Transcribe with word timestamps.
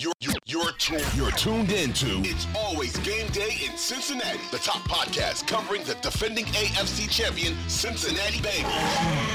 You're, 0.00 0.12
you're, 0.20 0.34
you're, 0.46 0.72
tuned, 0.72 1.04
you're 1.16 1.32
tuned 1.32 1.72
into 1.72 2.20
It's 2.20 2.46
Always 2.54 2.96
Game 2.98 3.28
Day 3.32 3.50
in 3.68 3.76
Cincinnati, 3.76 4.38
the 4.52 4.58
top 4.58 4.82
podcast 4.82 5.48
covering 5.48 5.82
the 5.84 5.94
defending 5.96 6.44
AFC 6.46 7.10
champion 7.10 7.56
Cincinnati 7.68 8.38
Bengals. 8.38 8.70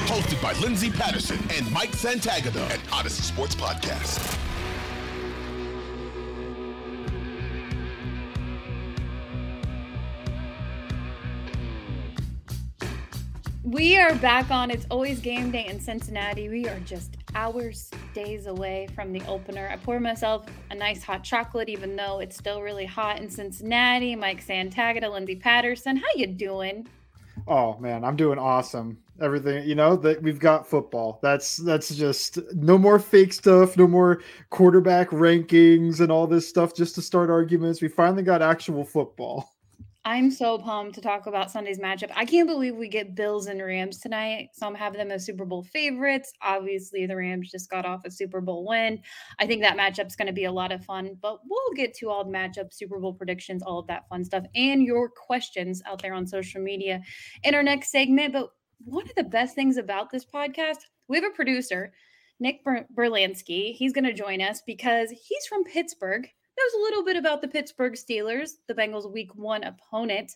Hosted 0.06 0.40
by 0.40 0.54
Lindsay 0.60 0.90
Patterson 0.90 1.38
and 1.50 1.70
Mike 1.70 1.92
Santagata 1.92 2.62
at 2.70 2.80
Audacy 2.84 3.22
Sports 3.22 3.54
Podcast. 3.54 4.38
We 13.64 13.96
are 13.96 14.14
back 14.16 14.50
on 14.50 14.70
It's 14.70 14.84
Always 14.90 15.20
Game 15.20 15.50
Day 15.50 15.64
in 15.68 15.80
Cincinnati. 15.80 16.50
We 16.50 16.68
are 16.68 16.78
just 16.80 17.16
hours, 17.34 17.90
days 18.12 18.46
away 18.46 18.88
from 18.94 19.10
the 19.10 19.24
opener. 19.26 19.70
I 19.72 19.78
pour 19.78 19.98
myself 19.98 20.44
a 20.70 20.74
nice 20.74 21.02
hot 21.02 21.24
chocolate, 21.24 21.70
even 21.70 21.96
though 21.96 22.18
it's 22.18 22.36
still 22.36 22.60
really 22.60 22.84
hot 22.84 23.20
in 23.20 23.30
Cincinnati. 23.30 24.14
Mike 24.16 24.46
Santagata, 24.46 25.10
Lindsay 25.10 25.36
Patterson, 25.36 25.96
how 25.96 26.06
you 26.14 26.26
doing? 26.26 26.86
Oh 27.48 27.78
man, 27.78 28.04
I'm 28.04 28.16
doing 28.16 28.38
awesome. 28.38 28.98
Everything, 29.18 29.66
you 29.66 29.74
know, 29.74 29.96
that 29.96 30.22
we've 30.22 30.38
got 30.38 30.68
football. 30.68 31.18
That's 31.22 31.56
that's 31.56 31.94
just 31.94 32.38
no 32.52 32.76
more 32.76 32.98
fake 32.98 33.32
stuff, 33.32 33.78
no 33.78 33.86
more 33.88 34.20
quarterback 34.50 35.08
rankings 35.08 36.00
and 36.00 36.12
all 36.12 36.26
this 36.26 36.46
stuff 36.46 36.74
just 36.74 36.96
to 36.96 37.02
start 37.02 37.30
arguments. 37.30 37.80
We 37.80 37.88
finally 37.88 38.24
got 38.24 38.42
actual 38.42 38.84
football. 38.84 39.53
I'm 40.06 40.30
so 40.30 40.58
pumped 40.58 40.94
to 40.96 41.00
talk 41.00 41.26
about 41.26 41.50
Sunday's 41.50 41.78
matchup. 41.78 42.10
I 42.14 42.26
can't 42.26 42.46
believe 42.46 42.76
we 42.76 42.88
get 42.88 43.14
Bills 43.14 43.46
and 43.46 43.58
Rams 43.62 44.00
tonight. 44.00 44.50
Some 44.52 44.74
I'm 44.74 44.92
them 44.92 45.10
as 45.10 45.24
Super 45.24 45.46
Bowl 45.46 45.62
favorites. 45.62 46.34
Obviously, 46.42 47.06
the 47.06 47.16
Rams 47.16 47.50
just 47.50 47.70
got 47.70 47.86
off 47.86 48.04
a 48.04 48.10
Super 48.10 48.42
Bowl 48.42 48.66
win. 48.68 49.00
I 49.38 49.46
think 49.46 49.62
that 49.62 49.78
matchup's 49.78 50.14
going 50.14 50.26
to 50.26 50.34
be 50.34 50.44
a 50.44 50.52
lot 50.52 50.72
of 50.72 50.84
fun, 50.84 51.16
but 51.22 51.38
we'll 51.48 51.72
get 51.74 51.94
to 51.94 52.10
all 52.10 52.22
the 52.22 52.30
matchup, 52.30 52.70
Super 52.74 52.98
Bowl 52.98 53.14
predictions, 53.14 53.62
all 53.62 53.78
of 53.78 53.86
that 53.86 54.06
fun 54.10 54.26
stuff, 54.26 54.44
and 54.54 54.82
your 54.82 55.08
questions 55.08 55.82
out 55.86 56.02
there 56.02 56.12
on 56.12 56.26
social 56.26 56.60
media 56.60 57.00
in 57.42 57.54
our 57.54 57.62
next 57.62 57.90
segment. 57.90 58.34
But 58.34 58.50
one 58.84 59.04
of 59.04 59.14
the 59.16 59.24
best 59.24 59.54
things 59.54 59.78
about 59.78 60.10
this 60.10 60.26
podcast, 60.26 60.80
we 61.08 61.16
have 61.16 61.24
a 61.24 61.34
producer, 61.34 61.94
Nick 62.40 62.60
Brlansky. 62.94 63.72
He's 63.72 63.94
going 63.94 64.04
to 64.04 64.12
join 64.12 64.42
us 64.42 64.60
because 64.66 65.08
he's 65.08 65.46
from 65.46 65.64
Pittsburgh 65.64 66.28
knows 66.58 66.80
a 66.80 66.82
little 66.82 67.04
bit 67.04 67.16
about 67.16 67.40
the 67.40 67.48
Pittsburgh 67.48 67.94
Steelers, 67.94 68.52
the 68.68 68.74
Bengals' 68.74 69.10
week 69.10 69.34
one 69.34 69.64
opponent. 69.64 70.32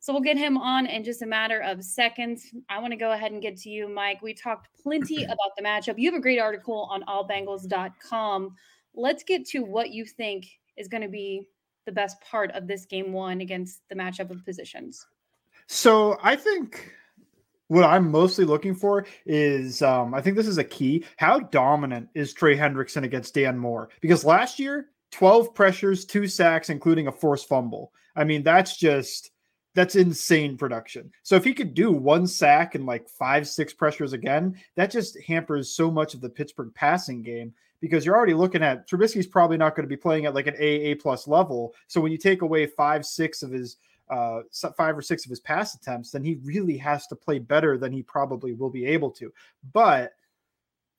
So 0.00 0.12
we'll 0.12 0.22
get 0.22 0.38
him 0.38 0.56
on 0.56 0.86
in 0.86 1.04
just 1.04 1.22
a 1.22 1.26
matter 1.26 1.60
of 1.60 1.84
seconds. 1.84 2.52
I 2.68 2.78
want 2.78 2.92
to 2.92 2.98
go 2.98 3.12
ahead 3.12 3.32
and 3.32 3.42
get 3.42 3.56
to 3.58 3.70
you, 3.70 3.88
Mike. 3.88 4.22
We 4.22 4.34
talked 4.34 4.68
plenty 4.82 5.24
about 5.24 5.52
the 5.56 5.62
matchup. 5.62 5.98
You 5.98 6.10
have 6.10 6.18
a 6.18 6.22
great 6.22 6.40
article 6.40 6.88
on 6.90 7.02
allbengals.com. 7.04 8.54
Let's 8.94 9.22
get 9.22 9.46
to 9.48 9.60
what 9.60 9.90
you 9.90 10.04
think 10.04 10.46
is 10.76 10.88
going 10.88 11.02
to 11.02 11.08
be 11.08 11.46
the 11.86 11.92
best 11.92 12.20
part 12.20 12.50
of 12.52 12.66
this 12.66 12.86
game 12.86 13.12
one 13.12 13.40
against 13.40 13.82
the 13.88 13.94
matchup 13.94 14.30
of 14.30 14.44
positions. 14.44 15.06
So 15.66 16.18
I 16.22 16.36
think 16.36 16.92
what 17.68 17.84
I'm 17.84 18.10
mostly 18.10 18.44
looking 18.44 18.74
for 18.74 19.06
is 19.24 19.80
um, 19.82 20.12
I 20.12 20.20
think 20.20 20.36
this 20.36 20.48
is 20.48 20.58
a 20.58 20.64
key. 20.64 21.04
How 21.16 21.38
dominant 21.38 22.08
is 22.14 22.32
Trey 22.32 22.56
Hendrickson 22.56 23.04
against 23.04 23.34
Dan 23.34 23.56
Moore? 23.56 23.90
Because 24.00 24.24
last 24.24 24.58
year 24.58 24.86
12 25.12 25.54
pressures, 25.54 26.04
two 26.04 26.26
sacks, 26.26 26.70
including 26.70 27.06
a 27.06 27.12
forced 27.12 27.48
fumble. 27.48 27.92
I 28.16 28.24
mean, 28.24 28.42
that's 28.42 28.76
just 28.76 29.30
that's 29.74 29.94
insane 29.94 30.56
production. 30.56 31.12
So 31.22 31.36
if 31.36 31.44
he 31.44 31.54
could 31.54 31.74
do 31.74 31.92
one 31.92 32.26
sack 32.26 32.74
and 32.74 32.86
like 32.86 33.08
five, 33.08 33.46
six 33.46 33.72
pressures 33.72 34.12
again, 34.12 34.56
that 34.74 34.90
just 34.90 35.20
hampers 35.22 35.70
so 35.70 35.90
much 35.90 36.14
of 36.14 36.20
the 36.20 36.28
Pittsburgh 36.28 36.74
passing 36.74 37.22
game 37.22 37.54
because 37.80 38.04
you're 38.04 38.16
already 38.16 38.34
looking 38.34 38.62
at 38.62 38.88
Trubisky's 38.88 39.26
probably 39.26 39.56
not 39.56 39.76
going 39.76 39.84
to 39.84 39.88
be 39.88 39.96
playing 39.96 40.26
at 40.26 40.34
like 40.34 40.48
an 40.48 40.56
A 40.58 40.90
A 40.90 40.94
plus 40.96 41.28
level. 41.28 41.74
So 41.86 42.00
when 42.00 42.12
you 42.12 42.18
take 42.18 42.42
away 42.42 42.66
five, 42.66 43.06
six 43.06 43.42
of 43.42 43.50
his 43.50 43.76
uh, 44.10 44.40
five 44.76 44.98
or 44.98 45.02
six 45.02 45.24
of 45.24 45.30
his 45.30 45.40
pass 45.40 45.74
attempts, 45.76 46.10
then 46.10 46.24
he 46.24 46.40
really 46.42 46.76
has 46.76 47.06
to 47.06 47.14
play 47.14 47.38
better 47.38 47.78
than 47.78 47.92
he 47.92 48.02
probably 48.02 48.54
will 48.54 48.70
be 48.70 48.84
able 48.84 49.10
to. 49.12 49.32
But 49.72 50.14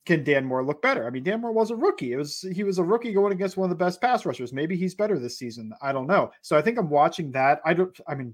can 0.05 0.23
Dan 0.23 0.45
Moore 0.45 0.65
look 0.65 0.81
better? 0.81 1.05
I 1.05 1.09
mean, 1.09 1.23
Dan 1.23 1.41
Moore 1.41 1.51
was 1.51 1.69
a 1.69 1.75
rookie. 1.75 2.13
It 2.13 2.17
was 2.17 2.45
he 2.53 2.63
was 2.63 2.79
a 2.79 2.83
rookie 2.83 3.13
going 3.13 3.33
against 3.33 3.57
one 3.57 3.69
of 3.69 3.77
the 3.77 3.83
best 3.83 4.01
pass 4.01 4.25
rushers. 4.25 4.51
Maybe 4.51 4.75
he's 4.75 4.95
better 4.95 5.19
this 5.19 5.37
season. 5.37 5.73
I 5.81 5.91
don't 5.91 6.07
know. 6.07 6.31
So 6.41 6.57
I 6.57 6.61
think 6.61 6.77
I'm 6.77 6.89
watching 6.89 7.31
that. 7.31 7.61
I 7.65 7.73
don't. 7.73 7.97
I 8.07 8.15
mean, 8.15 8.33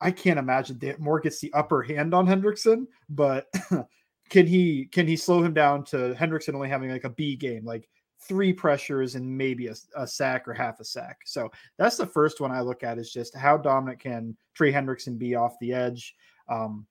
I 0.00 0.10
can't 0.10 0.38
imagine 0.38 0.78
Dan 0.78 0.96
Moore 0.98 1.20
gets 1.20 1.40
the 1.40 1.52
upper 1.54 1.82
hand 1.82 2.14
on 2.14 2.26
Hendrickson, 2.26 2.86
but 3.08 3.46
can 4.30 4.46
he 4.46 4.86
can 4.92 5.08
he 5.08 5.16
slow 5.16 5.42
him 5.42 5.54
down 5.54 5.84
to 5.86 6.14
Hendrickson 6.14 6.54
only 6.54 6.68
having 6.68 6.90
like 6.90 7.04
a 7.04 7.10
B 7.10 7.34
game, 7.34 7.64
like 7.64 7.88
three 8.20 8.52
pressures 8.52 9.14
and 9.14 9.38
maybe 9.38 9.68
a, 9.68 9.74
a 9.96 10.06
sack 10.06 10.46
or 10.46 10.54
half 10.54 10.80
a 10.80 10.84
sack. 10.84 11.18
So 11.24 11.50
that's 11.78 11.96
the 11.96 12.06
first 12.06 12.40
one 12.40 12.52
I 12.52 12.60
look 12.60 12.82
at 12.82 12.98
is 12.98 13.12
just 13.12 13.34
how 13.34 13.56
dominant 13.56 14.00
can 14.00 14.36
Trey 14.54 14.72
Hendrickson 14.72 15.18
be 15.18 15.34
off 15.34 15.58
the 15.60 15.72
edge. 15.72 16.14
Um, 16.48 16.86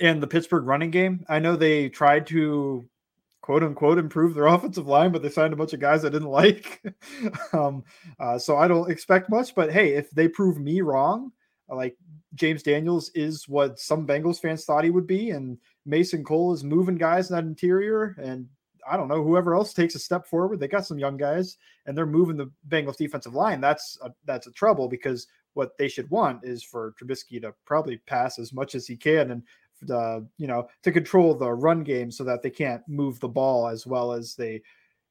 and 0.00 0.22
the 0.22 0.26
Pittsburgh 0.26 0.66
running 0.66 0.90
game, 0.90 1.24
I 1.28 1.38
know 1.38 1.56
they 1.56 1.88
tried 1.88 2.26
to 2.28 2.88
quote 3.44 3.62
unquote 3.62 3.98
improve 3.98 4.32
their 4.32 4.46
offensive 4.54 4.86
line, 4.86 5.12
but 5.12 5.22
they 5.22 5.28
signed 5.28 5.52
a 5.52 5.56
bunch 5.56 5.74
of 5.74 5.80
guys 5.80 6.02
I 6.02 6.08
didn't 6.08 6.30
like. 6.30 6.82
um, 7.52 7.84
uh, 8.18 8.38
so 8.38 8.56
I 8.56 8.66
don't 8.66 8.90
expect 8.90 9.28
much. 9.28 9.54
But 9.54 9.70
hey, 9.70 9.92
if 9.92 10.10
they 10.12 10.28
prove 10.28 10.58
me 10.58 10.80
wrong, 10.80 11.30
like 11.68 11.94
James 12.34 12.62
Daniels 12.62 13.10
is 13.14 13.46
what 13.46 13.78
some 13.78 14.06
Bengals 14.06 14.40
fans 14.40 14.64
thought 14.64 14.82
he 14.82 14.88
would 14.88 15.06
be, 15.06 15.30
and 15.30 15.58
Mason 15.84 16.24
Cole 16.24 16.54
is 16.54 16.64
moving 16.64 16.96
guys 16.96 17.28
in 17.28 17.36
that 17.36 17.44
interior, 17.44 18.16
and 18.18 18.48
I 18.90 18.96
don't 18.96 19.08
know 19.08 19.22
whoever 19.22 19.54
else 19.54 19.74
takes 19.74 19.94
a 19.94 19.98
step 19.98 20.26
forward. 20.26 20.58
They 20.58 20.68
got 20.68 20.86
some 20.86 20.98
young 20.98 21.18
guys, 21.18 21.58
and 21.84 21.96
they're 21.96 22.06
moving 22.06 22.38
the 22.38 22.50
Bengals 22.70 22.96
defensive 22.96 23.34
line. 23.34 23.60
That's 23.60 23.98
a, 24.02 24.10
that's 24.24 24.46
a 24.46 24.52
trouble 24.52 24.88
because 24.88 25.26
what 25.52 25.76
they 25.76 25.88
should 25.88 26.08
want 26.08 26.44
is 26.44 26.62
for 26.64 26.94
Trubisky 26.98 27.42
to 27.42 27.54
probably 27.66 27.98
pass 27.98 28.38
as 28.38 28.54
much 28.54 28.74
as 28.74 28.86
he 28.86 28.96
can 28.96 29.30
and 29.32 29.42
the 29.82 30.26
you 30.38 30.46
know 30.46 30.68
to 30.82 30.92
control 30.92 31.34
the 31.34 31.52
run 31.52 31.82
game 31.82 32.10
so 32.10 32.24
that 32.24 32.42
they 32.42 32.50
can't 32.50 32.82
move 32.88 33.20
the 33.20 33.28
ball 33.28 33.68
as 33.68 33.86
well 33.86 34.12
as 34.12 34.34
they 34.34 34.62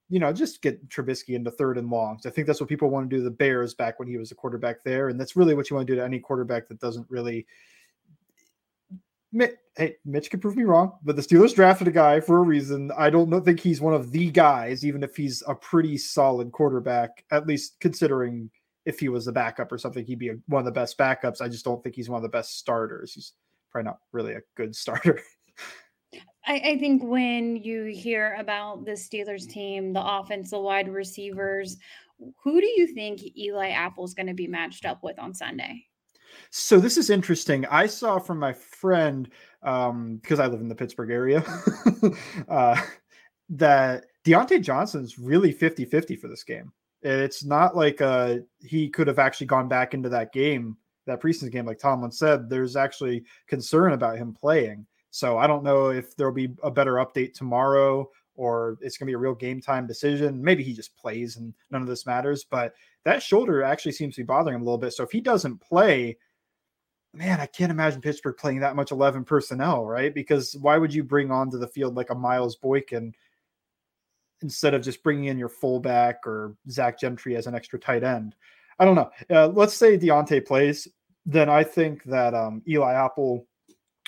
you 0.10 0.20
know 0.20 0.34
just 0.34 0.62
get 0.62 0.88
Trubisky 0.90 1.36
into 1.36 1.52
third 1.52 1.78
and 1.78 1.90
longs. 1.90 2.26
I 2.26 2.30
think 2.30 2.48
that's 2.48 2.60
what 2.60 2.70
people 2.70 2.90
want 2.90 3.10
to 3.10 3.16
do 3.16 3.24
the 3.24 3.32
Bears 3.32 3.74
back 3.74 4.00
when 4.00 4.08
he 4.08 4.18
was 4.18 4.32
a 4.32 4.36
quarterback 4.36 4.84
there, 4.84 5.10
and 5.10 5.20
that's 5.20 5.36
really 5.36 5.56
what 5.56 5.70
you 5.70 5.76
want 5.76 5.88
to 5.88 5.94
do 5.94 5.98
to 5.98 6.06
any 6.06 6.20
quarterback 6.20 6.68
that 6.68 6.80
doesn't 6.80 7.10
really. 7.10 7.46
Hey, 9.76 9.96
Mitch 10.06 10.30
could 10.30 10.42
prove 10.42 10.56
me 10.56 10.64
wrong, 10.64 11.00
but 11.04 11.16
the 11.16 11.22
Steelers 11.24 11.56
drafted 11.56 11.88
a 11.88 11.92
guy 11.92 12.20
for 12.20 12.38
a 12.38 12.44
reason. 12.44 12.92
I 12.96 13.10
don't 13.10 13.44
think 13.44 13.60
he's 13.60 13.82
one 13.82 13.96
of 13.96 14.12
the 14.12 14.30
guys, 14.30 14.86
even 14.86 15.02
if 15.02 15.16
he's 15.16 15.42
a 15.48 15.56
pretty 15.56 15.98
solid 15.98 16.52
quarterback, 16.52 17.26
at 17.32 17.48
least 17.48 17.80
considering 17.80 18.52
if 18.86 19.00
he 19.00 19.10
was 19.10 19.26
a 19.26 19.32
backup 19.32 19.72
or 19.72 19.80
something, 19.80 20.06
he'd 20.06 20.20
be 20.20 20.34
one 20.46 20.60
of 20.60 20.66
the 20.66 20.72
best 20.72 21.00
backups. 21.00 21.42
I 21.42 21.48
just 21.48 21.66
don't 21.66 21.82
think 21.82 21.96
he's 21.96 22.10
one 22.10 22.18
of 22.18 22.22
the 22.22 22.30
best 22.30 22.60
starters. 22.60 23.14
He's 23.14 23.34
probably 23.74 23.90
not 23.90 24.00
really 24.14 24.34
a 24.34 24.42
good 24.56 24.74
starter. 24.76 25.22
I, 26.46 26.54
I, 26.60 26.78
think 26.78 27.04
when 27.04 27.56
you 27.56 27.86
hear 27.86 28.36
about 28.38 28.86
the 28.86 28.92
Steelers 28.92 29.50
team, 29.50 29.94
the 29.94 30.06
offense, 30.06 30.52
the 30.52 30.60
wide 30.60 30.90
receivers, 30.90 31.78
who 32.44 32.62
do 32.62 32.68
you 32.68 32.88
think 32.88 33.22
Eli 33.38 33.70
Apple 33.70 34.06
is 34.06 34.14
going 34.14 34.28
to 34.28 34.34
be 34.34 34.48
matched 34.48 34.86
up 34.86 35.04
with 35.04 35.18
on 35.20 35.34
Sunday? 35.34 35.86
So 36.50 36.80
this 36.80 36.98
is 36.98 37.10
interesting. 37.10 37.66
I 37.68 37.86
saw 37.86 38.20
from 38.20 38.40
my 38.40 38.54
friend 38.54 39.30
um, 39.62 40.18
because 40.18 40.40
I 40.40 40.48
live 40.48 40.62
in 40.62 40.68
the 40.68 40.76
Pittsburgh 40.76 41.12
area 41.12 41.44
uh, 42.50 42.82
that 43.50 44.06
Diontae 44.26 44.62
Johnson's 44.62 45.18
really 45.18 45.54
50-50 45.54 46.20
for 46.20 46.28
this 46.28 46.44
game. 46.44 46.72
It's 47.02 47.44
not 47.44 47.76
like 47.76 48.02
uh, 48.02 48.38
he 48.60 48.90
could 48.90 49.08
have 49.08 49.20
actually 49.20 49.48
gone 49.48 49.68
back 49.68 49.94
into 49.94 50.10
that 50.10 50.34
game 50.34 50.78
that 51.06 51.22
preseason 51.22 51.52
game, 51.52 51.66
like 51.66 51.80
Tomlin 51.80 52.12
said, 52.12 52.50
there's 52.50 52.76
actually 52.76 53.24
concern 53.48 53.94
about 53.94 54.18
him 54.18 54.34
playing. 54.34 54.86
So 55.12 55.38
I 55.38 55.48
don't 55.48 55.64
know 55.64 55.90
if 55.90 56.16
there'll 56.16 56.34
be 56.34 56.54
a 56.64 56.72
better 56.72 56.94
update 56.94 57.34
tomorrow 57.34 58.10
or 58.36 58.78
it's 58.82 58.98
going 58.98 59.06
to 59.06 59.12
be 59.12 59.16
a 59.16 59.18
real 59.20 59.36
game 59.36 59.62
time 59.62 59.86
decision. 59.86 60.44
Maybe 60.44 60.64
he 60.64 60.74
just 60.74 60.96
plays 60.98 61.38
and 61.38 61.54
none 61.70 61.82
of 61.82 61.88
this 61.88 62.06
matters. 62.06 62.44
But 62.44 62.74
that 63.06 63.22
shoulder 63.22 63.64
actually 63.64 63.92
seems 63.92 64.16
to 64.16 64.22
be 64.22 64.26
bothering 64.26 64.56
him 64.56 64.62
a 64.62 64.66
little 64.66 64.80
bit. 64.80 64.94
So 64.94 65.04
if 65.04 65.12
he 65.12 65.22
doesn't 65.22 65.62
play, 65.62 66.18
man, 67.14 67.40
I 67.40 67.46
can't 67.46 67.72
imagine 67.72 68.02
Pittsburgh 68.02 68.38
playing 68.38 68.62
that 68.62 68.76
much 68.76 68.92
11 68.92 69.24
personnel, 69.26 69.86
right? 69.86 70.14
Because 70.14 70.56
why 70.60 70.78
would 70.78 70.94
you 70.94 71.04
bring 71.04 71.32
onto 71.32 71.60
the 71.60 71.68
field 71.68 71.96
like 71.96 72.10
a 72.10 72.16
Miles 72.16 72.56
Boykin 72.56 73.14
instead 74.42 74.74
of 74.74 74.82
just 74.82 75.04
bringing 75.04 75.26
in 75.26 75.38
your 75.38 75.50
fullback 75.50 76.26
or 76.26 76.56
Zach 76.70 77.00
Gentry 77.00 77.36
as 77.36 77.46
an 77.46 77.56
extra 77.56 77.80
tight 77.80 78.04
end? 78.04 78.36
I 78.80 78.86
don't 78.86 78.96
know. 78.96 79.10
Uh, 79.30 79.48
let's 79.48 79.76
say 79.76 79.98
Diontae 79.98 80.46
plays, 80.46 80.88
then 81.26 81.50
I 81.50 81.64
think 81.64 82.04
that 82.06 82.34
um, 82.34 82.62
Eli 82.68 82.94
Apple 82.94 83.48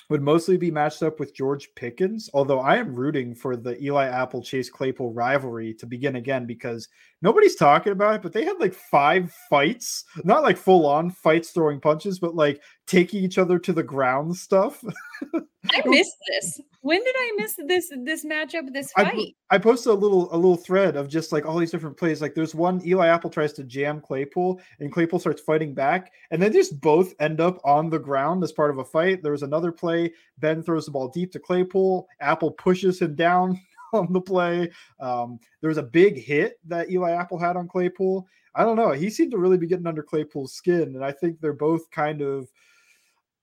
would 0.08 0.22
mostly 0.22 0.56
be 0.56 0.70
matched 0.70 1.02
up 1.02 1.18
with 1.18 1.34
George 1.34 1.68
Pickens, 1.74 2.30
although 2.32 2.60
I 2.60 2.76
am 2.76 2.94
rooting 2.94 3.34
for 3.34 3.56
the 3.56 3.82
Eli 3.82 4.06
Apple 4.06 4.42
Chase 4.42 4.70
Claypool 4.70 5.12
rivalry 5.12 5.74
to 5.74 5.86
begin 5.86 6.16
again 6.16 6.46
because 6.46 6.88
nobody's 7.26 7.56
talking 7.56 7.90
about 7.90 8.14
it, 8.14 8.22
but 8.22 8.32
they 8.32 8.44
had 8.44 8.60
like 8.60 8.72
five 8.72 9.32
fights, 9.50 10.04
not 10.22 10.44
like 10.44 10.56
full 10.56 10.86
on 10.86 11.10
fights 11.10 11.50
throwing 11.50 11.80
punches, 11.80 12.20
but 12.20 12.36
like 12.36 12.62
taking 12.86 13.24
each 13.24 13.36
other 13.36 13.58
to 13.58 13.72
the 13.72 13.82
ground 13.82 14.36
stuff. 14.36 14.84
I 15.34 15.82
missed 15.84 16.16
this. 16.28 16.60
When 16.82 17.02
did 17.02 17.16
I 17.18 17.32
miss 17.36 17.56
this 17.66 17.90
this 18.04 18.24
matchup, 18.24 18.72
this 18.72 18.92
fight? 18.92 19.34
I, 19.50 19.56
I, 19.56 19.58
posted 19.58 19.92
a 19.92 19.96
little 19.96 20.32
a 20.32 20.36
little 20.36 20.56
thread 20.56 20.94
of 20.94 21.08
just 21.08 21.32
like 21.32 21.44
all 21.44 21.58
these 21.58 21.72
different 21.72 21.96
plays. 21.96 22.22
Like 22.22 22.36
there's 22.36 22.54
one 22.54 22.80
Eli 22.86 23.08
Apple 23.08 23.28
tries 23.28 23.52
to 23.54 23.64
jam 23.64 24.00
Claypool 24.00 24.60
and 24.78 24.92
Claypool 24.92 25.18
starts 25.18 25.42
fighting 25.42 25.74
back, 25.74 26.12
and 26.30 26.40
then 26.40 26.52
just 26.52 26.80
both 26.80 27.12
end 27.18 27.40
up 27.40 27.60
on 27.64 27.90
the 27.90 27.98
ground 27.98 28.44
as 28.44 28.52
part 28.52 28.70
of 28.70 28.78
a 28.78 28.84
fight. 28.84 29.24
There 29.24 29.32
was 29.32 29.42
another 29.42 29.72
play, 29.72 30.12
Ben 30.38 30.62
throws 30.62 30.86
the 30.86 30.92
ball 30.92 31.08
deep 31.08 31.32
to 31.32 31.40
Claypool, 31.40 32.06
Apple 32.20 32.52
pushes 32.52 33.02
him 33.02 33.16
down 33.16 33.60
on 33.92 34.12
the 34.12 34.20
play. 34.20 34.70
Um, 35.00 35.38
there 35.60 35.68
was 35.68 35.78
a 35.78 35.82
big 35.82 36.18
hit 36.18 36.58
that 36.66 36.90
Eli 36.90 37.12
Apple 37.12 37.38
had 37.38 37.56
on 37.56 37.68
Claypool. 37.68 38.26
I 38.54 38.64
don't 38.64 38.76
know. 38.76 38.92
He 38.92 39.10
seemed 39.10 39.32
to 39.32 39.38
really 39.38 39.58
be 39.58 39.66
getting 39.66 39.86
under 39.86 40.02
Claypool's 40.02 40.54
skin, 40.54 40.94
and 40.94 41.04
I 41.04 41.12
think 41.12 41.40
they're 41.40 41.52
both 41.52 41.90
kind 41.90 42.22
of 42.22 42.48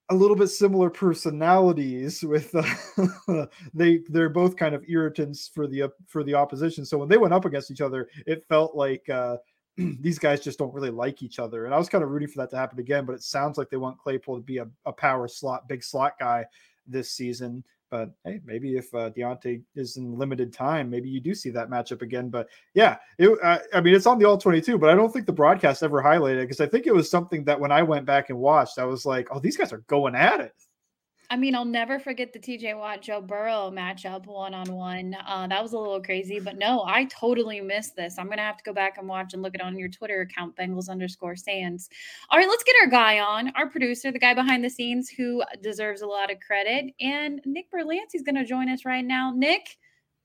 a 0.09 0.15
little 0.15 0.35
bit 0.35 0.47
similar 0.47 0.89
personalities 0.89 2.23
with 2.23 2.53
uh, 2.55 3.45
they 3.73 4.01
they're 4.09 4.29
both 4.29 4.55
kind 4.55 4.75
of 4.75 4.83
irritants 4.87 5.47
for 5.47 5.67
the 5.67 5.89
for 6.07 6.23
the 6.23 6.33
opposition 6.33 6.85
so 6.85 6.97
when 6.97 7.07
they 7.07 7.17
went 7.17 7.33
up 7.33 7.45
against 7.45 7.71
each 7.71 7.81
other 7.81 8.09
it 8.27 8.43
felt 8.49 8.75
like 8.75 9.07
uh, 9.09 9.37
these 9.77 10.19
guys 10.19 10.41
just 10.41 10.59
don't 10.59 10.73
really 10.73 10.89
like 10.89 11.23
each 11.23 11.39
other 11.39 11.65
and 11.65 11.73
i 11.73 11.77
was 11.77 11.87
kind 11.87 12.03
of 12.03 12.09
rooting 12.09 12.27
for 12.27 12.37
that 12.37 12.49
to 12.49 12.57
happen 12.57 12.79
again 12.79 13.05
but 13.05 13.15
it 13.15 13.23
sounds 13.23 13.57
like 13.57 13.69
they 13.69 13.77
want 13.77 13.97
claypool 13.97 14.35
to 14.35 14.43
be 14.43 14.57
a, 14.57 14.67
a 14.85 14.91
power 14.91 15.27
slot 15.27 15.67
big 15.69 15.83
slot 15.83 16.19
guy 16.19 16.45
this 16.85 17.11
season 17.11 17.63
but 17.93 18.09
hey, 18.25 18.41
maybe 18.43 18.75
if 18.75 18.91
uh, 18.95 19.11
Diontae 19.11 19.61
is 19.75 19.97
in 19.97 20.17
limited 20.17 20.51
time, 20.51 20.89
maybe 20.89 21.07
you 21.07 21.19
do 21.19 21.35
see 21.35 21.51
that 21.51 21.69
matchup 21.69 22.01
again. 22.01 22.27
But 22.27 22.49
yeah, 22.73 22.97
it, 23.19 23.29
uh, 23.43 23.59
I 23.71 23.81
mean, 23.81 23.93
it's 23.93 24.07
on 24.07 24.17
the 24.17 24.25
all 24.25 24.35
22, 24.35 24.79
but 24.79 24.89
I 24.89 24.95
don't 24.95 25.13
think 25.13 25.27
the 25.27 25.31
broadcast 25.31 25.83
ever 25.83 26.01
highlighted 26.01 26.39
it 26.39 26.45
because 26.45 26.59
I 26.59 26.65
think 26.65 26.87
it 26.87 26.95
was 26.95 27.07
something 27.07 27.43
that 27.43 27.59
when 27.59 27.71
I 27.71 27.83
went 27.83 28.07
back 28.07 28.31
and 28.31 28.39
watched, 28.39 28.79
I 28.79 28.85
was 28.85 29.05
like, 29.05 29.27
oh, 29.29 29.39
these 29.39 29.55
guys 29.55 29.71
are 29.71 29.83
going 29.85 30.15
at 30.15 30.39
it. 30.39 30.55
I 31.29 31.37
mean, 31.37 31.55
I'll 31.55 31.65
never 31.65 31.99
forget 31.99 32.31
the 32.31 32.39
TJ 32.39 32.77
Watt 32.77 33.01
Joe 33.01 33.21
Burrow 33.21 33.71
matchup 33.73 34.27
one 34.27 34.53
on 34.53 34.71
one. 34.71 35.11
That 35.11 35.63
was 35.63 35.73
a 35.73 35.79
little 35.79 36.01
crazy, 36.01 36.39
but 36.39 36.57
no, 36.57 36.83
I 36.85 37.05
totally 37.05 37.59
missed 37.61 37.95
this. 37.95 38.19
I'm 38.19 38.29
gonna 38.29 38.41
have 38.43 38.57
to 38.57 38.63
go 38.63 38.73
back 38.73 38.97
and 38.97 39.07
watch 39.07 39.33
and 39.33 39.41
look 39.41 39.55
it 39.55 39.61
on 39.61 39.77
your 39.77 39.89
Twitter 39.89 40.21
account, 40.21 40.55
Bengals 40.55 40.89
underscore 40.89 41.35
Sans. 41.35 41.89
All 42.29 42.37
right, 42.37 42.47
let's 42.47 42.63
get 42.63 42.75
our 42.83 42.89
guy 42.89 43.19
on, 43.19 43.51
our 43.55 43.69
producer, 43.69 44.11
the 44.11 44.19
guy 44.19 44.33
behind 44.33 44.63
the 44.63 44.69
scenes 44.69 45.09
who 45.09 45.43
deserves 45.61 46.01
a 46.01 46.07
lot 46.07 46.31
of 46.31 46.39
credit, 46.39 46.93
and 46.99 47.41
Nick 47.45 47.71
Brlansky 47.71 48.15
is 48.15 48.21
gonna 48.21 48.45
join 48.45 48.69
us 48.69 48.85
right 48.85 49.05
now. 49.05 49.31
Nick, 49.35 49.77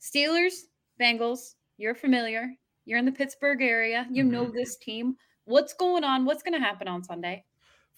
Steelers, 0.03 0.65
Bengals, 1.00 1.55
you're 1.79 1.95
familiar. 1.95 2.53
You're 2.85 2.99
in 2.99 3.05
the 3.05 3.12
Pittsburgh 3.12 3.62
area. 3.62 4.06
You 4.11 4.25
know 4.25 4.45
mm-hmm. 4.45 4.56
this 4.56 4.77
team. 4.77 5.17
What's 5.45 5.75
going 5.75 6.05
on? 6.05 6.25
What's 6.25 6.43
gonna 6.43 6.61
happen 6.61 6.89
on 6.89 7.03
Sunday? 7.03 7.45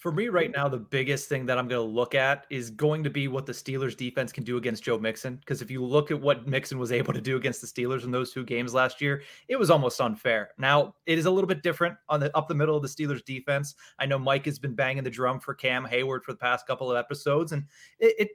For 0.01 0.11
me 0.11 0.29
right 0.29 0.51
now, 0.51 0.67
the 0.67 0.79
biggest 0.79 1.29
thing 1.29 1.45
that 1.45 1.59
I'm 1.59 1.69
going 1.69 1.87
to 1.87 1.95
look 1.95 2.15
at 2.15 2.47
is 2.49 2.71
going 2.71 3.05
to 3.05 3.11
be 3.11 3.29
what 3.29 3.45
the 3.45 3.53
Steelers 3.53 3.95
defense 3.95 4.33
can 4.33 4.45
do 4.45 4.57
against 4.57 4.83
Joe 4.83 4.99
Mixon. 4.99 5.37
Because 5.37 5.61
if 5.61 5.71
you 5.71 5.85
look 5.85 6.11
at 6.11 6.19
what 6.19 6.49
Mixon 6.49 6.79
was 6.79 6.91
able 6.91 7.13
to 7.13 7.21
do 7.21 7.37
against 7.37 7.61
the 7.61 7.67
Steelers 7.67 8.05
in 8.05 8.11
those 8.11 8.33
two 8.33 8.43
games 8.43 8.73
last 8.73 9.03
year, 9.03 9.23
it 9.49 9.59
was 9.59 9.69
almost 9.69 10.01
unfair. 10.01 10.53
Now 10.57 10.95
it 11.05 11.19
is 11.19 11.27
a 11.27 11.31
little 11.31 11.47
bit 11.47 11.63
different 11.63 11.99
on 12.09 12.19
the 12.19 12.35
up 12.35 12.49
the 12.49 12.55
middle 12.55 12.75
of 12.75 12.83
the 12.83 12.89
Steelers 12.89 13.23
defense. 13.23 13.75
I 13.99 14.07
know 14.07 14.19
Mike 14.19 14.47
has 14.47 14.59
been 14.59 14.75
banging 14.75 15.05
the 15.05 15.11
drum 15.11 15.39
for 15.39 15.53
Cam 15.53 15.85
Heyward 15.87 16.23
for 16.23 16.33
the 16.33 16.39
past 16.39 16.67
couple 16.67 16.91
of 16.91 16.97
episodes, 16.97 17.53
and 17.53 17.65
it, 17.99 18.15
it 18.19 18.29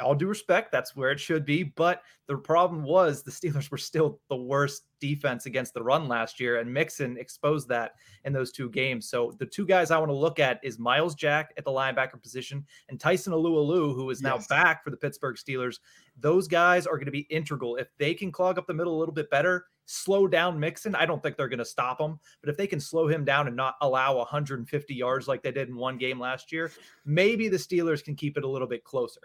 all 0.00 0.14
due 0.14 0.26
respect, 0.26 0.72
that's 0.72 0.96
where 0.96 1.10
it 1.10 1.20
should 1.20 1.44
be. 1.44 1.62
But 1.62 2.02
the 2.26 2.36
problem 2.36 2.84
was 2.84 3.22
the 3.22 3.30
Steelers 3.30 3.70
were 3.70 3.78
still 3.78 4.20
the 4.28 4.36
worst 4.36 4.84
defense 5.00 5.46
against 5.46 5.74
the 5.74 5.82
run 5.82 6.08
last 6.08 6.38
year, 6.38 6.60
and 6.60 6.72
Mixon 6.72 7.16
exposed 7.18 7.68
that 7.68 7.92
in 8.24 8.32
those 8.32 8.52
two 8.52 8.70
games. 8.70 9.08
So 9.08 9.34
the 9.38 9.46
two 9.46 9.66
guys 9.66 9.90
I 9.90 9.98
want 9.98 10.10
to 10.10 10.16
look 10.16 10.38
at 10.38 10.60
is 10.62 10.78
Myles 10.78 11.14
Jack 11.14 11.52
at 11.56 11.64
the 11.64 11.70
linebacker 11.70 12.22
position 12.22 12.64
and 12.88 13.00
Tyson 13.00 13.32
Alualu, 13.32 13.94
who 13.94 14.10
is 14.10 14.20
now 14.20 14.36
yes. 14.36 14.46
back 14.46 14.84
for 14.84 14.90
the 14.90 14.96
Pittsburgh 14.96 15.36
Steelers. 15.36 15.78
Those 16.18 16.46
guys 16.46 16.86
are 16.86 16.96
going 16.96 17.06
to 17.06 17.12
be 17.12 17.26
integral. 17.30 17.76
If 17.76 17.88
they 17.98 18.14
can 18.14 18.30
clog 18.30 18.58
up 18.58 18.66
the 18.66 18.74
middle 18.74 18.96
a 18.96 19.00
little 19.00 19.14
bit 19.14 19.30
better, 19.30 19.66
slow 19.86 20.28
down 20.28 20.60
Mixon, 20.60 20.94
I 20.94 21.06
don't 21.06 21.20
think 21.20 21.36
they're 21.36 21.48
going 21.48 21.58
to 21.58 21.64
stop 21.64 22.00
him. 22.00 22.18
But 22.40 22.50
if 22.50 22.56
they 22.56 22.66
can 22.66 22.78
slow 22.78 23.08
him 23.08 23.24
down 23.24 23.48
and 23.48 23.56
not 23.56 23.74
allow 23.80 24.18
150 24.18 24.94
yards 24.94 25.26
like 25.26 25.42
they 25.42 25.50
did 25.50 25.68
in 25.68 25.76
one 25.76 25.98
game 25.98 26.20
last 26.20 26.52
year, 26.52 26.70
maybe 27.04 27.48
the 27.48 27.56
Steelers 27.56 28.04
can 28.04 28.14
keep 28.14 28.36
it 28.36 28.44
a 28.44 28.48
little 28.48 28.68
bit 28.68 28.84
closer. 28.84 29.20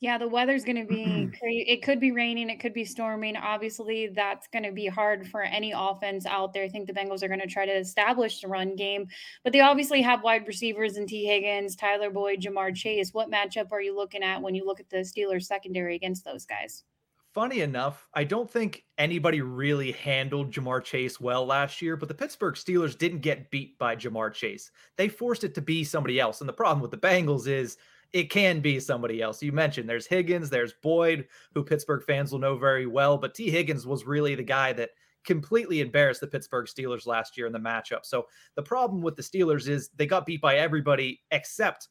Yeah, 0.00 0.16
the 0.16 0.28
weather's 0.28 0.64
going 0.64 0.86
to 0.86 0.86
be 0.86 1.04
crazy. 1.38 1.66
It 1.68 1.82
could 1.82 2.00
be 2.00 2.10
raining, 2.10 2.48
it 2.48 2.58
could 2.58 2.72
be 2.72 2.86
storming. 2.86 3.36
Obviously, 3.36 4.08
that's 4.08 4.48
going 4.48 4.62
to 4.62 4.72
be 4.72 4.86
hard 4.86 5.28
for 5.28 5.42
any 5.42 5.72
offense 5.76 6.24
out 6.24 6.54
there. 6.54 6.64
I 6.64 6.68
think 6.68 6.86
the 6.86 6.94
Bengals 6.94 7.22
are 7.22 7.28
going 7.28 7.40
to 7.40 7.46
try 7.46 7.66
to 7.66 7.72
establish 7.72 8.40
the 8.40 8.48
run 8.48 8.76
game, 8.76 9.06
but 9.44 9.52
they 9.52 9.60
obviously 9.60 10.00
have 10.00 10.22
wide 10.22 10.46
receivers 10.46 10.96
in 10.96 11.06
Tee 11.06 11.26
Higgins, 11.26 11.76
Tyler 11.76 12.10
Boyd, 12.10 12.40
Ja'Marr 12.40 12.74
Chase. 12.74 13.12
What 13.12 13.30
matchup 13.30 13.72
are 13.72 13.82
you 13.82 13.94
looking 13.94 14.22
at 14.22 14.40
when 14.40 14.54
you 14.54 14.64
look 14.64 14.80
at 14.80 14.88
the 14.88 14.98
Steelers 14.98 15.44
secondary 15.44 15.96
against 15.96 16.24
those 16.24 16.46
guys? 16.46 16.84
Funny 17.34 17.60
enough, 17.60 18.08
I 18.12 18.24
don't 18.24 18.50
think 18.50 18.82
anybody 18.98 19.40
really 19.40 19.92
handled 19.92 20.50
Ja'Marr 20.50 20.82
Chase 20.82 21.20
well 21.20 21.46
last 21.46 21.80
year, 21.80 21.96
but 21.96 22.08
the 22.08 22.14
Pittsburgh 22.14 22.54
Steelers 22.54 22.98
didn't 22.98 23.20
get 23.20 23.50
beat 23.50 23.78
by 23.78 23.94
Ja'Marr 23.94 24.32
Chase. 24.32 24.72
They 24.96 25.08
forced 25.08 25.44
it 25.44 25.54
to 25.54 25.60
be 25.60 25.84
somebody 25.84 26.18
else. 26.18 26.40
And 26.40 26.48
the 26.48 26.54
problem 26.54 26.80
with 26.80 26.90
the 26.90 26.96
Bengals 26.96 27.46
is 27.46 27.76
it 28.12 28.30
can 28.30 28.60
be 28.60 28.80
somebody 28.80 29.22
else. 29.22 29.42
You 29.42 29.52
mentioned 29.52 29.88
there's 29.88 30.06
Higgins, 30.06 30.50
there's 30.50 30.74
Boyd, 30.82 31.26
who 31.54 31.62
Pittsburgh 31.62 32.02
fans 32.04 32.32
will 32.32 32.38
know 32.40 32.56
very 32.56 32.86
well, 32.86 33.16
but 33.18 33.34
Tee 33.34 33.50
Higgins 33.50 33.86
was 33.86 34.04
really 34.04 34.34
the 34.34 34.42
guy 34.42 34.72
that 34.74 34.90
completely 35.24 35.80
embarrassed 35.80 36.20
the 36.20 36.26
Pittsburgh 36.26 36.66
Steelers 36.66 37.06
last 37.06 37.36
year 37.36 37.46
in 37.46 37.52
the 37.52 37.58
matchup. 37.58 38.04
So 38.04 38.26
the 38.56 38.62
problem 38.62 39.02
with 39.02 39.16
the 39.16 39.22
Steelers 39.22 39.68
is 39.68 39.90
they 39.96 40.06
got 40.06 40.26
beat 40.26 40.40
by 40.40 40.56
everybody 40.56 41.20
except 41.30 41.88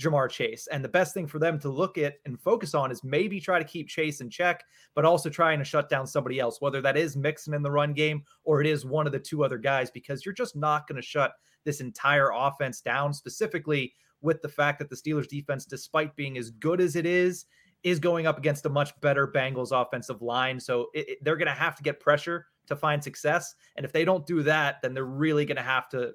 Ja'Marr 0.00 0.30
Chase. 0.30 0.66
And 0.72 0.82
the 0.82 0.88
best 0.88 1.12
thing 1.12 1.26
for 1.26 1.38
them 1.38 1.58
to 1.60 1.68
look 1.68 1.98
at 1.98 2.14
and 2.24 2.40
focus 2.40 2.74
on 2.74 2.90
is 2.90 3.04
maybe 3.04 3.38
try 3.38 3.58
to 3.58 3.64
keep 3.66 3.86
Chase 3.86 4.22
in 4.22 4.30
check, 4.30 4.64
but 4.94 5.04
also 5.04 5.28
trying 5.28 5.58
to 5.58 5.64
shut 5.64 5.90
down 5.90 6.06
somebody 6.06 6.40
else, 6.40 6.60
whether 6.60 6.80
that 6.80 6.96
is 6.96 7.16
Mixon 7.16 7.52
in 7.52 7.62
the 7.62 7.70
run 7.70 7.92
game 7.92 8.24
or 8.44 8.62
it 8.62 8.66
is 8.66 8.86
one 8.86 9.06
of 9.06 9.12
the 9.12 9.18
two 9.18 9.44
other 9.44 9.58
guys, 9.58 9.90
because 9.90 10.24
you're 10.24 10.34
just 10.34 10.56
not 10.56 10.88
going 10.88 10.96
to 10.96 11.06
shut 11.06 11.32
this 11.64 11.80
entire 11.80 12.30
offense 12.34 12.80
down, 12.80 13.12
specifically 13.12 13.92
with 14.22 14.42
the 14.42 14.48
fact 14.48 14.78
that 14.78 14.90
the 14.90 14.96
Steelers 14.96 15.28
defense, 15.28 15.64
despite 15.64 16.16
being 16.16 16.38
as 16.38 16.50
good 16.50 16.80
as 16.80 16.96
it 16.96 17.06
is, 17.06 17.46
is 17.82 17.98
going 17.98 18.26
up 18.26 18.38
against 18.38 18.66
a 18.66 18.68
much 18.68 18.98
better 19.00 19.26
Bengals 19.26 19.70
offensive 19.72 20.20
line. 20.22 20.60
So 20.60 20.88
it, 20.94 21.08
it, 21.08 21.18
they're 21.22 21.36
going 21.36 21.48
to 21.48 21.52
have 21.52 21.76
to 21.76 21.82
get 21.82 22.00
pressure 22.00 22.46
to 22.66 22.76
find 22.76 23.02
success. 23.02 23.54
And 23.76 23.84
if 23.84 23.92
they 23.92 24.04
don't 24.04 24.26
do 24.26 24.42
that, 24.42 24.82
then 24.82 24.94
they're 24.94 25.04
really 25.04 25.44
going 25.44 25.56
to 25.56 25.62
have 25.62 25.88
to 25.90 26.12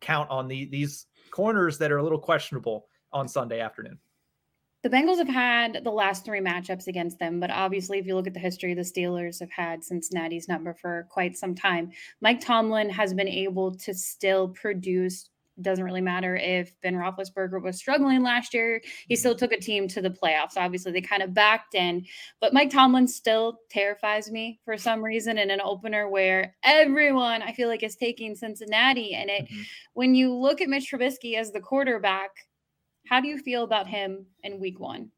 count 0.00 0.30
on 0.30 0.48
the, 0.48 0.66
these 0.66 1.06
corners 1.30 1.78
that 1.78 1.92
are 1.92 1.98
a 1.98 2.02
little 2.02 2.18
questionable 2.18 2.86
on 3.12 3.28
Sunday 3.28 3.60
afternoon. 3.60 3.98
The 4.82 4.90
Bengals 4.90 5.18
have 5.18 5.28
had 5.28 5.82
the 5.82 5.90
last 5.90 6.24
three 6.24 6.38
matchups 6.40 6.86
against 6.86 7.18
them, 7.18 7.40
but 7.40 7.50
obviously, 7.50 7.98
if 7.98 8.06
you 8.06 8.14
look 8.14 8.28
at 8.28 8.34
the 8.34 8.40
history, 8.40 8.72
the 8.72 8.82
Steelers 8.82 9.40
have 9.40 9.50
had 9.50 9.82
Cincinnati's 9.82 10.48
number 10.48 10.74
for 10.74 11.08
quite 11.10 11.36
some 11.36 11.56
time. 11.56 11.90
Mike 12.20 12.40
Tomlin 12.40 12.88
has 12.90 13.12
been 13.12 13.26
able 13.26 13.74
to 13.78 13.92
still 13.92 14.48
produce 14.50 15.28
doesn't 15.60 15.84
really 15.84 16.00
matter 16.00 16.36
if 16.36 16.72
Ben 16.82 16.94
Roethlisberger 16.94 17.62
was 17.62 17.76
struggling 17.76 18.22
last 18.22 18.52
year. 18.52 18.80
He 19.08 19.16
still 19.16 19.32
mm-hmm. 19.32 19.38
took 19.38 19.52
a 19.52 19.60
team 19.60 19.88
to 19.88 20.02
the 20.02 20.10
playoffs. 20.10 20.56
Obviously, 20.56 20.92
they 20.92 21.00
kind 21.00 21.22
of 21.22 21.34
backed 21.34 21.74
in, 21.74 22.04
but 22.40 22.52
Mike 22.52 22.70
Tomlin 22.70 23.08
still 23.08 23.60
terrifies 23.70 24.30
me 24.30 24.60
for 24.64 24.76
some 24.76 25.02
reason 25.02 25.38
in 25.38 25.50
an 25.50 25.60
opener 25.62 26.08
where 26.08 26.54
everyone 26.62 27.42
I 27.42 27.52
feel 27.52 27.68
like 27.68 27.82
is 27.82 27.96
taking 27.96 28.34
Cincinnati. 28.34 29.14
And 29.14 29.30
it, 29.30 29.44
mm-hmm. 29.44 29.62
when 29.94 30.14
you 30.14 30.34
look 30.34 30.60
at 30.60 30.68
Mitch 30.68 30.90
Trubisky 30.90 31.36
as 31.36 31.52
the 31.52 31.60
quarterback, 31.60 32.30
how 33.06 33.20
do 33.20 33.28
you 33.28 33.38
feel 33.38 33.64
about 33.64 33.86
him 33.86 34.26
in 34.42 34.60
Week 34.60 34.80
One? 34.80 35.10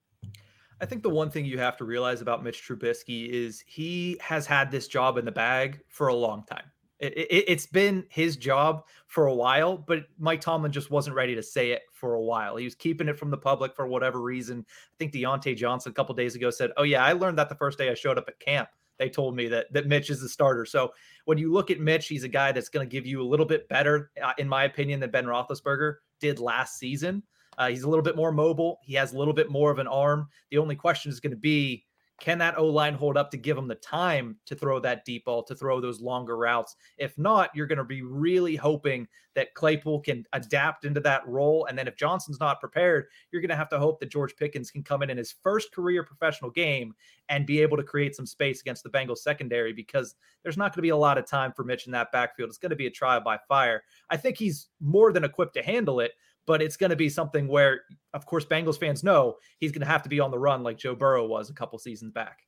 I 0.80 0.86
think 0.86 1.02
the 1.02 1.10
one 1.10 1.30
thing 1.30 1.44
you 1.44 1.58
have 1.58 1.76
to 1.78 1.84
realize 1.84 2.20
about 2.20 2.44
Mitch 2.44 2.62
Trubisky 2.62 3.28
is 3.28 3.64
he 3.66 4.16
has 4.20 4.46
had 4.46 4.70
this 4.70 4.86
job 4.86 5.18
in 5.18 5.24
the 5.24 5.32
bag 5.32 5.80
for 5.88 6.08
a 6.08 6.14
long 6.14 6.44
time 6.44 6.70
It, 7.00 7.48
has 7.48 7.64
it, 7.64 7.72
been 7.72 8.04
his 8.10 8.36
job 8.36 8.84
for 9.06 9.26
a 9.26 9.34
while, 9.34 9.76
but 9.76 10.06
Mike 10.18 10.40
Tomlin 10.40 10.72
just 10.72 10.90
wasn't 10.90 11.14
ready 11.14 11.34
to 11.36 11.42
say 11.42 11.70
it 11.70 11.82
for 11.92 12.14
a 12.14 12.20
while. 12.20 12.56
He 12.56 12.64
was 12.64 12.74
keeping 12.74 13.08
it 13.08 13.18
from 13.18 13.30
the 13.30 13.36
public 13.36 13.76
for 13.76 13.86
whatever 13.86 14.20
reason. 14.20 14.66
I 14.68 14.94
think 14.98 15.12
Diontae 15.12 15.56
Johnson 15.56 15.90
a 15.90 15.94
couple 15.94 16.14
days 16.14 16.34
ago 16.34 16.50
said, 16.50 16.72
"Oh 16.76 16.82
yeah, 16.82 17.04
I 17.04 17.12
learned 17.12 17.38
that 17.38 17.48
the 17.48 17.54
first 17.54 17.78
day 17.78 17.88
I 17.88 17.94
showed 17.94 18.18
up 18.18 18.28
at 18.28 18.40
camp. 18.40 18.68
They 18.98 19.08
told 19.08 19.36
me 19.36 19.46
that 19.46 19.72
that 19.72 19.86
Mitch 19.86 20.10
is 20.10 20.20
the 20.20 20.28
starter." 20.28 20.64
So 20.64 20.92
when 21.24 21.38
you 21.38 21.52
look 21.52 21.70
at 21.70 21.78
Mitch, 21.78 22.08
he's 22.08 22.24
a 22.24 22.28
guy 22.28 22.50
that's 22.50 22.68
going 22.68 22.88
to 22.88 22.90
give 22.90 23.06
you 23.06 23.22
a 23.22 23.28
little 23.28 23.46
bit 23.46 23.68
better, 23.68 24.10
uh, 24.22 24.32
in 24.38 24.48
my 24.48 24.64
opinion, 24.64 24.98
than 24.98 25.10
Ben 25.10 25.26
Roethlisberger 25.26 25.96
did 26.20 26.40
last 26.40 26.78
season. 26.78 27.22
Uh, 27.58 27.68
he's 27.68 27.82
a 27.82 27.88
little 27.88 28.04
bit 28.04 28.16
more 28.16 28.32
mobile. 28.32 28.78
He 28.82 28.94
has 28.94 29.12
a 29.12 29.18
little 29.18 29.34
bit 29.34 29.50
more 29.50 29.70
of 29.70 29.78
an 29.78 29.88
arm. 29.88 30.28
The 30.50 30.58
only 30.58 30.76
question 30.76 31.10
is 31.10 31.20
going 31.20 31.32
to 31.32 31.36
be 31.36 31.84
can 32.20 32.38
that 32.38 32.58
O 32.58 32.66
line 32.66 32.94
hold 32.94 33.16
up 33.16 33.30
to 33.30 33.36
give 33.36 33.56
him 33.56 33.68
the 33.68 33.76
time 33.76 34.36
to 34.46 34.56
throw 34.56 34.80
that 34.80 35.04
deep 35.04 35.24
ball, 35.24 35.42
to 35.44 35.54
throw 35.54 35.80
those 35.80 36.00
longer 36.00 36.36
routes? 36.36 36.74
If 36.96 37.16
not, 37.16 37.50
you're 37.54 37.66
going 37.66 37.78
to 37.78 37.84
be 37.84 38.02
really 38.02 38.56
hoping 38.56 39.06
that 39.34 39.54
Claypool 39.54 40.00
can 40.00 40.24
adapt 40.32 40.84
into 40.84 40.98
that 40.98 41.26
role. 41.28 41.66
And 41.66 41.78
then 41.78 41.86
if 41.86 41.96
Johnson's 41.96 42.40
not 42.40 42.58
prepared, 42.58 43.06
you're 43.30 43.40
going 43.40 43.50
to 43.50 43.56
have 43.56 43.68
to 43.68 43.78
hope 43.78 44.00
that 44.00 44.10
George 44.10 44.34
Pickens 44.34 44.68
can 44.72 44.82
come 44.82 45.00
in 45.02 45.10
in 45.10 45.16
his 45.16 45.36
first 45.44 45.72
career 45.72 46.02
professional 46.02 46.50
game 46.50 46.92
and 47.28 47.46
be 47.46 47.62
able 47.62 47.76
to 47.76 47.84
create 47.84 48.16
some 48.16 48.26
space 48.26 48.60
against 48.60 48.82
the 48.82 48.90
Bengals 48.90 49.18
secondary 49.18 49.72
because 49.72 50.16
there's 50.42 50.56
not 50.56 50.72
going 50.72 50.78
to 50.78 50.82
be 50.82 50.88
a 50.88 50.96
lot 50.96 51.18
of 51.18 51.26
time 51.26 51.52
for 51.52 51.62
Mitch 51.62 51.86
in 51.86 51.92
that 51.92 52.10
backfield. 52.10 52.48
It's 52.48 52.58
going 52.58 52.70
to 52.70 52.76
be 52.76 52.88
a 52.88 52.90
trial 52.90 53.20
by 53.20 53.38
fire. 53.46 53.84
I 54.10 54.16
think 54.16 54.36
he's 54.36 54.70
more 54.80 55.12
than 55.12 55.22
equipped 55.22 55.54
to 55.54 55.62
handle 55.62 56.00
it 56.00 56.12
but 56.48 56.62
it's 56.62 56.78
going 56.78 56.88
to 56.88 56.96
be 56.96 57.10
something 57.10 57.46
where, 57.46 57.82
of 58.14 58.24
course, 58.24 58.46
Bengals 58.46 58.80
fans 58.80 59.04
know 59.04 59.36
he's 59.58 59.70
going 59.70 59.82
to 59.82 59.86
have 59.86 60.02
to 60.02 60.08
be 60.08 60.18
on 60.18 60.30
the 60.30 60.38
run 60.38 60.62
like 60.62 60.78
Joe 60.78 60.94
Burrow 60.94 61.26
was 61.26 61.50
a 61.50 61.52
couple 61.52 61.78
seasons 61.78 62.10
back. 62.10 62.38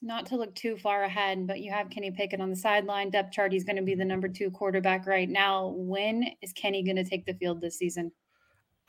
Not 0.00 0.24
to 0.26 0.36
look 0.36 0.54
too 0.54 0.76
far 0.76 1.02
ahead, 1.02 1.48
but 1.48 1.60
you 1.60 1.72
have 1.72 1.90
Kenny 1.90 2.12
Pickett 2.12 2.40
on 2.40 2.48
the 2.48 2.56
sideline. 2.56 3.10
Depth 3.10 3.32
chart, 3.32 3.52
he's 3.52 3.64
going 3.64 3.76
to 3.76 3.82
be 3.82 3.96
the 3.96 4.04
number 4.04 4.28
two 4.28 4.52
quarterback 4.52 5.04
right 5.04 5.28
now. 5.28 5.74
When 5.76 6.26
is 6.40 6.52
Kenny 6.52 6.84
going 6.84 6.96
to 6.96 7.04
take 7.04 7.26
the 7.26 7.34
field 7.34 7.60
this 7.60 7.76
season? 7.76 8.12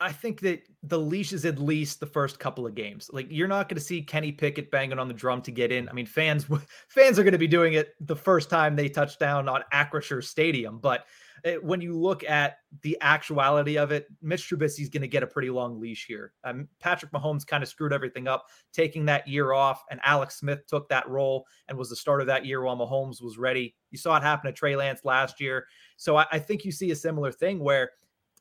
I 0.02 0.10
think 0.10 0.40
that 0.40 0.66
the 0.82 0.98
leash 0.98 1.32
is 1.32 1.44
at 1.44 1.60
least 1.60 2.00
the 2.00 2.06
first 2.06 2.40
couple 2.40 2.66
of 2.66 2.74
games. 2.74 3.08
Like 3.12 3.28
you're 3.30 3.46
not 3.46 3.68
going 3.68 3.76
to 3.76 3.84
see 3.84 4.02
Kenny 4.02 4.32
Pickett 4.32 4.68
banging 4.68 4.98
on 4.98 5.06
the 5.06 5.14
drum 5.14 5.40
to 5.42 5.52
get 5.52 5.70
in. 5.70 5.88
I 5.88 5.92
mean, 5.92 6.06
fans 6.06 6.46
fans 6.88 7.20
are 7.20 7.22
going 7.22 7.32
to 7.32 7.38
be 7.38 7.46
doing 7.46 7.74
it 7.74 7.94
the 8.00 8.16
first 8.16 8.50
time 8.50 8.74
they 8.74 8.88
touch 8.88 9.16
down 9.18 9.48
on 9.48 9.62
Acrisure 9.72 10.22
Stadium, 10.22 10.78
but 10.78 11.06
it, 11.44 11.48
eh, 11.48 11.56
when 11.62 11.80
you 11.80 11.96
look 11.96 12.24
at 12.24 12.58
the 12.82 12.98
actuality 13.00 13.78
of 13.78 13.92
it, 13.92 14.08
Mitch 14.20 14.48
Trubisky's 14.48 14.88
going 14.88 15.02
to 15.02 15.08
get 15.08 15.22
a 15.22 15.26
pretty 15.26 15.50
long 15.50 15.80
leash 15.80 16.06
here. 16.06 16.32
Um, 16.42 16.66
Patrick 16.80 17.12
Mahomes 17.12 17.46
kind 17.46 17.62
of 17.62 17.68
screwed 17.68 17.92
everything 17.92 18.26
up, 18.26 18.46
taking 18.72 19.04
that 19.06 19.28
year 19.28 19.52
off, 19.52 19.84
and 19.90 20.00
Alex 20.04 20.36
Smith 20.36 20.66
took 20.66 20.88
that 20.88 21.08
role 21.08 21.46
and 21.68 21.78
was 21.78 21.90
the 21.90 21.96
starter 21.96 22.24
that 22.24 22.44
year 22.44 22.62
while 22.62 22.76
Mahomes 22.76 23.22
was 23.22 23.38
ready. 23.38 23.76
You 23.92 23.98
saw 23.98 24.16
it 24.16 24.24
happen 24.24 24.50
to 24.50 24.52
Trey 24.52 24.74
Lance 24.74 25.04
last 25.04 25.40
year. 25.40 25.66
So 25.96 26.16
I, 26.16 26.26
I 26.32 26.38
think 26.40 26.64
you 26.64 26.72
see 26.72 26.90
a 26.90 26.96
similar 26.96 27.30
thing 27.30 27.60
where 27.60 27.90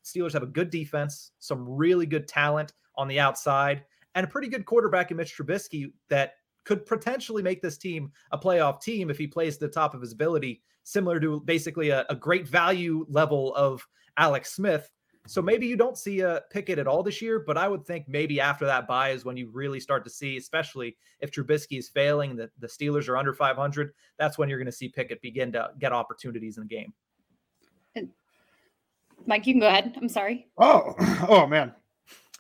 Steelers 0.04 0.34
have 0.34 0.44
a 0.44 0.48
good 0.48 0.70
defense, 0.70 1.32
some 1.40 1.68
really 1.68 2.06
good 2.06 2.28
talent 2.28 2.74
on 2.96 3.08
the 3.08 3.20
outside, 3.20 3.84
and 4.16 4.24
a 4.24 4.30
pretty 4.30 4.48
good 4.48 4.66
quarterback 4.66 5.12
in 5.12 5.18
Mitch 5.18 5.36
Trubisky 5.36 5.92
that 6.10 6.34
could 6.64 6.86
potentially 6.86 7.42
make 7.42 7.62
this 7.62 7.78
team 7.78 8.12
a 8.32 8.38
playoff 8.38 8.82
team 8.82 9.10
if 9.10 9.18
he 9.18 9.28
plays 9.28 9.58
the 9.58 9.68
top 9.68 9.94
of 9.94 10.02
his 10.02 10.14
ability 10.14 10.62
similar 10.84 11.20
to 11.20 11.42
basically 11.42 11.90
a, 11.90 12.06
a 12.10 12.16
great 12.16 12.48
value 12.48 13.06
level 13.10 13.54
of 13.56 13.86
Alex 14.18 14.54
Smith. 14.54 14.90
So 15.28 15.42
maybe 15.42 15.68
you 15.68 15.76
don't 15.76 15.98
see 15.98 16.22
a 16.22 16.42
Pickett 16.52 16.80
at 16.80 16.88
all 16.88 17.04
this 17.04 17.22
year, 17.22 17.44
but 17.46 17.56
I 17.56 17.68
would 17.68 17.86
think 17.86 18.08
maybe 18.08 18.42
after 18.42 18.66
that 18.66 18.88
bye 18.88 19.10
is 19.10 19.24
when 19.24 19.38
you 19.38 19.52
really 19.52 19.80
start 19.80 20.04
to 20.06 20.10
see, 20.10 20.38
especially 20.38 20.98
if 21.20 21.32
Trubisky 21.32 21.78
is 21.78 21.90
failing, 21.90 22.36
the, 22.36 22.50
the 22.58 22.68
Steelers 22.68 23.08
are 23.08 23.18
under 23.18 23.34
500. 23.34 23.94
That's 24.18 24.40
when 24.40 24.50
you're 24.50 24.58
going 24.58 24.66
to 24.66 24.72
see 24.72 24.90
Pickett 24.90 25.22
begin 25.22 25.52
to 25.52 25.70
get 25.78 25.94
opportunities 25.94 26.58
in 26.58 26.64
the 26.64 26.76
game. 26.76 26.94
Mike, 29.26 29.48
you 29.48 29.54
can 29.54 29.60
go 29.60 29.68
ahead. 29.68 29.94
I'm 30.00 30.10
sorry. 30.10 30.48
Oh, 30.58 30.96
oh 31.30 31.48
man. 31.48 31.74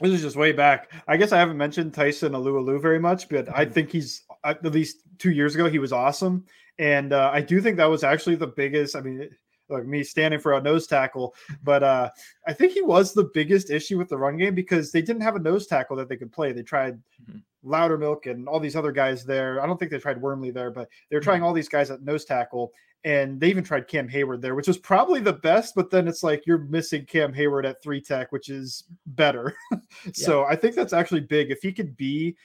This 0.01 0.13
is 0.13 0.21
just 0.21 0.35
way 0.35 0.51
back. 0.51 0.91
I 1.07 1.15
guess 1.15 1.31
I 1.31 1.37
haven't 1.37 1.57
mentioned 1.57 1.93
Tyson 1.93 2.33
Alualu 2.33 2.81
very 2.81 2.97
much, 2.97 3.29
but 3.29 3.47
I 3.49 3.65
mm-hmm. 3.65 3.73
think 3.73 3.91
he's 3.91 4.23
at 4.43 4.63
least 4.65 5.03
two 5.19 5.29
years 5.29 5.53
ago, 5.53 5.69
he 5.69 5.77
was 5.77 5.93
awesome. 5.93 6.45
And 6.79 7.13
uh, 7.13 7.29
I 7.31 7.41
do 7.41 7.61
think 7.61 7.77
that 7.77 7.85
was 7.85 8.03
actually 8.03 8.35
the 8.35 8.47
biggest. 8.47 8.95
I 8.95 9.01
mean, 9.01 9.29
like 9.69 9.85
me 9.85 10.03
standing 10.03 10.39
for 10.39 10.53
a 10.53 10.61
nose 10.61 10.87
tackle, 10.87 11.35
but 11.63 11.83
uh, 11.83 12.09
I 12.47 12.53
think 12.53 12.73
he 12.73 12.81
was 12.81 13.13
the 13.13 13.29
biggest 13.33 13.69
issue 13.69 13.97
with 13.97 14.09
the 14.09 14.17
run 14.17 14.37
game 14.37 14.55
because 14.55 14.91
they 14.91 15.01
didn't 15.01 15.21
have 15.21 15.35
a 15.35 15.39
nose 15.39 15.67
tackle 15.67 15.95
that 15.97 16.09
they 16.09 16.17
could 16.17 16.31
play. 16.31 16.51
They 16.51 16.63
tried 16.63 16.95
mm-hmm. 17.21 17.37
Loudermilk 17.65 18.29
and 18.29 18.47
all 18.47 18.59
these 18.59 18.75
other 18.75 18.91
guys 18.91 19.23
there. 19.23 19.61
I 19.61 19.67
don't 19.67 19.77
think 19.77 19.91
they 19.91 19.99
tried 19.99 20.21
Wormley 20.21 20.51
there, 20.51 20.71
but 20.71 20.89
they 21.09 21.15
were 21.15 21.21
trying 21.21 21.37
mm-hmm. 21.37 21.45
all 21.45 21.53
these 21.53 21.69
guys 21.69 21.91
at 21.91 22.03
nose 22.03 22.25
tackle, 22.25 22.71
and 23.03 23.39
they 23.39 23.49
even 23.49 23.63
tried 23.63 23.87
Cam 23.87 24.07
Heyward 24.07 24.41
there, 24.41 24.55
which 24.55 24.67
was 24.67 24.77
probably 24.77 25.19
the 25.19 25.33
best. 25.33 25.75
But 25.75 25.89
then 25.89 26.07
it's 26.07 26.23
like 26.23 26.45
you're 26.45 26.59
missing 26.65 27.05
Cam 27.05 27.33
Heyward 27.33 27.65
at 27.65 27.81
three 27.81 28.01
tech, 28.01 28.31
which 28.31 28.49
is 28.49 28.85
better. 29.05 29.55
so 30.13 30.41
yeah. 30.41 30.47
I 30.47 30.55
think 30.55 30.75
that's 30.75 30.93
actually 30.93 31.21
big. 31.21 31.51
If 31.51 31.61
he 31.61 31.71
could 31.71 31.95
be 31.97 32.35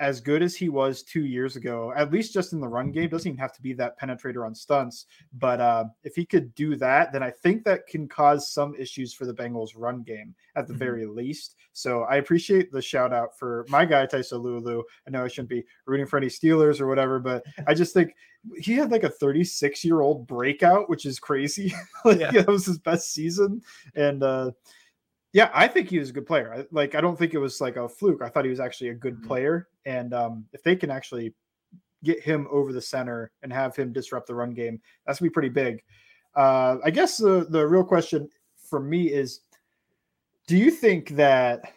as 0.00 0.20
good 0.20 0.42
as 0.42 0.56
he 0.56 0.68
was 0.68 1.02
two 1.02 1.24
years 1.24 1.56
ago, 1.56 1.92
at 1.96 2.12
least 2.12 2.34
just 2.34 2.52
in 2.52 2.60
the 2.60 2.68
run 2.68 2.90
game, 2.90 3.08
doesn't 3.08 3.28
even 3.28 3.38
have 3.38 3.52
to 3.52 3.62
be 3.62 3.72
that 3.74 3.98
penetrator 4.00 4.44
on 4.44 4.54
stunts. 4.54 5.06
But 5.34 5.60
uh, 5.60 5.84
if 6.02 6.16
he 6.16 6.26
could 6.26 6.54
do 6.54 6.76
that, 6.76 7.12
then 7.12 7.22
I 7.22 7.30
think 7.30 7.64
that 7.64 7.86
can 7.86 8.08
cause 8.08 8.50
some 8.50 8.74
issues 8.74 9.14
for 9.14 9.24
the 9.24 9.34
Bengals 9.34 9.70
run 9.76 10.02
game 10.02 10.34
at 10.56 10.66
the 10.66 10.72
mm-hmm. 10.72 10.78
very 10.78 11.06
least. 11.06 11.56
So 11.72 12.02
I 12.02 12.16
appreciate 12.16 12.72
the 12.72 12.82
shout 12.82 13.12
out 13.12 13.38
for 13.38 13.64
my 13.68 13.84
guy, 13.84 14.06
Tyson 14.06 14.38
Lulu. 14.38 14.82
I 15.06 15.10
know 15.10 15.24
I 15.24 15.28
shouldn't 15.28 15.48
be 15.48 15.64
rooting 15.86 16.06
for 16.06 16.16
any 16.16 16.28
Steelers 16.28 16.80
or 16.80 16.88
whatever, 16.88 17.20
but 17.20 17.44
I 17.66 17.74
just 17.74 17.94
think 17.94 18.14
he 18.58 18.74
had 18.74 18.90
like 18.90 19.04
a 19.04 19.08
36 19.08 19.84
year 19.84 20.00
old 20.00 20.26
breakout, 20.26 20.90
which 20.90 21.06
is 21.06 21.20
crazy. 21.20 21.72
like 22.04 22.18
yeah. 22.18 22.32
that 22.32 22.48
was 22.48 22.66
his 22.66 22.78
best 22.78 23.12
season. 23.12 23.62
And, 23.94 24.22
uh, 24.22 24.50
yeah, 25.34 25.50
I 25.52 25.66
think 25.66 25.90
he 25.90 25.98
was 25.98 26.10
a 26.10 26.12
good 26.12 26.26
player. 26.26 26.54
I, 26.54 26.64
like, 26.70 26.94
I 26.94 27.00
don't 27.00 27.18
think 27.18 27.34
it 27.34 27.38
was 27.38 27.60
like 27.60 27.74
a 27.74 27.88
fluke. 27.88 28.22
I 28.22 28.28
thought 28.28 28.44
he 28.44 28.50
was 28.50 28.60
actually 28.60 28.90
a 28.90 28.94
good 28.94 29.16
mm-hmm. 29.16 29.26
player. 29.26 29.68
And 29.84 30.14
um, 30.14 30.46
if 30.52 30.62
they 30.62 30.76
can 30.76 30.92
actually 30.92 31.34
get 32.04 32.22
him 32.22 32.46
over 32.52 32.72
the 32.72 32.80
center 32.80 33.32
and 33.42 33.52
have 33.52 33.74
him 33.74 33.92
disrupt 33.92 34.28
the 34.28 34.34
run 34.34 34.54
game, 34.54 34.80
that's 35.04 35.18
gonna 35.18 35.30
be 35.30 35.34
pretty 35.34 35.48
big. 35.48 35.82
Uh, 36.36 36.76
I 36.84 36.90
guess 36.90 37.16
the 37.16 37.46
the 37.50 37.66
real 37.66 37.82
question 37.82 38.28
for 38.56 38.78
me 38.78 39.08
is, 39.08 39.40
do 40.46 40.56
you 40.56 40.70
think 40.70 41.10
that 41.10 41.72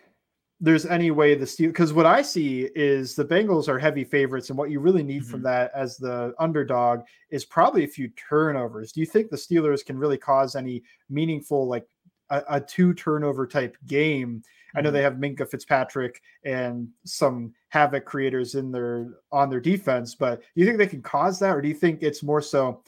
there's 0.60 0.86
any 0.86 1.10
way 1.10 1.34
the 1.34 1.48
Steel? 1.48 1.70
Because 1.70 1.94
what 1.94 2.06
I 2.06 2.22
see 2.22 2.70
is 2.76 3.16
the 3.16 3.26
Bengals 3.26 3.68
are 3.68 3.80
heavy 3.80 4.04
favorites, 4.04 4.50
and 4.50 4.58
what 4.58 4.70
you 4.70 4.80
really 4.80 5.04
need 5.04 5.24
mm-hmm. 5.24 5.32
from 5.32 5.42
that 5.44 5.72
as 5.74 5.98
the 5.98 6.36
underdog 6.38 7.02
is 7.32 7.44
probably 7.44 7.86
a 7.86 7.88
few 7.88 8.10
turnovers. 8.30 8.92
Do 8.92 9.00
you 9.00 9.08
think 9.08 9.32
the 9.32 9.36
Steelers 9.36 9.84
can 9.84 9.98
really 9.98 10.18
cause 10.18 10.56
any 10.56 10.84
meaningful 11.10 11.68
like 11.68 11.88
a, 12.30 12.44
a 12.50 12.62
two 12.62 12.94
turnover 12.94 13.48
type 13.48 13.78
game. 13.86 14.44
I 14.76 14.82
know 14.82 14.92
they 14.92 15.02
mm-hmm. 15.02 15.22
have 15.22 15.48
Minkah 15.48 15.50
Fitzpatrick 15.50 16.22
and 16.44 16.90
some 17.06 17.54
havoc 17.70 18.06
creators 18.06 18.56
in 18.56 18.72
their 18.72 19.08
on 19.32 19.50
their 19.50 19.60
defense, 19.60 20.16
but 20.16 20.40
do 20.40 20.46
you 20.56 20.66
think 20.66 20.78
they 20.78 20.88
can 20.88 21.02
cause 21.02 21.40
that, 21.40 21.56
or 21.56 21.62
do 21.62 21.68
you 21.68 21.74
think 21.74 22.04
it's 22.04 22.24
more 22.24 22.42
so? 22.42 22.84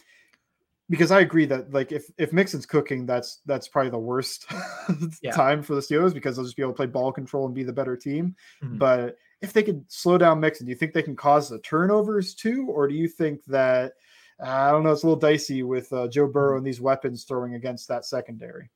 Because 0.90 1.12
I 1.12 1.22
agree 1.22 1.46
that 1.46 1.72
like 1.74 1.92
if 1.92 2.10
if 2.18 2.34
Mixon's 2.34 2.66
cooking, 2.66 3.06
that's 3.06 3.42
that's 3.46 3.68
probably 3.68 3.92
the 3.92 4.00
worst 4.00 4.46
yeah. 5.22 5.32
time 5.32 5.62
for 5.62 5.76
the 5.76 5.82
Steelers 5.82 6.14
because 6.14 6.36
they'll 6.36 6.46
just 6.46 6.58
be 6.58 6.64
able 6.64 6.74
to 6.74 6.78
play 6.78 6.88
ball 6.88 7.12
control 7.12 7.46
and 7.46 7.56
be 7.56 7.64
the 7.64 7.74
better 7.74 7.96
team. 7.96 8.36
Mm-hmm. 8.64 8.78
But 8.78 9.18
if 9.42 9.54
they 9.54 9.64
could 9.64 9.86
slow 9.88 10.18
down 10.18 10.40
Mixon, 10.40 10.66
do 10.66 10.72
you 10.72 10.76
think 10.76 10.94
they 10.94 11.04
can 11.04 11.16
cause 11.16 11.50
the 11.50 11.60
turnovers 11.60 12.34
too, 12.36 12.68
or 12.70 12.88
do 12.88 12.96
you 12.96 13.08
think 13.08 13.44
that 13.46 13.94
I 14.42 14.72
don't 14.72 14.84
know, 14.84 14.92
it's 14.92 15.04
a 15.04 15.06
little 15.06 15.20
dicey 15.20 15.64
with 15.64 15.92
uh, 15.92 16.08
Joe 16.08 16.28
Burrow 16.28 16.52
mm-hmm. 16.52 16.58
and 16.60 16.68
these 16.68 16.82
weapons 16.82 17.24
throwing 17.24 17.56
against 17.56 17.88
that 17.90 18.06
secondary? 18.06 18.70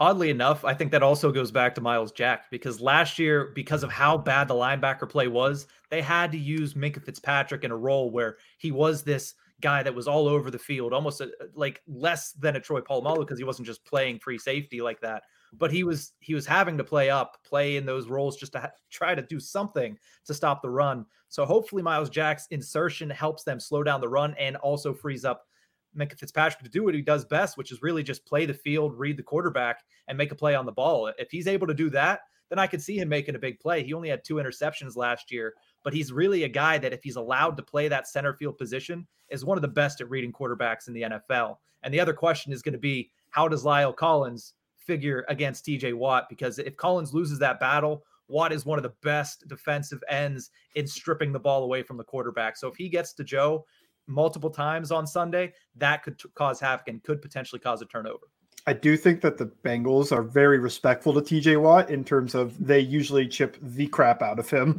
Oddly 0.00 0.30
enough, 0.30 0.64
I 0.64 0.74
think 0.74 0.92
that 0.92 1.02
also 1.02 1.32
goes 1.32 1.50
back 1.50 1.74
to 1.74 1.80
Myles 1.80 2.12
Jack 2.12 2.50
because 2.52 2.80
last 2.80 3.18
year, 3.18 3.50
because 3.54 3.82
of 3.82 3.90
how 3.90 4.16
bad 4.16 4.46
the 4.46 4.54
linebacker 4.54 5.08
play 5.08 5.26
was, 5.26 5.66
they 5.90 6.00
had 6.00 6.30
to 6.32 6.38
use 6.38 6.74
Minkah 6.74 7.02
Fitzpatrick 7.02 7.64
in 7.64 7.72
a 7.72 7.76
role 7.76 8.12
where 8.12 8.36
he 8.58 8.70
was 8.70 9.02
this 9.02 9.34
guy 9.60 9.82
that 9.82 9.94
was 9.94 10.06
all 10.06 10.28
over 10.28 10.52
the 10.52 10.58
field, 10.58 10.92
almost 10.92 11.20
a, 11.20 11.30
like 11.54 11.82
less 11.88 12.30
than 12.32 12.54
a 12.54 12.60
Troy 12.60 12.80
Polamalu 12.80 13.20
because 13.20 13.38
he 13.38 13.44
wasn't 13.44 13.66
just 13.66 13.84
playing 13.84 14.20
free 14.20 14.38
safety 14.38 14.80
like 14.80 15.00
that, 15.00 15.24
but 15.52 15.72
he 15.72 15.82
was 15.82 16.12
he 16.20 16.32
was 16.32 16.46
having 16.46 16.78
to 16.78 16.84
play 16.84 17.10
up, 17.10 17.36
play 17.42 17.76
in 17.76 17.84
those 17.84 18.08
roles 18.08 18.36
just 18.36 18.52
to 18.52 18.60
ha- 18.60 18.70
try 18.90 19.16
to 19.16 19.22
do 19.22 19.40
something 19.40 19.98
to 20.26 20.32
stop 20.32 20.62
the 20.62 20.70
run. 20.70 21.04
So 21.28 21.44
hopefully 21.44 21.82
Myles 21.82 22.08
Jack's 22.08 22.46
insertion 22.52 23.10
helps 23.10 23.42
them 23.42 23.58
slow 23.58 23.82
down 23.82 24.00
the 24.00 24.08
run 24.08 24.34
and 24.38 24.54
also 24.56 24.94
frees 24.94 25.24
up 25.24 25.47
Minkah 25.96 26.18
Fitzpatrick 26.18 26.62
to 26.62 26.70
do 26.70 26.84
what 26.84 26.94
he 26.94 27.02
does 27.02 27.24
best, 27.24 27.56
which 27.56 27.72
is 27.72 27.82
really 27.82 28.02
just 28.02 28.26
play 28.26 28.46
the 28.46 28.54
field, 28.54 28.98
read 28.98 29.16
the 29.16 29.22
quarterback, 29.22 29.84
and 30.06 30.18
make 30.18 30.32
a 30.32 30.36
play 30.36 30.54
on 30.54 30.66
the 30.66 30.72
ball. 30.72 31.10
If 31.18 31.30
he's 31.30 31.46
able 31.46 31.66
to 31.66 31.74
do 31.74 31.90
that, 31.90 32.20
then 32.48 32.58
I 32.58 32.66
could 32.66 32.82
see 32.82 32.98
him 32.98 33.08
making 33.08 33.34
a 33.34 33.38
big 33.38 33.60
play. 33.60 33.82
He 33.82 33.92
only 33.92 34.08
had 34.08 34.24
two 34.24 34.36
interceptions 34.36 34.96
last 34.96 35.30
year, 35.30 35.54
but 35.82 35.92
he's 35.92 36.12
really 36.12 36.44
a 36.44 36.48
guy 36.48 36.78
that 36.78 36.92
if 36.92 37.02
he's 37.02 37.16
allowed 37.16 37.56
to 37.56 37.62
play 37.62 37.88
that 37.88 38.08
center 38.08 38.32
field 38.32 38.56
position, 38.58 39.06
is 39.28 39.44
one 39.44 39.58
of 39.58 39.62
the 39.62 39.68
best 39.68 40.00
at 40.00 40.08
reading 40.08 40.32
quarterbacks 40.32 40.88
in 40.88 40.94
the 40.94 41.02
NFL. 41.02 41.58
And 41.82 41.92
the 41.92 42.00
other 42.00 42.14
question 42.14 42.52
is 42.52 42.62
going 42.62 42.72
to 42.72 42.78
be 42.78 43.10
how 43.30 43.48
does 43.48 43.64
La'el 43.64 43.94
Collins 43.94 44.54
figure 44.76 45.24
against 45.28 45.66
TJ 45.66 45.94
Watt? 45.94 46.28
Because 46.28 46.58
if 46.58 46.76
Collins 46.76 47.12
loses 47.12 47.38
that 47.38 47.60
battle, 47.60 48.04
Watt 48.28 48.52
is 48.52 48.66
one 48.66 48.78
of 48.78 48.82
the 48.82 48.94
best 49.02 49.48
defensive 49.48 50.02
ends 50.08 50.50
in 50.74 50.86
stripping 50.86 51.32
the 51.32 51.38
ball 51.38 51.64
away 51.64 51.82
from 51.82 51.96
the 51.96 52.04
quarterback. 52.04 52.56
So 52.56 52.68
if 52.68 52.76
he 52.76 52.88
gets 52.88 53.12
to 53.14 53.24
Joe, 53.24 53.64
multiple 54.08 54.50
times 54.50 54.90
on 54.90 55.06
Sunday, 55.06 55.52
that 55.76 56.02
could 56.02 56.18
t- 56.18 56.28
cause 56.34 56.58
havoc 56.58 56.88
and 56.88 57.02
could 57.02 57.22
potentially 57.22 57.60
cause 57.60 57.82
a 57.82 57.86
turnover. 57.86 58.26
I 58.66 58.74
do 58.74 58.98
think 58.98 59.22
that 59.22 59.38
the 59.38 59.46
Bengals 59.46 60.12
are 60.12 60.22
very 60.22 60.58
respectful 60.58 61.14
to 61.14 61.20
TJ 61.20 61.58
Watt 61.58 61.88
in 61.88 62.04
terms 62.04 62.34
of 62.34 62.54
they 62.62 62.80
usually 62.80 63.26
chip 63.26 63.56
the 63.62 63.86
crap 63.86 64.20
out 64.20 64.38
of 64.38 64.50
him. 64.50 64.78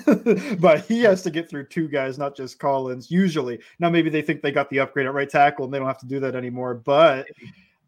but 0.58 0.86
he 0.86 1.02
has 1.02 1.20
to 1.22 1.30
get 1.30 1.46
through 1.46 1.66
two 1.66 1.86
guys, 1.86 2.16
not 2.16 2.34
just 2.34 2.58
Collins, 2.58 3.10
usually. 3.10 3.58
Now, 3.78 3.90
maybe 3.90 4.08
they 4.08 4.22
think 4.22 4.40
they 4.40 4.52
got 4.52 4.70
the 4.70 4.80
upgrade 4.80 5.06
at 5.06 5.12
right 5.12 5.28
tackle 5.28 5.66
and 5.66 5.74
they 5.74 5.78
don't 5.78 5.86
have 5.86 5.98
to 5.98 6.06
do 6.06 6.18
that 6.20 6.34
anymore. 6.34 6.74
But 6.74 7.26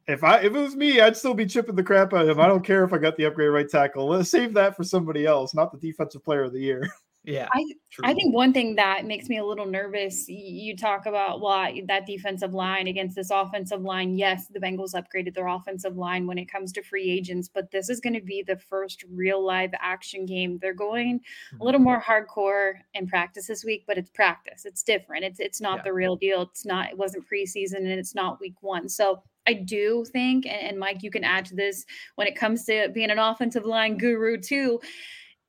if 0.06 0.22
I 0.22 0.40
if 0.40 0.54
it 0.54 0.60
was 0.60 0.76
me, 0.76 1.00
I'd 1.00 1.16
still 1.16 1.34
be 1.34 1.46
chipping 1.46 1.76
the 1.76 1.82
crap 1.82 2.12
out 2.12 2.28
of 2.28 2.36
him. 2.36 2.40
I 2.40 2.46
don't 2.46 2.64
care 2.64 2.84
if 2.84 2.92
I 2.92 2.98
got 2.98 3.16
the 3.16 3.24
upgrade 3.24 3.50
right 3.50 3.68
tackle. 3.68 4.08
Let's 4.08 4.28
save 4.28 4.52
that 4.52 4.76
for 4.76 4.84
somebody 4.84 5.24
else, 5.24 5.54
not 5.54 5.72
the 5.72 5.78
defensive 5.78 6.24
player 6.24 6.44
of 6.44 6.52
the 6.52 6.60
year. 6.60 6.86
Yeah. 7.28 7.46
I 7.52 7.62
I 8.04 8.14
think 8.14 8.34
one 8.34 8.54
thing 8.54 8.76
that 8.76 9.04
makes 9.04 9.28
me 9.28 9.36
a 9.36 9.44
little 9.44 9.66
nervous, 9.66 10.26
you 10.28 10.74
talk 10.74 11.04
about 11.04 11.40
why 11.40 11.82
that 11.86 12.06
defensive 12.06 12.54
line 12.54 12.86
against 12.86 13.16
this 13.16 13.30
offensive 13.30 13.82
line. 13.82 14.16
Yes, 14.16 14.46
the 14.48 14.58
Bengals 14.58 14.94
upgraded 14.94 15.34
their 15.34 15.46
offensive 15.46 15.98
line 15.98 16.26
when 16.26 16.38
it 16.38 16.50
comes 16.50 16.72
to 16.72 16.82
free 16.82 17.10
agents, 17.10 17.46
but 17.52 17.70
this 17.70 17.90
is 17.90 18.00
going 18.00 18.14
to 18.14 18.22
be 18.22 18.42
the 18.42 18.56
first 18.56 19.04
real 19.10 19.44
live 19.44 19.72
action 19.78 20.24
game. 20.24 20.58
They're 20.62 20.72
going 20.72 21.16
a 21.16 21.54
mm-hmm. 21.54 21.64
little 21.64 21.80
more 21.80 22.00
hardcore 22.00 22.74
in 22.94 23.06
practice 23.06 23.46
this 23.46 23.62
week, 23.62 23.84
but 23.86 23.98
it's 23.98 24.10
practice. 24.10 24.64
It's 24.64 24.82
different. 24.82 25.24
It's 25.24 25.38
it's 25.38 25.60
not 25.60 25.78
Yeah. 25.78 25.82
the 25.84 25.92
real 25.92 26.16
deal. 26.16 26.42
It's 26.42 26.64
not 26.64 26.88
it 26.88 26.96
wasn't 26.96 27.28
preseason 27.28 27.78
and 27.78 27.88
it's 27.88 28.14
not 28.14 28.40
week 28.40 28.62
1. 28.62 28.88
So 28.88 29.22
I 29.46 29.52
do 29.52 30.06
think 30.06 30.46
and 30.46 30.78
Mike 30.78 31.02
you 31.02 31.10
can 31.10 31.24
add 31.24 31.44
to 31.46 31.54
this 31.54 31.84
when 32.14 32.26
it 32.26 32.36
comes 32.36 32.64
to 32.66 32.88
being 32.88 33.10
an 33.10 33.18
offensive 33.18 33.66
line 33.66 33.98
guru 33.98 34.38
too 34.38 34.80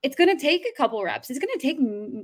it's 0.01 0.15
going 0.15 0.36
to 0.36 0.41
take 0.41 0.65
a 0.65 0.77
couple 0.77 1.03
reps. 1.03 1.29
It's 1.29 1.39
going 1.39 1.51
to 1.53 1.60
take, 1.60 1.77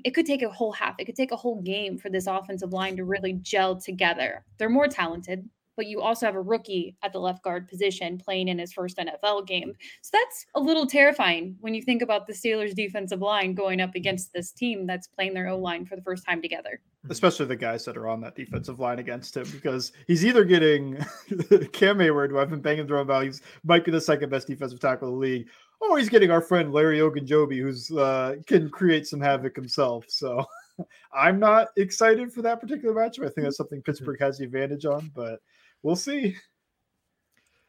it 0.06 0.12
could 0.14 0.26
take 0.26 0.42
a 0.42 0.50
whole 0.50 0.72
half. 0.72 0.96
It 0.98 1.06
could 1.06 1.16
take 1.16 1.32
a 1.32 1.36
whole 1.36 1.62
game 1.62 1.98
for 1.98 2.10
this 2.10 2.28
offensive 2.28 2.72
line 2.72 2.96
to 2.98 3.04
really 3.04 3.34
gel 3.34 3.76
together. 3.80 4.46
They're 4.58 4.70
more 4.70 4.88
talented, 4.88 5.50
but 5.76 5.88
you 5.88 6.02
also 6.02 6.26
have 6.26 6.36
a 6.36 6.42
rookie 6.42 6.96
at 7.04 7.12
the 7.12 7.20
left 7.20 7.44
guard 7.44 7.68
position 7.68 8.18
playing 8.18 8.48
in 8.48 8.60
his 8.60 8.72
first 8.72 8.98
NFL 8.98 9.46
game. 9.46 9.74
So 10.02 10.12
that's 10.14 10.46
a 10.56 10.60
little 10.62 10.88
terrifying 10.88 11.58
when 11.60 11.74
you 11.74 11.82
think 11.82 12.02
about 12.02 12.28
the 12.28 12.34
Steelers 12.34 12.74
defensive 12.74 13.22
line 13.22 13.54
going 13.54 13.82
up 13.82 13.94
against 13.94 14.32
this 14.32 14.54
team 14.54 14.88
that's 14.88 15.08
playing 15.08 15.34
their 15.34 15.50
O 15.50 15.58
line 15.58 15.86
for 15.86 15.98
the 15.98 16.02
first 16.02 16.26
time 16.26 16.42
together. 16.42 16.80
especially 17.10 17.46
the 17.46 17.56
guys 17.56 17.86
that 17.86 17.98
are 17.98 18.08
on 18.08 18.22
that 18.22 18.36
defensive 18.36 18.80
line 18.80 19.00
against 19.00 19.36
him, 19.36 19.48
because 19.52 19.92
he's 20.08 20.26
either 20.26 20.44
getting 20.44 20.96
Cam 21.74 21.98
Heyward, 21.98 22.30
who 22.30 22.40
I've 22.40 22.50
been 22.50 22.62
banging 22.62 22.88
drum 22.88 23.02
about, 23.02 23.26
he's 23.26 23.42
might 23.64 23.84
be 23.86 23.92
the 23.92 24.02
second 24.02 24.30
best 24.30 24.48
defensive 24.48 24.80
tackle 24.80 25.10
in 25.10 25.14
the 25.14 25.20
league, 25.20 25.48
or 25.82 25.98
he's 25.98 26.10
getting 26.10 26.32
our 26.32 26.42
friend 26.42 26.74
Larry 26.74 27.00
Ogunjobi, 27.00 27.60
who's 27.60 27.92
uh, 27.92 28.36
can 28.48 28.70
create 28.70 29.08
some 29.08 29.22
havoc 29.22 29.56
himself. 29.56 30.06
So 30.08 30.46
I'm 31.14 31.40
not 31.40 31.70
excited 31.78 32.32
for 32.32 32.42
that 32.42 32.60
particular 32.60 32.94
matchup. 32.94 33.26
I 33.26 33.30
think 33.30 33.44
that's 33.46 33.58
something 33.58 33.82
Pittsburgh 33.82 34.20
has 34.20 34.38
the 34.38 34.46
advantage 34.46 34.86
on, 34.86 35.12
but 35.14 35.40
we'll 35.84 35.96
see. 35.96 36.36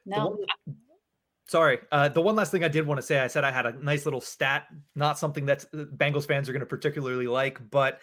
No, 0.04 0.36
one- 0.64 0.76
sorry. 1.46 1.78
Uh, 1.90 2.08
the 2.08 2.22
one 2.22 2.36
last 2.36 2.50
thing 2.52 2.64
I 2.64 2.68
did 2.68 2.86
want 2.86 2.98
to 2.98 3.06
say, 3.06 3.20
I 3.20 3.26
said 3.26 3.44
I 3.44 3.50
had 3.50 3.66
a 3.66 3.84
nice 3.84 4.04
little 4.04 4.20
stat, 4.20 4.66
not 4.94 5.18
something 5.18 5.46
that 5.46 5.64
Bengals 5.72 6.26
fans 6.26 6.48
are 6.48 6.52
going 6.52 6.60
to 6.60 6.66
particularly 6.66 7.26
like, 7.26 7.58
but 7.70 8.00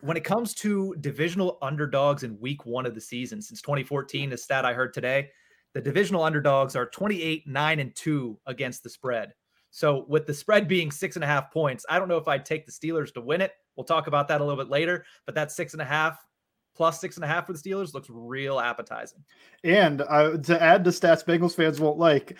when 0.00 0.16
it 0.16 0.24
comes 0.24 0.54
to 0.54 0.94
divisional 1.00 1.58
underdogs 1.62 2.22
in 2.22 2.38
week 2.40 2.66
one 2.66 2.86
of 2.86 2.94
the 2.94 3.00
season 3.00 3.40
since 3.40 3.60
2014, 3.60 4.30
the 4.30 4.36
stat 4.36 4.64
I 4.64 4.72
heard 4.72 4.92
today, 4.92 5.30
the 5.74 5.80
divisional 5.80 6.22
underdogs 6.22 6.76
are 6.76 6.86
28, 6.86 7.46
9, 7.46 7.80
and 7.80 7.94
2 7.94 8.38
against 8.46 8.82
the 8.82 8.90
spread. 8.90 9.32
So 9.72 10.04
with 10.06 10.26
the 10.26 10.34
spread 10.34 10.68
being 10.68 10.90
six 10.90 11.16
and 11.16 11.24
a 11.24 11.26
half 11.26 11.50
points, 11.50 11.84
I 11.88 11.98
don't 11.98 12.08
know 12.08 12.18
if 12.18 12.28
I'd 12.28 12.44
take 12.44 12.66
the 12.66 12.72
Steelers 12.72 13.12
to 13.14 13.20
win 13.20 13.40
it. 13.40 13.52
We'll 13.74 13.84
talk 13.84 14.06
about 14.06 14.28
that 14.28 14.40
a 14.40 14.44
little 14.44 14.62
bit 14.62 14.70
later, 14.70 15.04
but 15.26 15.34
that 15.34 15.50
six 15.50 15.72
and 15.72 15.82
a 15.82 15.84
half 15.84 16.24
plus 16.74 17.00
six 17.00 17.16
and 17.16 17.24
a 17.24 17.28
half 17.28 17.46
for 17.46 17.52
the 17.52 17.58
Steelers 17.58 17.94
looks 17.94 18.08
real 18.10 18.60
appetizing. 18.60 19.24
And 19.64 20.02
uh, 20.02 20.36
to 20.38 20.62
add 20.62 20.84
to 20.84 20.90
stats 20.90 21.24
Bengals 21.24 21.54
fans 21.54 21.80
won't 21.80 21.98
like, 21.98 22.36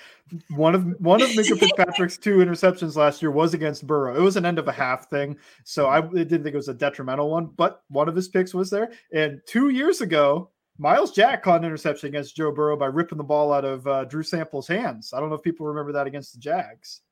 one 0.51 0.75
of 0.75 0.85
one 1.01 1.23
of 1.23 1.29
Minkah 1.31 1.59
Fitzpatrick's 1.59 2.19
two 2.19 2.39
interceptions 2.39 2.97
last 2.97 3.23
year 3.23 3.31
was 3.31 3.55
against 3.55 3.87
Burrow. 3.87 4.15
It 4.15 4.21
was 4.21 4.37
an 4.37 4.47
end 4.47 4.59
of 4.59 4.69
a 4.69 4.73
half 4.73 5.09
thing, 5.09 5.37
so 5.65 5.89
I 5.89 6.01
didn't 6.01 6.43
think 6.43 6.55
it 6.55 6.57
was 6.57 6.69
a 6.69 6.75
detrimental 6.75 7.31
one. 7.31 7.47
But 7.57 7.83
one 7.89 8.09
of 8.09 8.17
his 8.17 8.29
picks 8.29 8.55
was 8.55 8.71
there. 8.71 8.93
And 9.13 9.41
two 9.47 9.71
years 9.71 10.01
ago, 10.01 10.51
Myles 10.79 11.13
Jack 11.13 11.43
caught 11.43 11.61
an 11.61 11.67
interception 11.67 12.09
against 12.09 12.37
Joe 12.37 12.53
Burrow 12.53 12.77
by 12.77 12.87
ripping 12.87 13.19
the 13.19 13.25
ball 13.25 13.53
out 13.53 13.65
of 13.65 13.87
uh, 13.87 14.05
Drew 14.05 14.23
Sample's 14.23 14.69
hands. 14.69 15.13
I 15.13 15.21
don't 15.21 15.29
know 15.29 15.35
if 15.35 15.43
people 15.43 15.67
remember 15.67 15.93
that 15.93 16.07
against 16.07 16.33
the 16.33 16.41
Jags. 16.41 17.03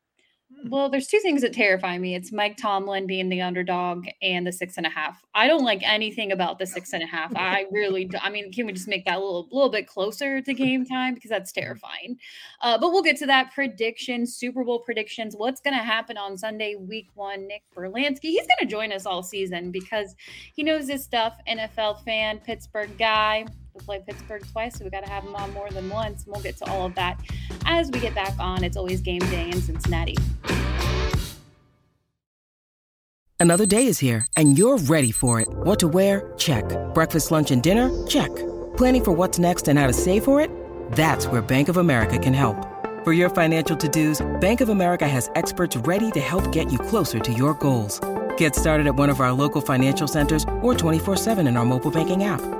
Well, 0.69 0.91
there's 0.91 1.07
two 1.07 1.21
things 1.21 1.41
that 1.43 1.53
terrify 1.53 1.97
me. 1.97 2.15
It's 2.15 2.33
Mike 2.33 2.57
Tomlin 2.57 3.07
being 3.07 3.29
the 3.29 3.41
underdog 3.41 4.07
and 4.21 4.47
the 4.47 4.53
six 4.53 4.77
and 4.77 4.85
a 4.85 4.91
half. 4.91 5.23
I 5.35 5.47
don't 5.47 5.65
like 5.65 5.81
anything 5.83 6.33
about 6.33 6.59
the 6.59 6.67
six 6.67 6.93
and 6.93 7.03
a 7.03 7.07
half. 7.07 7.35
I 7.35 7.67
really, 7.71 8.05
do, 8.05 8.19
I 8.21 8.31
mean, 8.31 8.53
can 8.53 8.67
we 8.67 8.73
just 8.73 8.89
make 8.89 9.07
that 9.07 9.17
a 9.17 9.21
little, 9.21 9.49
little 9.51 9.71
bit 9.71 9.87
closer 9.87 10.43
to 10.43 10.55
game 10.55 10.85
time 10.85 11.15
because 11.15 11.31
that's 11.31 11.53
terrifying. 11.53 12.19
Uh, 12.61 12.77
but 12.79 12.93
we'll 12.93 13.03
get 13.03 13.17
to 13.19 13.27
that 13.27 13.55
prediction, 13.55 14.27
Super 14.27 14.63
Bowl 14.63 14.81
predictions. 14.81 15.35
What's 15.35 15.61
going 15.61 15.77
to 15.77 15.83
happen 15.83 16.19
on 16.19 16.37
Sunday, 16.37 16.75
Week 16.75 17.09
One? 17.15 17.47
Nick 17.47 17.63
Brlansky, 17.75 18.31
he's 18.31 18.47
going 18.47 18.59
to 18.61 18.67
join 18.67 18.93
us 18.93 19.07
all 19.07 19.23
season 19.23 19.71
because 19.71 20.15
he 20.53 20.63
knows 20.63 20.89
his 20.89 21.03
stuff. 21.03 21.39
NFL 21.49 22.05
fan, 22.05 22.39
Pittsburgh 22.41 22.97
guy. 22.99 23.47
We 23.81 23.85
play 23.85 24.03
Pittsburgh 24.07 24.45
twice, 24.53 24.79
so 24.79 24.85
we 24.85 24.91
got 24.91 25.05
to 25.05 25.11
have 25.11 25.25
them 25.25 25.35
on 25.35 25.53
more 25.53 25.71
than 25.71 25.89
once. 25.89 26.25
And 26.25 26.33
we'll 26.33 26.43
get 26.43 26.57
to 26.59 26.71
all 26.71 26.87
of 26.87 26.95
that 26.95 27.19
as 27.65 27.91
we 27.91 28.01
get 28.01 28.15
back 28.15 28.39
on. 28.39 28.65
It's 28.65 28.77
always 28.77 29.01
game 29.01 29.21
day 29.21 29.51
in 29.51 29.61
Cincinnati. 29.61 30.17
Another 33.39 33.65
day 33.65 33.87
is 33.87 33.99
here, 33.99 34.27
and 34.37 34.59
you're 34.59 34.77
ready 34.77 35.11
for 35.11 35.41
it. 35.41 35.49
What 35.49 35.79
to 35.79 35.89
wear? 35.89 36.33
Check. 36.37 36.65
Breakfast, 36.93 37.31
lunch, 37.31 37.51
and 37.51 37.63
dinner? 37.63 37.91
Check. 38.07 38.29
Planning 38.77 39.05
for 39.05 39.13
what's 39.13 39.39
next 39.39 39.67
and 39.67 39.79
how 39.79 39.87
to 39.87 39.95
save 39.95 40.25
for 40.25 40.43
it? 40.43 40.51
That's 40.93 41.27
where 41.27 41.41
Bank 41.41 41.71
of 41.71 41.79
America 41.79 42.19
can 42.19 42.35
help. 42.35 42.67
For 43.03 43.15
your 43.15 43.31
financial 43.31 43.79
to-dos, 43.79 44.21
Bank 44.41 44.61
of 44.61 44.69
America 44.69 45.09
has 45.09 45.31
experts 45.37 45.75
ready 45.75 46.11
to 46.11 46.21
help 46.21 46.53
get 46.53 46.71
you 46.71 46.79
closer 46.79 47.19
to 47.19 47.33
your 47.33 47.55
goals. 47.55 47.99
Get 48.37 48.55
started 48.55 48.87
at 48.87 48.95
one 48.95 49.09
of 49.09 49.21
our 49.21 49.33
local 49.33 49.63
financial 49.63 50.07
centers 50.07 50.45
or 50.61 50.75
24-7 50.75 51.49
in 51.49 51.57
our 51.57 51.65
mobile 51.65 51.91
banking 51.91 52.25
app. 52.25 52.60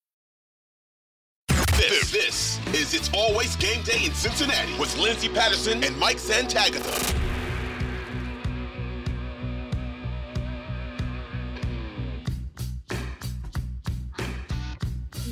It's 2.93 3.09
Always 3.13 3.55
Game 3.55 3.81
Day 3.83 4.03
in 4.03 4.13
Cincinnati 4.13 4.77
with 4.77 4.97
Lindsay 4.97 5.29
Patterson 5.29 5.81
and 5.81 5.97
Mike 5.97 6.17
Santagata. 6.17 7.15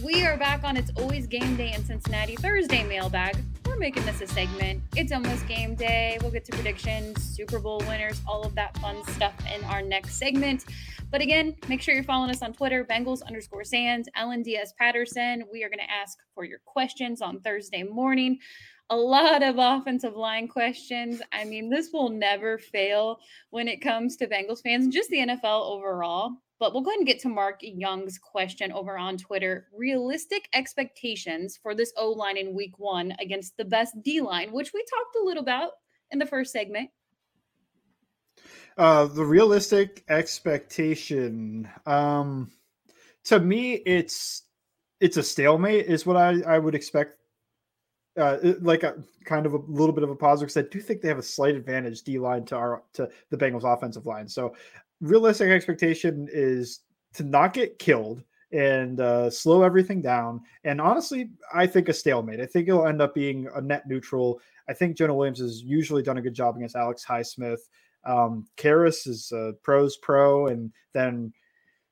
We 0.02 0.26
are 0.26 0.38
back 0.38 0.64
on 0.64 0.78
It's 0.78 0.92
Always 0.96 1.28
Game 1.28 1.58
Day 1.58 1.74
in 1.74 1.84
Cincinnati 1.84 2.38
Thursday 2.38 2.86
mailbag. 2.86 3.36
Making 3.80 4.06
this 4.06 4.20
a 4.20 4.28
segment. 4.28 4.84
It's 4.98 5.14
almost 5.14 5.48
game 5.48 5.74
day. 5.74 6.18
We'll 6.22 6.32
get 6.32 6.44
to 6.46 6.52
predictions, 6.52 7.24
Super 7.24 7.60
Bowl 7.60 7.82
winners, 7.88 8.20
all 8.28 8.44
of 8.44 8.54
that 8.56 8.78
fun 8.80 9.02
stuff 9.14 9.34
in 9.56 9.64
our 9.64 9.82
next 9.82 10.16
segment. 10.16 10.66
But 11.10 11.22
again, 11.22 11.56
make 11.70 11.82
sure 11.82 11.96
you're 11.96 12.04
following 12.04 12.30
us 12.30 12.42
on 12.42 12.52
Twitter, 12.52 12.84
Bengals 12.84 13.24
underscore 13.26 13.64
Sans, 13.64 14.10
Ellen 14.18 14.44
Diaz 14.44 14.74
Patterson. 14.78 15.46
We 15.50 15.64
are 15.64 15.70
going 15.70 15.80
to 15.80 15.90
ask 15.90 16.18
for 16.36 16.44
your 16.44 16.60
questions 16.66 17.22
on 17.22 17.40
Thursday 17.40 17.84
morning. 17.84 18.40
A 18.90 18.98
lot 18.98 19.44
of 19.44 19.56
offensive 19.58 20.18
line 20.18 20.50
questions. 20.50 21.22
I 21.32 21.46
mean, 21.46 21.70
this 21.70 21.92
will 21.94 22.10
never 22.10 22.58
fail 22.58 23.20
when 23.50 23.70
it 23.70 23.80
comes 23.82 24.18
to 24.18 24.28
Bengals 24.28 24.62
fans 24.62 24.94
just 24.94 25.10
the 25.10 25.20
NFL 25.20 25.72
overall. 25.72 26.34
But 26.60 26.74
we'll 26.74 26.84
go 26.84 26.90
ahead 26.90 27.00
and 27.00 27.08
get 27.08 27.20
to 27.22 27.30
Mark 27.30 27.60
Young's 27.62 28.18
question 28.18 28.72
over 28.74 28.98
on 28.98 29.18
Twitter. 29.18 29.68
Realistic 29.74 30.50
expectations 30.54 31.58
for 31.62 31.74
this 31.74 31.94
O 31.96 32.12
line 32.12 32.36
in 32.36 32.54
week 32.54 32.78
one 32.78 33.14
against 33.20 33.56
the 33.56 33.64
best 33.64 33.96
D 34.04 34.20
line, 34.20 34.52
which 34.52 34.74
we 34.74 34.82
talked 34.82 35.16
a 35.16 35.26
little 35.26 35.44
about 35.44 35.72
in 36.12 36.20
the 36.20 36.26
first 36.26 36.52
segment. 36.52 36.90
Uh, 38.78 39.06
the 39.06 39.26
realistic 39.26 40.04
expectation, 40.10 41.68
um, 41.86 42.50
to 43.26 43.40
me, 43.40 43.74
it's 43.74 44.44
it's 45.00 45.18
a 45.18 45.24
stalemate, 45.24 45.86
is 45.86 46.06
what 46.06 46.18
I 46.18 46.42
I 46.46 46.60
would 46.60 46.76
expect 46.76 47.16
uh, 48.18 48.38
like 48.62 48.84
a 48.84 48.96
kind 49.24 49.46
of 49.46 49.54
a 49.54 49.58
little 49.68 49.94
bit 49.94 50.04
of 50.04 50.10
a 50.10 50.16
positive 50.16 50.48
because 50.48 50.66
I 50.66 50.70
do 50.70 50.82
think 50.82 51.02
they 51.02 51.08
have 51.08 51.18
a 51.18 51.24
slight 51.24 51.56
advantage 51.56 52.04
D 52.04 52.20
line 52.20 52.46
to 52.46 52.56
our 52.56 52.84
to 52.94 53.10
the 53.30 53.38
Bengals 53.38 53.64
offensive 53.64 54.06
line. 54.06 54.28
So 54.28 54.56
realistic 55.02 55.50
expectation 55.50 56.28
is 56.32 56.82
to 57.14 57.24
not 57.24 57.54
get 57.54 57.80
killed 57.80 58.24
and 58.52 59.00
uh, 59.00 59.30
slow 59.30 59.64
everything 59.64 60.02
down. 60.02 60.42
And 60.64 60.82
honestly, 60.82 61.30
I 61.54 61.68
think 61.68 61.90
a 61.90 61.94
stalemate. 61.94 62.40
I 62.40 62.46
think 62.46 62.68
it'll 62.68 62.88
end 62.88 63.02
up 63.02 63.14
being 63.14 63.48
a 63.56 63.62
net 63.62 63.88
neutral. 63.88 64.42
I 64.68 64.74
think 64.74 64.98
Jonah 64.98 65.14
Williams 65.14 65.40
has 65.40 65.62
usually 65.62 66.04
done 66.04 66.18
a 66.18 66.22
good 66.22 66.34
job 66.34 66.56
against 66.56 66.76
Alex 66.76 67.06
Highsmith. 67.08 67.60
Um, 68.06 68.48
Karras 68.58 69.08
is 69.08 69.32
a 69.32 69.54
pros 69.62 69.98
pro, 69.98 70.48
and 70.48 70.72
then 70.94 71.34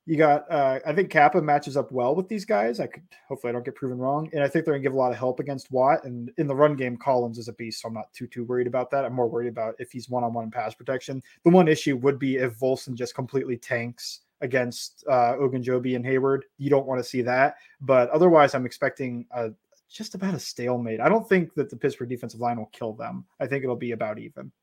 you 0.07 0.15
got, 0.15 0.49
uh, 0.49 0.79
I 0.85 0.93
think 0.93 1.09
Cappa 1.09 1.41
matches 1.41 1.75
up 1.75 1.91
well 1.91 2.15
with 2.15 2.29
these 2.29 2.45
guys. 2.45 2.79
I 2.79 2.87
could 2.87 3.03
hopefully 3.27 3.49
I 3.49 3.53
don't 3.53 3.65
get 3.65 3.75
proven 3.75 3.97
wrong, 3.97 4.29
and 4.31 4.41
I 4.41 4.47
think 4.47 4.63
they're 4.63 4.73
gonna 4.73 4.81
give 4.81 4.93
a 4.93 4.97
lot 4.97 5.11
of 5.11 5.17
help 5.17 5.41
against 5.41 5.69
Watt. 5.69 6.05
And 6.05 6.31
in 6.37 6.47
the 6.47 6.55
run 6.55 6.77
game, 6.77 6.95
Collins 6.95 7.37
is 7.37 7.49
a 7.49 7.53
beast, 7.53 7.81
so 7.81 7.89
I'm 7.89 7.93
not 7.93 8.13
too 8.13 8.25
too 8.25 8.45
worried 8.45 8.67
about 8.67 8.89
that. 8.91 9.03
I'm 9.03 9.13
more 9.13 9.27
worried 9.27 9.49
about 9.49 9.75
if 9.79 9.91
he's 9.91 10.09
one 10.09 10.23
on 10.23 10.33
one 10.33 10.45
in 10.45 10.51
pass 10.51 10.73
protection. 10.73 11.21
The 11.43 11.51
one 11.51 11.67
issue 11.67 11.97
would 11.97 12.19
be 12.19 12.37
if 12.37 12.57
Volson 12.57 12.95
just 12.95 13.15
completely 13.15 13.57
tanks 13.57 14.21
against 14.39 15.03
uh, 15.09 15.33
Ogunjobi 15.33 15.97
and 15.97 16.05
Heyward. 16.05 16.43
You 16.57 16.69
don't 16.69 16.87
want 16.87 17.03
to 17.03 17.09
see 17.09 17.21
that, 17.23 17.57
but 17.81 18.09
otherwise, 18.11 18.55
I'm 18.55 18.65
expecting 18.65 19.25
a 19.31 19.49
just 19.91 20.15
about 20.15 20.33
a 20.33 20.39
stalemate. 20.39 21.01
I 21.01 21.09
don't 21.09 21.27
think 21.27 21.53
that 21.55 21.69
the 21.69 21.75
Pittsburgh 21.75 22.09
defensive 22.09 22.39
line 22.39 22.57
will 22.57 22.67
kill 22.67 22.93
them. 22.93 23.25
I 23.41 23.47
think 23.47 23.63
it'll 23.63 23.75
be 23.75 23.91
about 23.91 24.19
even. 24.19 24.53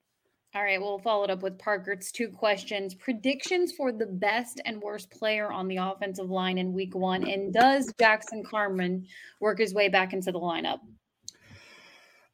All 0.56 0.62
right, 0.62 0.80
we'll 0.80 1.00
follow 1.00 1.24
it 1.24 1.30
up 1.30 1.42
with 1.42 1.58
Parker's 1.58 2.12
two 2.12 2.28
questions. 2.28 2.94
Predictions 2.94 3.72
for 3.72 3.90
the 3.90 4.06
best 4.06 4.60
and 4.64 4.80
worst 4.80 5.10
player 5.10 5.50
on 5.50 5.66
the 5.66 5.78
offensive 5.78 6.30
line 6.30 6.58
in 6.58 6.72
week 6.72 6.94
one. 6.94 7.28
And 7.28 7.52
does 7.52 7.92
Jackson 7.98 8.44
Carman 8.44 9.04
work 9.40 9.58
his 9.58 9.74
way 9.74 9.88
back 9.88 10.12
into 10.12 10.30
the 10.30 10.38
lineup? 10.38 10.78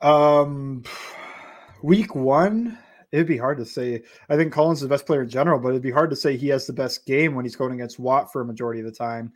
Um, 0.02 0.85
week 1.83 2.14
one, 2.14 2.78
it'd 3.11 3.26
be 3.26 3.38
hard 3.38 3.56
to 3.56 3.64
say. 3.64 4.02
I 4.28 4.37
think 4.37 4.52
Collins 4.52 4.80
is 4.80 4.83
the 4.83 4.88
best 4.88 5.06
player 5.06 5.22
in 5.22 5.30
general, 5.30 5.59
but 5.59 5.70
it'd 5.70 5.80
be 5.80 5.90
hard 5.90 6.11
to 6.11 6.16
say 6.16 6.37
he 6.37 6.48
has 6.48 6.66
the 6.66 6.74
best 6.74 7.06
game 7.06 7.35
when 7.35 7.46
he's 7.46 7.56
going 7.56 7.72
against 7.72 7.98
Watt 7.98 8.30
for 8.30 8.42
a 8.42 8.46
majority 8.46 8.80
of 8.80 8.87
the 8.87 8.92
time. 8.92 9.33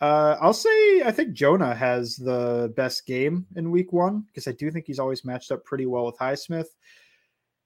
Uh, 0.00 0.36
I'll 0.40 0.52
say 0.52 1.02
I 1.02 1.10
think 1.10 1.32
Jonah 1.32 1.74
has 1.74 2.14
the 2.14 2.72
best 2.76 3.04
game 3.04 3.46
in 3.56 3.72
week 3.72 3.92
one 3.92 4.26
because 4.28 4.46
I 4.46 4.52
do 4.52 4.70
think 4.70 4.86
he's 4.86 5.00
always 5.00 5.24
matched 5.24 5.50
up 5.50 5.64
pretty 5.64 5.86
well 5.86 6.06
with 6.06 6.16
Highsmith. 6.18 6.68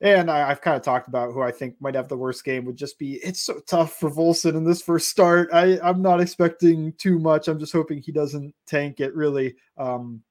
And 0.03 0.29
I, 0.29 0.49
have 0.49 0.61
kind 0.61 0.77
of 0.77 0.83
talked 0.83 1.07
about 1.07 1.33
who 1.33 1.43
I 1.43 1.53
think 1.53 1.77
might 1.81 1.95
have 1.95 2.09
the 2.09 2.17
worst 2.17 2.45
game 2.45 2.65
would 2.65 2.77
just 2.77 2.99
be 2.99 3.15
it's 3.23 3.41
so 3.41 3.61
tough 3.69 3.95
for 3.95 4.11
Volson 4.11 4.57
in 4.57 4.65
this 4.65 4.83
first 4.83 5.09
start. 5.09 5.49
I, 5.53 5.79
I'm 5.81 6.03
not 6.03 6.21
expecting 6.21 6.93
too 6.95 7.21
much. 7.21 7.47
I'm 7.47 7.61
just 7.61 7.73
hoping 7.73 8.01
he 8.01 8.11
doesn't 8.11 8.53
tank 8.67 8.99
it 8.99 9.15
really. 9.15 9.55
Um, 9.79 10.23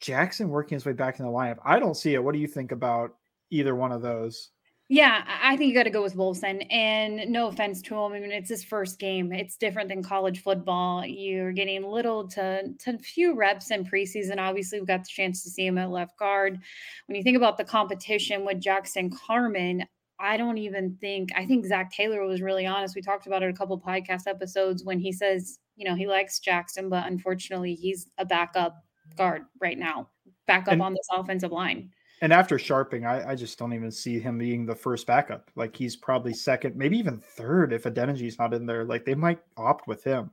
Jackson 0.00 0.48
working 0.48 0.76
his 0.76 0.86
way 0.86 0.94
back 0.94 1.18
in 1.18 1.26
the 1.26 1.30
lineup. 1.30 1.58
I 1.62 1.78
don't 1.78 1.96
see 1.96 2.14
it. 2.14 2.24
What 2.24 2.32
do 2.32 2.40
you 2.40 2.46
think 2.46 2.72
about 2.72 3.14
either 3.50 3.74
one 3.74 3.92
of 3.92 4.00
those? 4.00 4.48
Yeah, 4.92 5.22
I 5.40 5.56
think 5.56 5.68
you 5.68 5.74
got 5.74 5.84
to 5.84 5.90
go 5.90 6.02
with 6.02 6.16
Volson. 6.16 6.66
And 6.68 7.30
no 7.30 7.46
offense 7.46 7.80
to 7.82 7.94
him, 7.94 8.12
I 8.12 8.18
mean 8.18 8.32
it's 8.32 8.48
his 8.48 8.64
first 8.64 8.98
game. 8.98 9.32
It's 9.32 9.56
different 9.56 9.88
than 9.88 10.02
college 10.02 10.42
football. 10.42 11.06
You're 11.06 11.52
getting 11.52 11.84
little 11.84 12.26
to 12.30 12.72
to 12.80 12.98
few 12.98 13.36
reps 13.36 13.70
in 13.70 13.84
preseason. 13.84 14.38
Obviously, 14.38 14.80
we 14.80 14.86
got 14.86 15.04
the 15.04 15.08
chance 15.08 15.44
to 15.44 15.48
see 15.50 15.64
him 15.64 15.78
at 15.78 15.90
left 15.90 16.18
guard. 16.18 16.58
When 17.06 17.14
you 17.16 17.22
think 17.22 17.36
about 17.36 17.56
the 17.56 17.62
competition 17.64 18.44
with 18.44 18.60
Jackson 18.60 19.10
Carman, 19.10 19.84
I 20.18 20.36
don't 20.36 20.58
even 20.58 20.96
think 21.00 21.30
I 21.36 21.46
think 21.46 21.66
Zac 21.66 21.92
Taylor 21.92 22.24
was 22.26 22.42
really 22.42 22.66
honest. 22.66 22.96
We 22.96 23.02
talked 23.02 23.28
about 23.28 23.44
it 23.44 23.50
a 23.50 23.56
couple 23.56 23.80
podcast 23.80 24.26
episodes 24.26 24.84
when 24.84 24.98
he 24.98 25.12
says, 25.12 25.60
you 25.76 25.88
know, 25.88 25.94
he 25.94 26.08
likes 26.08 26.40
Jackson, 26.40 26.88
but 26.88 27.06
unfortunately, 27.06 27.76
he's 27.76 28.08
a 28.18 28.24
backup 28.24 28.82
guard 29.16 29.42
right 29.60 29.78
now, 29.78 30.08
backup 30.48 30.72
and- 30.72 30.82
on 30.82 30.94
this 30.94 31.06
offensive 31.12 31.52
line 31.52 31.90
and 32.20 32.32
after 32.32 32.56
Scharping, 32.56 33.06
I, 33.06 33.30
I, 33.30 33.34
just 33.34 33.58
don't 33.58 33.72
even 33.72 33.90
see 33.90 34.18
him 34.18 34.36
being 34.36 34.66
the 34.66 34.74
first 34.74 35.06
backup. 35.06 35.50
Like 35.56 35.74
he's 35.74 35.96
probably 35.96 36.34
second, 36.34 36.76
maybe 36.76 36.98
even 36.98 37.18
third 37.18 37.72
if 37.72 37.84
Adeniji 37.84 38.38
not 38.38 38.52
in 38.52 38.66
there. 38.66 38.84
Like 38.84 39.06
they 39.06 39.14
might 39.14 39.40
opt 39.56 39.86
with 39.86 40.04
him. 40.04 40.30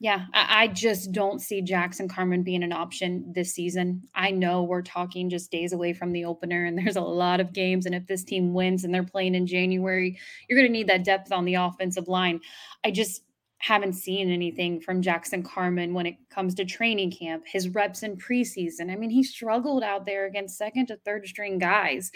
Yeah, 0.00 0.26
I, 0.34 0.64
I 0.64 0.68
just 0.68 1.12
don't 1.12 1.40
see 1.40 1.62
Jackson 1.62 2.08
Carman 2.08 2.42
being 2.42 2.62
an 2.62 2.72
option 2.72 3.32
this 3.32 3.54
season. 3.54 4.02
I 4.14 4.32
know 4.32 4.64
we're 4.64 4.82
talking 4.82 5.30
just 5.30 5.50
days 5.50 5.72
away 5.72 5.94
from 5.94 6.12
the 6.12 6.26
opener, 6.26 6.66
and 6.66 6.76
there's 6.84 6.96
a 6.96 7.00
lot 7.00 7.40
of 7.40 7.54
games. 7.54 7.86
And 7.86 7.94
if 7.94 8.06
this 8.06 8.24
team 8.24 8.52
wins 8.52 8.84
and 8.84 8.92
they're 8.92 9.02
playing 9.02 9.34
in 9.34 9.46
January, 9.46 10.18
you're 10.48 10.58
going 10.58 10.68
to 10.68 10.72
need 10.72 10.88
that 10.88 11.04
depth 11.04 11.32
on 11.32 11.46
the 11.46 11.54
offensive 11.54 12.08
line. 12.08 12.40
I 12.84 12.90
just 12.90 13.22
haven't 13.66 13.94
seen 13.94 14.30
anything 14.30 14.78
from 14.78 15.00
Jackson 15.00 15.42
Carman 15.42 15.94
when 15.94 16.04
it 16.04 16.16
comes 16.28 16.54
to 16.54 16.66
training 16.66 17.10
camp, 17.10 17.44
his 17.46 17.70
reps 17.70 18.02
in 18.02 18.14
preseason. 18.14 18.92
I 18.92 18.96
mean, 18.96 19.08
he 19.08 19.22
struggled 19.22 19.82
out 19.82 20.04
there 20.04 20.26
against 20.26 20.58
second 20.58 20.88
to 20.88 20.98
third 20.98 21.26
string 21.26 21.56
guys. 21.56 22.12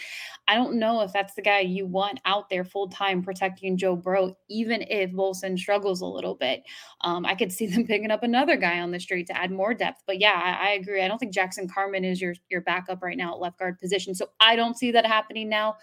I 0.47 0.57
don't 0.57 0.79
know 0.79 1.01
if 1.01 1.11
that's 1.11 1.33
the 1.33 1.41
guy 1.41 1.61
you 1.61 1.87
want 1.87 2.21
out 2.27 2.51
there 2.51 2.65
full 2.65 2.91
time 2.91 3.23
protecting 3.23 3.79
Joe 3.79 3.97
Burrow, 3.97 4.37
even 4.51 4.83
if 4.91 5.11
Volson 5.13 5.59
struggles 5.59 6.03
a 6.03 6.07
little 6.07 6.35
bit. 6.35 6.65
Um, 7.01 7.25
I 7.25 7.35
could 7.35 7.51
see 7.51 7.67
them 7.67 7.87
picking 7.87 8.11
up 8.11 8.23
another 8.23 8.59
guy 8.59 8.81
on 8.81 8.91
the 8.91 9.01
street 9.01 9.27
to 9.29 9.37
add 9.37 9.51
more 9.51 9.73
depth. 9.73 10.03
But 10.07 10.21
yeah, 10.21 10.39
I, 10.61 10.67
I 10.67 10.71
agree. 10.73 11.03
I 11.03 11.09
don't 11.09 11.17
think 11.17 11.33
Jackson 11.33 11.67
Carman 11.67 12.05
is 12.05 12.21
your 12.21 12.35
your 12.51 12.61
backup 12.61 13.03
right 13.03 13.17
now 13.17 13.33
at 13.33 13.41
left 13.41 13.59
guard 13.59 13.79
position. 13.79 14.15
So 14.15 14.27
I 14.39 14.55
don't 14.55 14.77
see 14.77 14.91
that 14.91 15.07
happening 15.07 15.49
now. 15.49 15.77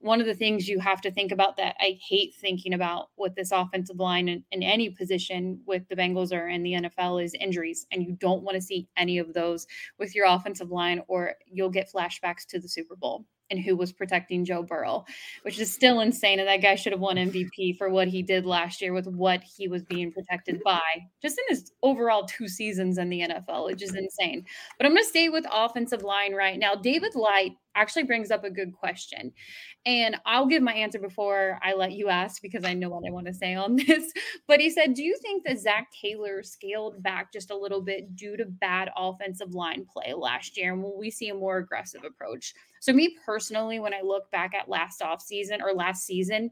One 0.00 0.22
of 0.22 0.26
the 0.26 0.34
things 0.34 0.66
you 0.66 0.78
have 0.78 1.02
to 1.02 1.10
think 1.10 1.30
about 1.30 1.58
that 1.58 1.76
I 1.78 1.98
hate 2.08 2.34
thinking 2.40 2.72
about 2.72 3.08
with 3.18 3.34
this 3.34 3.52
offensive 3.52 3.98
line 3.98 4.30
in, 4.30 4.44
in 4.50 4.62
any 4.62 4.88
position 4.88 5.09
position 5.10 5.60
with 5.66 5.88
the 5.88 5.96
Bengals 5.96 6.32
or 6.32 6.48
in 6.48 6.62
the 6.62 6.74
NFL 6.74 7.22
is 7.22 7.34
injuries. 7.34 7.86
And 7.90 8.02
you 8.02 8.12
don't 8.12 8.42
want 8.42 8.54
to 8.54 8.62
see 8.62 8.88
any 8.96 9.18
of 9.18 9.34
those 9.34 9.66
with 9.98 10.14
your 10.14 10.26
offensive 10.26 10.70
line, 10.70 11.02
or 11.08 11.34
you'll 11.46 11.70
get 11.70 11.90
flashbacks 11.92 12.46
to 12.50 12.60
the 12.60 12.68
Super 12.68 12.94
Bowl 12.94 13.24
and 13.50 13.58
who 13.58 13.76
was 13.76 13.92
protecting 13.92 14.44
Joe 14.44 14.62
Burrow, 14.62 15.04
which 15.42 15.58
is 15.58 15.72
still 15.72 15.98
insane. 15.98 16.38
And 16.38 16.48
that 16.48 16.62
guy 16.62 16.76
should 16.76 16.92
have 16.92 17.00
won 17.00 17.16
MVP 17.16 17.76
for 17.76 17.90
what 17.90 18.06
he 18.06 18.22
did 18.22 18.46
last 18.46 18.80
year 18.80 18.92
with 18.92 19.08
what 19.08 19.42
he 19.42 19.66
was 19.66 19.82
being 19.82 20.12
protected 20.12 20.60
by, 20.64 20.80
just 21.20 21.36
in 21.38 21.56
his 21.56 21.72
overall 21.82 22.26
two 22.26 22.46
seasons 22.46 22.96
in 22.96 23.08
the 23.08 23.22
NFL, 23.22 23.66
which 23.66 23.82
is 23.82 23.96
insane. 23.96 24.44
But 24.78 24.86
I'm 24.86 24.92
going 24.92 25.02
to 25.02 25.08
stay 25.08 25.28
with 25.28 25.44
offensive 25.50 26.04
line 26.04 26.34
right 26.34 26.58
now. 26.58 26.76
David 26.76 27.16
Light 27.16 27.56
actually 27.74 28.04
brings 28.04 28.30
up 28.30 28.44
a 28.44 28.50
good 28.50 28.72
question. 28.72 29.32
And 29.86 30.16
I'll 30.26 30.46
give 30.46 30.62
my 30.62 30.74
answer 30.74 30.98
before 30.98 31.58
I 31.62 31.74
let 31.74 31.92
you 31.92 32.08
ask 32.08 32.42
because 32.42 32.64
I 32.64 32.74
know 32.74 32.90
what 32.90 33.04
I 33.06 33.12
want 33.12 33.26
to 33.26 33.34
say 33.34 33.54
on 33.54 33.76
this. 33.86 34.12
But 34.46 34.60
he 34.60 34.70
said, 34.70 34.94
Do 34.94 35.02
you 35.02 35.16
think 35.22 35.44
that 35.44 35.58
Zac 35.58 35.88
Taylor 36.00 36.42
scaled 36.42 37.02
back 37.02 37.32
just 37.32 37.50
a 37.50 37.56
little 37.56 37.82
bit 37.82 38.14
due 38.16 38.36
to 38.36 38.44
bad 38.44 38.90
offensive 38.96 39.54
line 39.54 39.86
play 39.90 40.14
last 40.14 40.56
year? 40.56 40.72
And 40.72 40.82
will 40.82 40.98
we 40.98 41.10
see 41.10 41.28
a 41.28 41.34
more 41.34 41.58
aggressive 41.58 42.04
approach? 42.04 42.54
So, 42.80 42.92
me 42.92 43.16
personally, 43.24 43.78
when 43.78 43.94
I 43.94 44.00
look 44.02 44.30
back 44.30 44.54
at 44.54 44.68
last 44.68 45.02
off 45.02 45.22
season 45.22 45.60
or 45.62 45.72
last 45.72 46.06
season, 46.06 46.50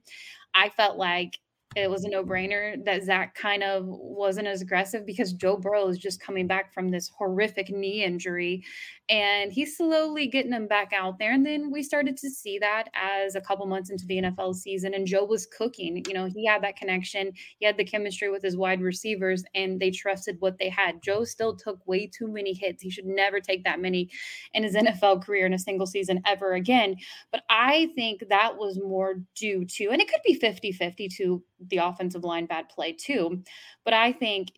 I 0.55 0.69
felt 0.71 0.97
like 0.97 1.39
it 1.83 1.91
was 1.91 2.05
a 2.05 2.09
no-brainer 2.09 2.85
that 2.85 3.05
Zac 3.05 3.35
kind 3.35 3.63
of 3.63 3.85
wasn't 3.87 4.47
as 4.47 4.63
aggressive 4.63 5.07
because 5.07 5.33
Joe 5.33 5.57
Burrow 5.57 5.89
is 5.89 5.99
just 5.99 6.21
coming 6.21 6.47
back 6.47 6.73
from 6.73 6.91
this 6.91 7.11
horrific 7.17 7.71
knee 7.71 8.05
injury 8.05 8.65
and 9.09 9.53
he's 9.53 9.77
slowly 9.77 10.27
getting 10.27 10.51
them 10.51 10.67
back 10.67 10.93
out 10.93 11.19
there. 11.19 11.33
And 11.33 11.45
then 11.45 11.71
we 11.71 11.83
started 11.83 12.17
to 12.19 12.31
see 12.31 12.59
that 12.59 12.91
as 12.95 13.35
a 13.35 13.41
couple 13.41 13.67
months 13.67 13.91
into 13.91 14.05
the 14.07 14.21
NFL 14.21 14.55
season 14.55 14.93
and 14.93 15.07
Joe 15.07 15.25
was 15.25 15.47
cooking. 15.47 16.05
You 16.07 16.15
know, 16.15 16.27
he 16.27 16.45
had 16.45 16.63
that 16.63 16.77
connection, 16.77 17.33
he 17.59 17.67
had 17.67 17.77
the 17.77 17.85
chemistry 17.85 18.31
with 18.31 18.43
his 18.43 18.57
wide 18.57 18.83
receivers 18.83 19.45
and 19.55 19.81
they 19.81 19.91
trusted 19.91 20.37
what 20.41 20.59
they 20.59 20.69
had. 20.69 21.03
Joe 21.03 21.25
still 21.25 21.57
took 21.57 21.87
way 21.87 22.07
too 22.07 22.29
many 22.29 22.53
hits. 22.53 22.83
He 22.83 22.91
should 22.91 23.07
never 23.07 23.41
take 23.41 23.65
that 23.65 23.81
many 23.81 24.11
in 24.53 24.63
his 24.63 24.75
NFL 24.77 25.25
career 25.25 25.47
in 25.47 25.55
a 25.55 25.59
single 25.59 25.87
season 25.87 26.21
ever 26.27 26.53
again. 26.53 26.97
But 27.33 27.43
I 27.49 27.89
think 27.95 28.25
that 28.29 28.57
was 28.57 28.79
more 28.79 29.23
due 29.35 29.65
to, 29.65 29.89
and 29.91 30.01
it 30.01 30.09
could 30.09 30.21
be 30.25 30.35
50 30.35 30.73
50 30.73 31.09
to 31.09 31.43
the 31.71 31.79
offensive 31.79 32.25
line 32.25 32.47
bad 32.47 32.69
play 32.69 32.93
too. 32.93 33.43
But 33.85 33.95
I 33.95 34.13
think 34.13 34.53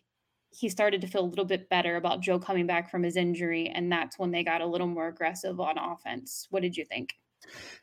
he 0.51 0.69
started 0.69 1.01
to 1.01 1.07
feel 1.07 1.23
a 1.23 1.25
little 1.25 1.45
bit 1.45 1.69
better 1.69 1.95
about 1.95 2.21
Joe 2.21 2.37
coming 2.37 2.67
back 2.67 2.91
from 2.91 3.03
his 3.03 3.15
injury. 3.15 3.69
And 3.73 3.91
that's 3.91 4.19
when 4.19 4.31
they 4.31 4.43
got 4.43 4.61
a 4.61 4.65
little 4.65 4.87
more 4.87 5.07
aggressive 5.07 5.59
on 5.59 5.77
offense. 5.77 6.47
What 6.49 6.61
did 6.61 6.75
you 6.75 6.85
think? 6.85 7.13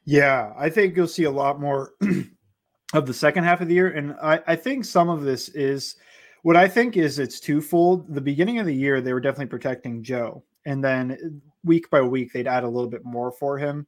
Yeah, 0.04 0.52
I 0.57 0.68
think 0.70 0.94
you'll 0.94 1.09
see 1.09 1.24
a 1.24 1.31
lot 1.31 1.61
more 1.61 1.92
of 2.94 3.07
the 3.07 3.14
second 3.14 3.44
half 3.44 3.61
of 3.61 3.68
the 3.68 3.74
year. 3.74 3.88
And 3.88 4.14
I, 4.22 4.40
I 4.46 4.57
think 4.57 4.85
some 4.85 5.09
of 5.09 5.22
this 5.22 5.48
is 5.50 5.96
what 6.42 6.57
I 6.57 6.68
think 6.68 6.96
is 6.96 7.18
it's 7.18 7.40
twofold. 7.40 8.14
The 8.14 8.20
beginning 8.20 8.59
of 8.59 8.66
the 8.66 8.74
year, 8.74 9.00
they 9.00 9.12
were 9.12 9.20
definitely 9.20 9.46
protecting 9.46 10.02
Joe. 10.02 10.44
And 10.66 10.85
then 10.85 11.40
week 11.64 11.88
by 11.90 12.02
week, 12.02 12.33
they'd 12.33 12.46
add 12.46 12.64
a 12.64 12.68
little 12.68 12.90
bit 12.90 13.04
more 13.04 13.33
for 13.33 13.59
him. 13.59 13.87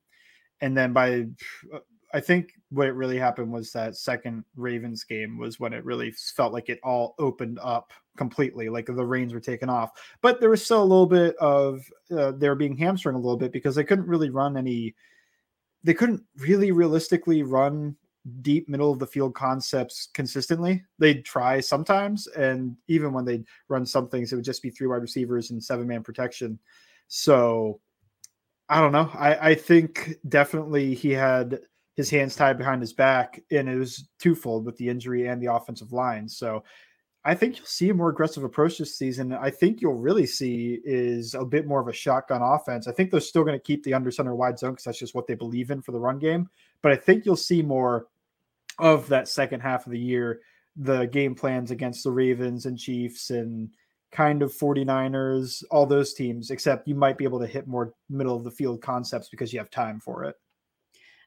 And 0.62 0.76
then 0.76 0.92
by 0.92 1.26
I 2.12 2.20
think 2.20 2.54
what 2.70 2.94
really 2.94 3.18
happened 3.18 3.52
was 3.52 3.72
that 3.72 3.96
second 3.96 4.44
Ravens 4.56 5.04
game 5.04 5.38
was 5.38 5.60
when 5.60 5.72
it 5.72 5.84
really 5.84 6.10
felt 6.10 6.52
like 6.52 6.68
it 6.68 6.80
all 6.82 7.14
opened 7.18 7.58
up 7.62 7.92
completely, 8.16 8.68
like 8.68 8.86
the 8.86 9.06
reins 9.06 9.32
were 9.32 9.40
taken 9.40 9.68
off. 9.68 9.92
But 10.20 10.40
there 10.40 10.50
was 10.50 10.64
still 10.64 10.82
a 10.82 10.84
little 10.84 11.06
bit 11.06 11.36
of 11.36 11.84
uh, 12.16 12.32
they 12.32 12.48
were 12.48 12.54
being 12.54 12.76
hamstrung 12.76 13.14
a 13.14 13.18
little 13.18 13.36
bit 13.36 13.52
because 13.52 13.74
they 13.74 13.84
couldn't 13.84 14.08
really 14.08 14.30
run 14.30 14.56
any. 14.56 14.94
They 15.84 15.94
couldn't 15.94 16.22
really 16.36 16.72
realistically 16.72 17.42
run 17.42 17.96
deep 18.42 18.68
middle 18.68 18.92
of 18.92 18.98
the 18.98 19.06
field 19.06 19.34
concepts 19.34 20.08
consistently. 20.12 20.84
They'd 20.98 21.24
try 21.24 21.60
sometimes, 21.60 22.26
and 22.26 22.76
even 22.88 23.12
when 23.12 23.24
they'd 23.24 23.46
run 23.68 23.86
some 23.86 24.08
things, 24.08 24.32
it 24.32 24.36
would 24.36 24.44
just 24.44 24.62
be 24.62 24.70
three 24.70 24.88
wide 24.88 24.96
receivers 24.96 25.50
and 25.50 25.62
seven 25.62 25.86
man 25.86 26.02
protection. 26.02 26.58
So 27.08 27.80
I 28.68 28.80
don't 28.80 28.92
know. 28.92 29.10
I, 29.14 29.50
I 29.50 29.54
think 29.54 30.16
definitely 30.28 30.94
he 30.94 31.10
had 31.10 31.60
his 31.96 32.10
hands 32.10 32.36
tied 32.36 32.58
behind 32.58 32.80
his 32.80 32.92
back, 32.92 33.42
and 33.50 33.68
it 33.68 33.76
was 33.76 34.08
twofold 34.18 34.64
with 34.64 34.76
the 34.76 34.88
injury 34.88 35.26
and 35.26 35.42
the 35.42 35.52
offensive 35.52 35.92
line. 35.92 36.28
So 36.28 36.62
I 37.24 37.34
think 37.34 37.58
you'll 37.58 37.66
see 37.66 37.90
a 37.90 37.94
more 37.94 38.08
aggressive 38.08 38.44
approach 38.44 38.78
this 38.78 38.96
season. 38.96 39.34
I 39.34 39.50
think 39.50 39.80
you'll 39.80 39.94
really 39.94 40.26
see 40.26 40.80
is 40.84 41.34
a 41.34 41.44
bit 41.44 41.66
more 41.66 41.80
of 41.80 41.88
a 41.88 41.92
shotgun 41.92 42.40
offense. 42.40 42.88
I 42.88 42.92
think 42.92 43.10
they're 43.10 43.20
still 43.20 43.44
going 43.44 43.58
to 43.58 43.62
keep 43.62 43.82
the 43.82 43.92
under 43.92 44.10
center 44.10 44.34
wide 44.34 44.58
zone 44.58 44.72
because 44.72 44.84
that's 44.84 44.98
just 44.98 45.14
what 45.14 45.26
they 45.26 45.34
believe 45.34 45.70
in 45.70 45.82
for 45.82 45.92
the 45.92 46.00
run 46.00 46.18
game. 46.18 46.48
But 46.80 46.92
I 46.92 46.96
think 46.96 47.26
you'll 47.26 47.36
see 47.36 47.60
more 47.60 48.06
of 48.78 49.06
that 49.08 49.28
second 49.28 49.60
half 49.60 49.84
of 49.84 49.92
the 49.92 49.98
year, 49.98 50.40
the 50.76 51.04
game 51.06 51.34
plans 51.34 51.70
against 51.70 52.04
the 52.04 52.10
Ravens 52.10 52.64
and 52.64 52.78
Chiefs 52.78 53.28
and 53.28 53.68
kind 54.12 54.42
of 54.42 54.52
49ers, 54.52 55.62
all 55.70 55.84
those 55.84 56.14
teams, 56.14 56.50
except 56.50 56.88
you 56.88 56.94
might 56.94 57.18
be 57.18 57.24
able 57.24 57.40
to 57.40 57.46
hit 57.46 57.66
more 57.66 57.92
middle 58.08 58.36
of 58.36 58.44
the 58.44 58.50
field 58.50 58.80
concepts 58.80 59.28
because 59.28 59.52
you 59.52 59.58
have 59.58 59.70
time 59.70 60.00
for 60.00 60.24
it. 60.24 60.36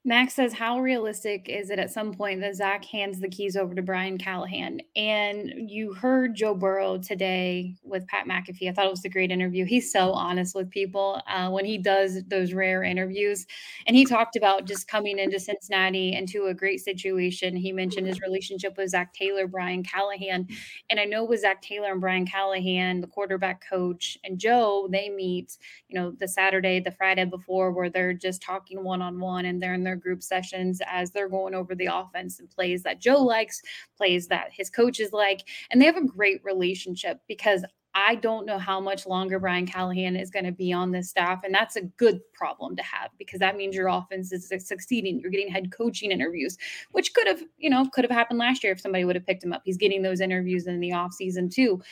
Max 0.06 0.34
says, 0.34 0.52
How 0.52 0.82
realistic 0.82 1.48
is 1.48 1.70
it 1.70 1.80
at 1.80 1.90
some 1.90 2.14
point 2.14 2.42
that 2.42 2.56
Zac 2.56 2.84
hands 2.84 3.22
the 3.22 3.30
keys 3.30 3.56
over 3.56 3.74
to 3.74 3.82
Brian 3.82 4.18
Callahan? 4.18 4.82
And 4.98 5.70
you 5.70 5.94
heard 5.94 6.36
Joe 6.36 6.54
Burrow 6.54 6.98
today 6.98 7.76
with 7.86 8.06
Pat 8.08 8.28
McAfee. 8.28 8.68
I 8.68 8.74
thought 8.74 8.88
it 8.88 8.92
was 8.92 9.06
a 9.06 9.10
great 9.10 9.32
interview. 9.32 9.64
He's 9.64 9.94
so 9.94 10.12
honest 10.12 10.56
with 10.56 10.70
people 10.70 11.22
uh, 11.26 11.50
when 11.52 11.64
he 11.64 11.78
does 11.78 12.22
those 12.28 12.52
rare 12.52 12.84
interviews. 12.84 13.46
And 13.88 13.96
he 13.96 14.04
talked 14.04 14.36
about 14.36 14.66
just 14.66 14.90
coming 14.90 15.20
into 15.20 15.40
Cincinnati 15.40 16.12
into 16.12 16.48
a 16.48 16.54
great 16.54 16.82
situation. 16.82 17.56
He 17.56 17.72
mentioned 17.72 18.06
his 18.06 18.20
relationship 18.20 18.76
with 18.76 18.90
Zac 18.90 19.14
Taylor, 19.14 19.48
Brian 19.48 19.84
Callahan. 19.84 20.50
And 20.90 21.00
I 21.00 21.06
know 21.06 21.24
with 21.24 21.42
Zac 21.42 21.62
Taylor 21.62 21.94
and 21.94 22.02
Brian 22.02 22.26
Callahan, 22.26 23.00
the 23.00 23.08
quarterback 23.08 23.64
coach, 23.70 24.18
and 24.26 24.38
Joe, 24.38 24.90
they 24.92 25.08
meet, 25.08 25.58
you 25.88 25.98
know, 25.98 26.12
the 26.12 26.28
Saturday, 26.28 26.82
the 26.82 26.92
Friday 26.92 27.24
before, 27.24 27.72
where 27.72 27.90
they're 27.90 28.12
just 28.12 28.42
talking 28.42 28.84
one 28.84 29.02
on 29.02 29.18
one 29.22 29.46
and 29.46 29.64
they're 29.64 29.74
in 29.74 29.86
their 29.86 29.93
their 29.94 30.02
group 30.02 30.24
sessions 30.24 30.82
as 30.88 31.12
they're 31.12 31.30
going 31.30 31.54
over 31.54 31.76
the 31.76 31.90
offense 31.92 32.40
and 32.40 32.50
plays 32.50 32.82
that 32.84 33.00
Joe 33.00 33.22
likes, 33.22 33.62
plays 33.96 34.28
that 34.28 34.50
his 34.52 34.70
coaches 34.70 35.14
like. 35.14 35.48
And 35.70 35.80
they 35.80 35.86
have 35.86 35.98
a 35.98 36.06
great 36.06 36.44
relationship 36.44 37.20
because 37.28 37.64
I 37.96 38.16
don't 38.16 38.48
know 38.48 38.58
how 38.58 38.80
much 38.80 39.06
longer 39.06 39.40
Brian 39.40 39.68
Callahan 39.68 40.16
is 40.16 40.32
going 40.32 40.46
to 40.46 40.52
be 40.52 40.74
on 40.74 40.92
this 40.92 41.12
staff. 41.12 41.44
And 41.44 41.54
that's 41.54 41.76
a 41.76 41.84
good 41.84 42.22
problem 42.34 42.76
to 42.76 42.82
have 42.82 43.12
because 43.20 43.40
that 43.40 43.56
means 43.56 43.76
your 43.76 43.88
offense 43.88 44.32
is 44.32 44.52
succeeding. 44.68 45.20
You're 45.20 45.30
getting 45.30 45.52
head 45.52 45.72
coaching 45.72 46.12
interviews, 46.12 46.58
which 46.92 47.14
could 47.14 47.28
have, 47.28 47.44
you 47.58 47.70
know, 47.70 47.88
could 47.94 48.04
have 48.04 48.10
happened 48.10 48.40
last 48.40 48.64
year 48.64 48.74
if 48.74 48.82
somebody 48.82 49.06
would 49.06 49.16
have 49.16 49.28
picked 49.28 49.44
him 49.44 49.54
up. 49.54 49.62
He's 49.64 49.78
getting 49.78 50.02
those 50.02 50.22
interviews 50.22 50.66
in 50.66 50.80
the 50.80 50.90
offseason 50.90 51.54
too. 51.54 51.84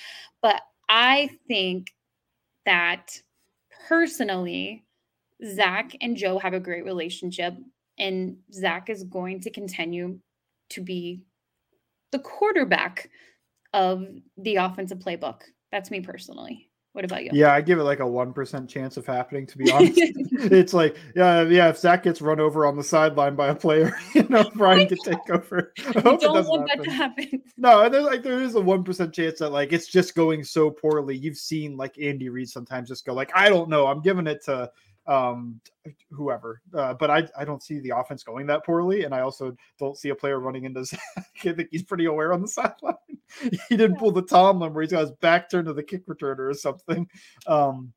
But 0.42 0.64
I 0.90 1.30
think 1.48 1.94
that 2.66 3.22
personally, 3.88 4.84
Zac 5.46 5.96
and 6.02 6.18
Joe 6.18 6.40
have 6.40 6.54
a 6.54 6.60
great 6.60 6.84
relationship 6.84 7.54
and 8.02 8.38
Zac 8.52 8.90
is 8.90 9.04
going 9.04 9.40
to 9.42 9.52
continue 9.52 10.20
to 10.72 10.82
be 10.82 11.22
the 12.12 12.20
quarterback 12.20 13.10
of 13.74 14.06
the 14.38 14.58
offensive 14.58 15.00
playbook. 15.00 15.42
That's 15.72 15.92
me 15.92 16.02
personally. 16.02 16.68
What 16.94 17.06
about 17.06 17.24
you? 17.24 17.30
Yeah, 17.32 17.54
I 17.54 17.62
give 17.62 17.80
it 17.80 17.84
like 17.84 18.02
a 18.02 18.08
one 18.08 18.34
percent 18.34 18.70
chance 18.70 18.98
of 18.98 19.06
happening. 19.06 19.48
To 19.48 19.58
be 19.58 19.72
honest, 19.72 19.94
it's 19.98 20.74
like 20.74 20.98
yeah, 21.16 21.44
yeah. 21.44 21.70
If 21.70 21.78
Zac 21.78 22.04
gets 22.04 22.22
run 22.22 22.42
over 22.42 22.66
on 22.66 22.76
the 22.76 22.84
sideline 22.84 23.36
by 23.36 23.48
a 23.48 23.56
player, 23.56 23.96
you 24.14 24.28
know, 24.28 24.52
Brian 24.56 24.90
could 24.90 25.00
take 25.06 25.30
over. 25.30 25.72
I 25.80 26.02
hope 26.02 26.20
don't 26.20 26.36
it 26.36 26.46
want 26.46 26.70
happen. 26.70 26.84
that 26.84 26.84
to 26.84 26.92
happen. 26.92 27.44
No, 27.56 27.88
there's 27.88 28.04
like 28.04 28.24
there 28.24 28.42
is 28.42 28.56
a 28.56 28.60
one 28.60 28.84
percent 28.84 29.14
chance 29.14 29.40
that 29.40 29.52
like 29.52 29.72
it's 29.72 29.88
just 29.88 30.16
going 30.16 30.44
so 30.44 30.70
poorly. 30.70 31.16
You've 31.16 31.38
seen 31.38 31.78
like 31.78 31.98
Andy 31.98 32.28
Reid 32.28 32.50
sometimes 32.50 32.90
just 32.90 33.06
go 33.06 33.14
like, 33.14 33.32
I 33.34 33.48
don't 33.48 33.70
know, 33.70 33.88
I'm 33.88 34.02
giving 34.02 34.28
it 34.28 34.44
to 34.46 34.70
um 35.08 35.60
whoever 36.12 36.62
uh, 36.76 36.94
but 36.94 37.10
I, 37.10 37.28
I 37.38 37.44
don't 37.44 37.64
see 37.64 37.80
the 37.80 37.94
offense 37.96 38.24
going 38.24 38.46
that 38.48 38.64
poorly 38.64 39.04
and 39.04 39.16
i 39.16 39.22
also 39.22 39.56
don't 39.80 39.98
see 39.98 40.10
a 40.10 40.16
player 40.16 40.40
running 40.40 40.66
into 40.66 40.86
Zac. 40.86 41.00
i 41.18 41.54
think 41.54 41.70
he's 41.72 41.84
pretty 41.84 42.06
aware 42.06 42.34
on 42.34 42.42
the 42.42 42.48
sideline. 42.48 42.96
He 43.70 43.78
didn't 43.78 43.98
pull 43.98 44.12
the 44.12 44.22
tomlin 44.22 44.74
where 44.74 44.84
he's 44.84 44.92
got 44.92 45.02
his 45.02 45.12
back 45.22 45.50
turned 45.50 45.68
to 45.68 45.74
the 45.74 45.82
kick 45.82 46.06
returner 46.06 46.50
or 46.50 46.54
something. 46.54 47.08
Um 47.48 47.94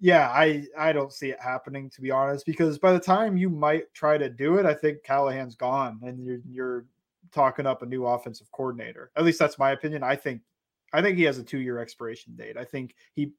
yeah 0.00 0.28
i 0.30 0.66
i 0.76 0.92
don't 0.92 1.12
see 1.12 1.28
it 1.30 1.40
happening 1.40 1.88
to 1.88 2.00
be 2.00 2.10
honest 2.10 2.44
because 2.44 2.76
by 2.76 2.92
the 2.92 2.98
time 2.98 3.36
you 3.36 3.48
might 3.48 3.84
try 3.94 4.18
to 4.18 4.28
do 4.28 4.56
it 4.56 4.66
i 4.66 4.74
think 4.74 5.00
callahan's 5.04 5.54
gone 5.54 6.00
and 6.02 6.24
you're 6.24 6.40
you're 6.50 6.86
talking 7.32 7.66
up 7.66 7.82
a 7.82 7.86
new 7.86 8.06
offensive 8.06 8.50
coordinator. 8.52 9.10
At 9.16 9.24
least 9.24 9.38
that's 9.38 9.58
my 9.58 9.72
opinion. 9.72 10.02
I 10.02 10.16
think 10.16 10.42
i 10.92 11.00
think 11.00 11.16
he 11.16 11.24
has 11.24 11.38
a 11.38 11.42
two 11.42 11.58
year 11.58 11.78
expiration 11.78 12.34
date. 12.36 12.56
I 12.56 12.64
think 12.64 12.94
he 13.14 13.32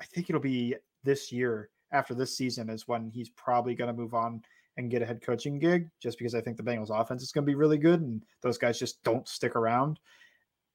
i 0.00 0.04
think 0.04 0.28
it'll 0.28 0.40
be 0.40 0.74
this 1.04 1.30
year 1.30 1.70
after 1.96 2.14
this 2.14 2.36
season 2.36 2.68
is 2.70 2.86
when 2.86 3.10
he's 3.10 3.30
probably 3.30 3.74
going 3.74 3.88
to 3.88 4.00
move 4.00 4.14
on 4.14 4.42
and 4.76 4.90
get 4.90 5.02
a 5.02 5.06
head 5.06 5.22
coaching 5.22 5.58
gig 5.58 5.88
just 6.00 6.18
because 6.18 6.34
I 6.34 6.40
think 6.40 6.56
the 6.56 6.62
Bengals 6.62 6.90
offense 6.90 7.22
is 7.22 7.32
going 7.32 7.44
to 7.44 7.50
be 7.50 7.54
really 7.54 7.78
good 7.78 8.02
and 8.02 8.22
those 8.42 8.58
guys 8.58 8.78
just 8.78 9.02
don't 9.02 9.26
stick 9.26 9.56
around. 9.56 9.98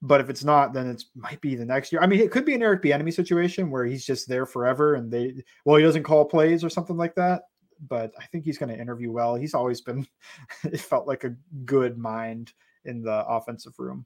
But 0.01 0.19
if 0.19 0.31
it's 0.31 0.43
not, 0.43 0.73
then 0.73 0.89
it 0.89 1.03
might 1.15 1.39
be 1.41 1.55
the 1.55 1.65
next 1.65 1.91
year. 1.91 2.01
I 2.01 2.07
mean, 2.07 2.19
it 2.19 2.31
could 2.31 2.45
be 2.45 2.55
an 2.55 2.63
Eric 2.63 2.81
Bieniemy 2.81 3.13
situation 3.13 3.69
where 3.69 3.85
he's 3.85 4.03
just 4.03 4.27
there 4.27 4.47
forever 4.47 4.95
and 4.95 5.11
they, 5.11 5.35
well, 5.63 5.77
he 5.77 5.83
doesn't 5.83 6.03
call 6.03 6.25
plays 6.25 6.63
or 6.63 6.69
something 6.69 6.97
like 6.97 7.13
that. 7.15 7.43
But 7.87 8.11
I 8.19 8.25
think 8.25 8.43
he's 8.43 8.57
going 8.57 8.73
to 8.73 8.79
interview 8.79 9.11
well. 9.11 9.35
He's 9.35 9.53
always 9.53 9.81
been, 9.81 10.07
it 10.63 10.79
felt 10.79 11.07
like 11.07 11.23
a 11.23 11.35
good 11.65 11.99
mind 11.99 12.53
in 12.85 13.03
the 13.03 13.25
offensive 13.27 13.73
room. 13.77 14.05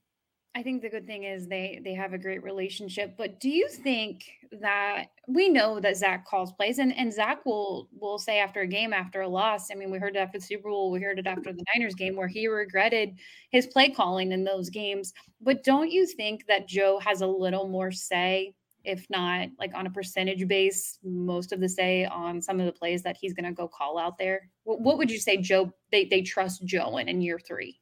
I 0.58 0.64
think 0.64 0.82
the 0.82 0.90
good 0.90 1.06
thing 1.06 1.26
is 1.26 1.48
they 1.48 1.82
they 1.84 1.94
have 1.96 2.14
a 2.14 2.18
great 2.18 2.42
relationship. 2.42 3.16
But 3.18 3.42
do 3.42 3.50
you 3.50 3.68
think 3.68 4.24
that 4.62 5.08
we 5.28 5.50
know 5.50 5.82
that 5.82 5.98
Zac 5.98 6.26
calls 6.26 6.54
plays 6.54 6.80
and, 6.80 6.98
and 6.98 7.12
Zac 7.14 7.46
will 7.46 7.90
will 7.92 8.18
say 8.18 8.40
after 8.40 8.62
a 8.62 8.68
game 8.68 8.94
after 8.94 9.22
a 9.22 9.28
loss? 9.28 9.70
I 9.70 9.76
mean, 9.76 9.92
we 9.92 10.00
heard 10.00 10.16
it 10.16 10.20
after 10.20 10.40
the 10.40 10.46
Super 10.46 10.70
Bowl, 10.70 10.92
we 10.92 11.02
heard 11.02 11.20
it 11.20 11.28
after 11.28 11.52
the 11.52 11.64
Niners 11.76 11.94
game 11.94 12.16
where 12.16 12.30
he 12.30 12.48
regretted 12.48 13.20
his 13.52 13.68
play 13.68 13.90
calling 13.90 14.32
in 14.32 14.46
those 14.46 14.70
games. 14.70 15.14
But 15.42 15.66
don't 15.66 15.92
you 15.92 16.08
think 16.08 16.46
that 16.48 16.70
Joe 16.70 17.00
has 17.00 17.20
a 17.20 17.28
little 17.28 17.68
more 17.68 17.92
say, 17.92 18.54
if 18.86 19.06
not 19.10 19.50
like 19.60 19.72
on 19.76 19.88
a 19.88 19.92
percentage 19.92 20.48
base, 20.48 21.00
most 21.04 21.52
of 21.52 21.60
the 21.60 21.68
say 21.68 22.06
on 22.06 22.42
some 22.42 22.62
of 22.62 22.66
the 22.66 22.72
plays 22.72 23.04
that 23.04 23.18
he's 23.20 23.34
gonna 23.34 23.52
go 23.52 23.68
call 23.68 23.98
out 23.98 24.18
there? 24.18 24.50
What, 24.64 24.80
what 24.80 24.98
would 25.00 25.12
you 25.12 25.20
say, 25.20 25.36
Joe? 25.36 25.74
They 25.92 26.06
they 26.06 26.22
trust 26.22 26.64
Joe 26.64 26.96
in 26.96 27.10
in 27.10 27.20
year 27.20 27.40
three? 27.40 27.82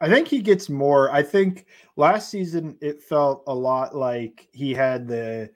I 0.00 0.08
think 0.08 0.28
he 0.28 0.40
gets 0.40 0.68
more. 0.68 1.10
I 1.10 1.22
think 1.22 1.66
last 1.96 2.30
season 2.30 2.76
it 2.80 3.02
felt 3.02 3.44
a 3.46 3.54
lot 3.54 3.96
like 3.96 4.48
he 4.52 4.74
had 4.74 5.08
the 5.08 5.50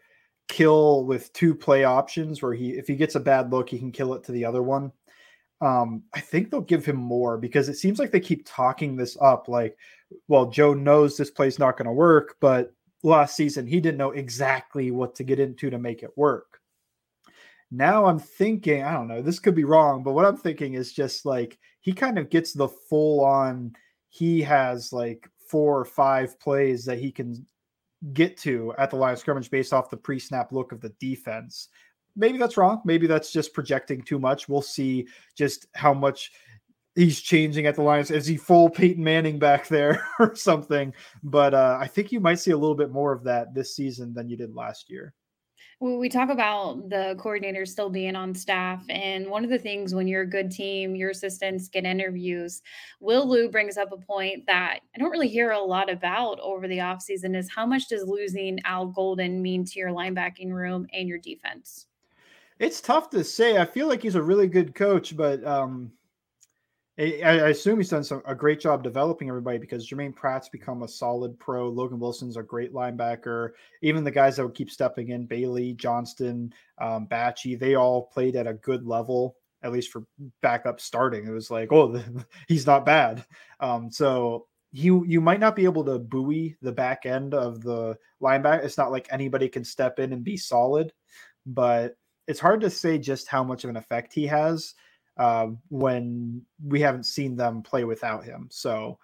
kill 0.48 1.05
with 1.05 1.33
two 1.33 1.55
play 1.55 1.85
options 1.85 2.42
where 2.42 2.55
he 2.55 2.70
if 2.70 2.87
he 2.87 2.96
gets 2.96 3.14
a 3.14 3.20
bad 3.20 3.53
look, 3.53 3.68
he 3.68 3.79
can 3.79 3.92
kill 3.92 4.14
it 4.14 4.24
to 4.24 4.33
the 4.33 4.44
other 4.44 4.62
one. 4.62 4.92
Um, 5.61 6.05
I 6.14 6.20
think 6.20 6.50
they'll 6.50 6.62
give 6.62 6.87
him 6.87 6.96
more 6.96 7.37
because 7.37 7.68
it 7.68 7.76
seems 7.76 7.98
like 7.98 8.11
they 8.11 8.20
keep 8.20 8.46
talking 8.46 8.96
this 8.96 9.16
up 9.20 9.46
like, 9.46 9.76
well, 10.26 10.46
Joe 10.46 10.72
knows 10.72 11.16
this 11.16 11.31
play's 11.31 11.59
not 11.59 11.76
going 11.76 11.87
to 11.87 11.92
work, 11.92 12.37
but 12.40 12.72
last 13.03 13.37
season 13.37 13.66
he 13.66 13.81
didn't 13.81 13.98
know 13.98 14.12
exactly 14.12 14.90
what 14.90 15.14
to 15.16 15.24
get 15.24 15.38
into 15.38 15.68
to 15.70 15.79
make 15.79 16.03
it 16.03 16.16
work. 16.16 16.61
Now 17.70 18.07
I'm 18.07 18.18
thinking, 18.18 18.83
I 18.83 18.92
don't 18.92 19.07
know, 19.07 19.22
this 19.22 19.38
could 19.38 19.55
be 19.55 19.64
wrong, 19.64 20.03
but 20.03 20.12
what 20.12 20.24
I'm 20.24 20.37
thinking 20.37 20.74
is 20.74 20.92
just 20.92 21.24
like 21.24 21.59
he 21.81 21.92
kind 21.92 22.18
of 22.18 22.31
gets 22.31 22.53
the 22.53 22.68
full 22.68 23.24
on 23.24 23.74
he 24.10 24.42
has 24.42 24.92
like 24.92 25.28
four 25.48 25.80
or 25.80 25.84
five 25.84 26.38
plays 26.38 26.84
that 26.84 26.98
he 26.98 27.10
can 27.10 27.46
get 28.12 28.36
to 28.38 28.74
at 28.76 28.90
the 28.90 28.96
line 28.96 29.12
of 29.12 29.18
scrimmage 29.18 29.50
based 29.50 29.72
off 29.72 29.88
the 29.88 29.96
pre-snap 29.96 30.52
look 30.52 30.72
of 30.72 30.80
the 30.80 30.92
defense. 31.00 31.68
Maybe 32.16 32.36
that's 32.36 32.56
wrong. 32.56 32.82
Maybe 32.84 33.06
that's 33.06 33.32
just 33.32 33.54
projecting 33.54 34.02
too 34.02 34.18
much. 34.18 34.48
We'll 34.48 34.62
see 34.62 35.06
just 35.36 35.66
how 35.74 35.94
much 35.94 36.32
he's 36.96 37.20
changing 37.20 37.66
at 37.66 37.76
the 37.76 37.82
line. 37.82 38.00
Is 38.00 38.26
he 38.26 38.36
full 38.36 38.68
Peyton 38.68 39.02
Manning 39.02 39.38
back 39.38 39.68
there 39.68 40.04
or 40.18 40.34
something? 40.34 40.92
But 41.22 41.54
uh, 41.54 41.78
I 41.80 41.86
think 41.86 42.10
you 42.10 42.20
might 42.20 42.40
see 42.40 42.50
a 42.50 42.58
little 42.58 42.74
bit 42.74 42.90
more 42.90 43.12
of 43.12 43.22
that 43.24 43.54
this 43.54 43.76
season 43.76 44.12
than 44.12 44.28
you 44.28 44.36
did 44.36 44.54
last 44.54 44.90
year 44.90 45.14
we 45.80 46.10
talk 46.10 46.28
about 46.28 46.90
the 46.90 47.16
coordinators 47.18 47.68
still 47.68 47.88
being 47.88 48.14
on 48.14 48.34
staff 48.34 48.84
and 48.90 49.26
one 49.26 49.44
of 49.44 49.50
the 49.50 49.58
things 49.58 49.94
when 49.94 50.06
you're 50.06 50.22
a 50.22 50.26
good 50.26 50.50
team 50.50 50.94
your 50.94 51.10
assistants 51.10 51.68
get 51.68 51.84
interviews 51.84 52.60
will 53.00 53.26
lou 53.26 53.48
brings 53.48 53.78
up 53.78 53.90
a 53.90 53.96
point 53.96 54.44
that 54.46 54.80
i 54.94 54.98
don't 54.98 55.10
really 55.10 55.28
hear 55.28 55.52
a 55.52 55.58
lot 55.58 55.90
about 55.90 56.38
over 56.40 56.68
the 56.68 56.78
offseason 56.78 57.34
is 57.34 57.50
how 57.50 57.64
much 57.64 57.88
does 57.88 58.04
losing 58.06 58.58
al 58.64 58.86
golden 58.86 59.40
mean 59.40 59.64
to 59.64 59.78
your 59.78 59.90
linebacking 59.90 60.50
room 60.50 60.86
and 60.92 61.08
your 61.08 61.18
defense? 61.18 61.86
It's 62.58 62.80
tough 62.80 63.08
to 63.10 63.24
say. 63.24 63.56
I 63.56 63.64
feel 63.64 63.88
like 63.88 64.02
he's 64.02 64.16
a 64.16 64.22
really 64.22 64.48
good 64.48 64.74
coach 64.74 65.16
but 65.16 65.42
um 65.44 65.92
I, 67.00 67.14
I 67.24 67.48
assume 67.48 67.78
he's 67.78 67.88
done 67.88 68.04
some, 68.04 68.22
a 68.26 68.34
great 68.34 68.60
job 68.60 68.82
developing 68.82 69.28
everybody 69.28 69.56
because 69.56 69.86
Germaine 69.86 70.12
Pratt's 70.12 70.50
become 70.50 70.82
a 70.82 70.88
solid 70.88 71.38
pro. 71.38 71.70
Logan 71.70 71.98
Wilson's 71.98 72.36
a 72.36 72.42
great 72.42 72.74
linebacker. 72.74 73.50
Even 73.80 74.04
the 74.04 74.10
guys 74.10 74.36
that 74.36 74.44
would 74.44 74.54
keep 74.54 74.70
stepping 74.70 75.08
in, 75.08 75.24
Bailey, 75.24 75.72
Johnston, 75.72 76.52
um, 76.78 77.06
Bachie, 77.06 77.58
they 77.58 77.74
all 77.74 78.02
played 78.02 78.36
at 78.36 78.46
a 78.46 78.52
good 78.52 78.86
level, 78.86 79.36
at 79.62 79.72
least 79.72 79.90
for 79.90 80.04
backup 80.42 80.78
starting. 80.78 81.26
It 81.26 81.30
was 81.30 81.50
like, 81.50 81.72
oh, 81.72 82.02
he's 82.48 82.66
not 82.66 82.84
bad. 82.84 83.24
Um, 83.60 83.90
so 83.90 84.46
you 84.72 85.04
you 85.06 85.22
might 85.22 85.40
not 85.40 85.56
be 85.56 85.64
able 85.64 85.84
to 85.84 85.98
buoy 85.98 86.56
the 86.60 86.72
back 86.72 87.06
end 87.06 87.32
of 87.32 87.62
the 87.62 87.96
linebacker. 88.22 88.62
It's 88.62 88.78
not 88.78 88.92
like 88.92 89.08
anybody 89.10 89.48
can 89.48 89.64
step 89.64 89.98
in 89.98 90.12
and 90.12 90.22
be 90.22 90.36
solid, 90.36 90.92
but 91.46 91.96
it's 92.28 92.40
hard 92.40 92.60
to 92.60 92.70
say 92.70 92.98
just 92.98 93.26
how 93.26 93.42
much 93.42 93.64
of 93.64 93.70
an 93.70 93.76
effect 93.76 94.12
he 94.12 94.26
has 94.26 94.74
uh, 95.20 95.48
when 95.68 96.40
we 96.64 96.80
haven't 96.80 97.04
seen 97.04 97.37
them 97.37 97.62
play 97.62 97.85
without 97.85 98.24
him. 98.24 98.48
So 98.50 98.98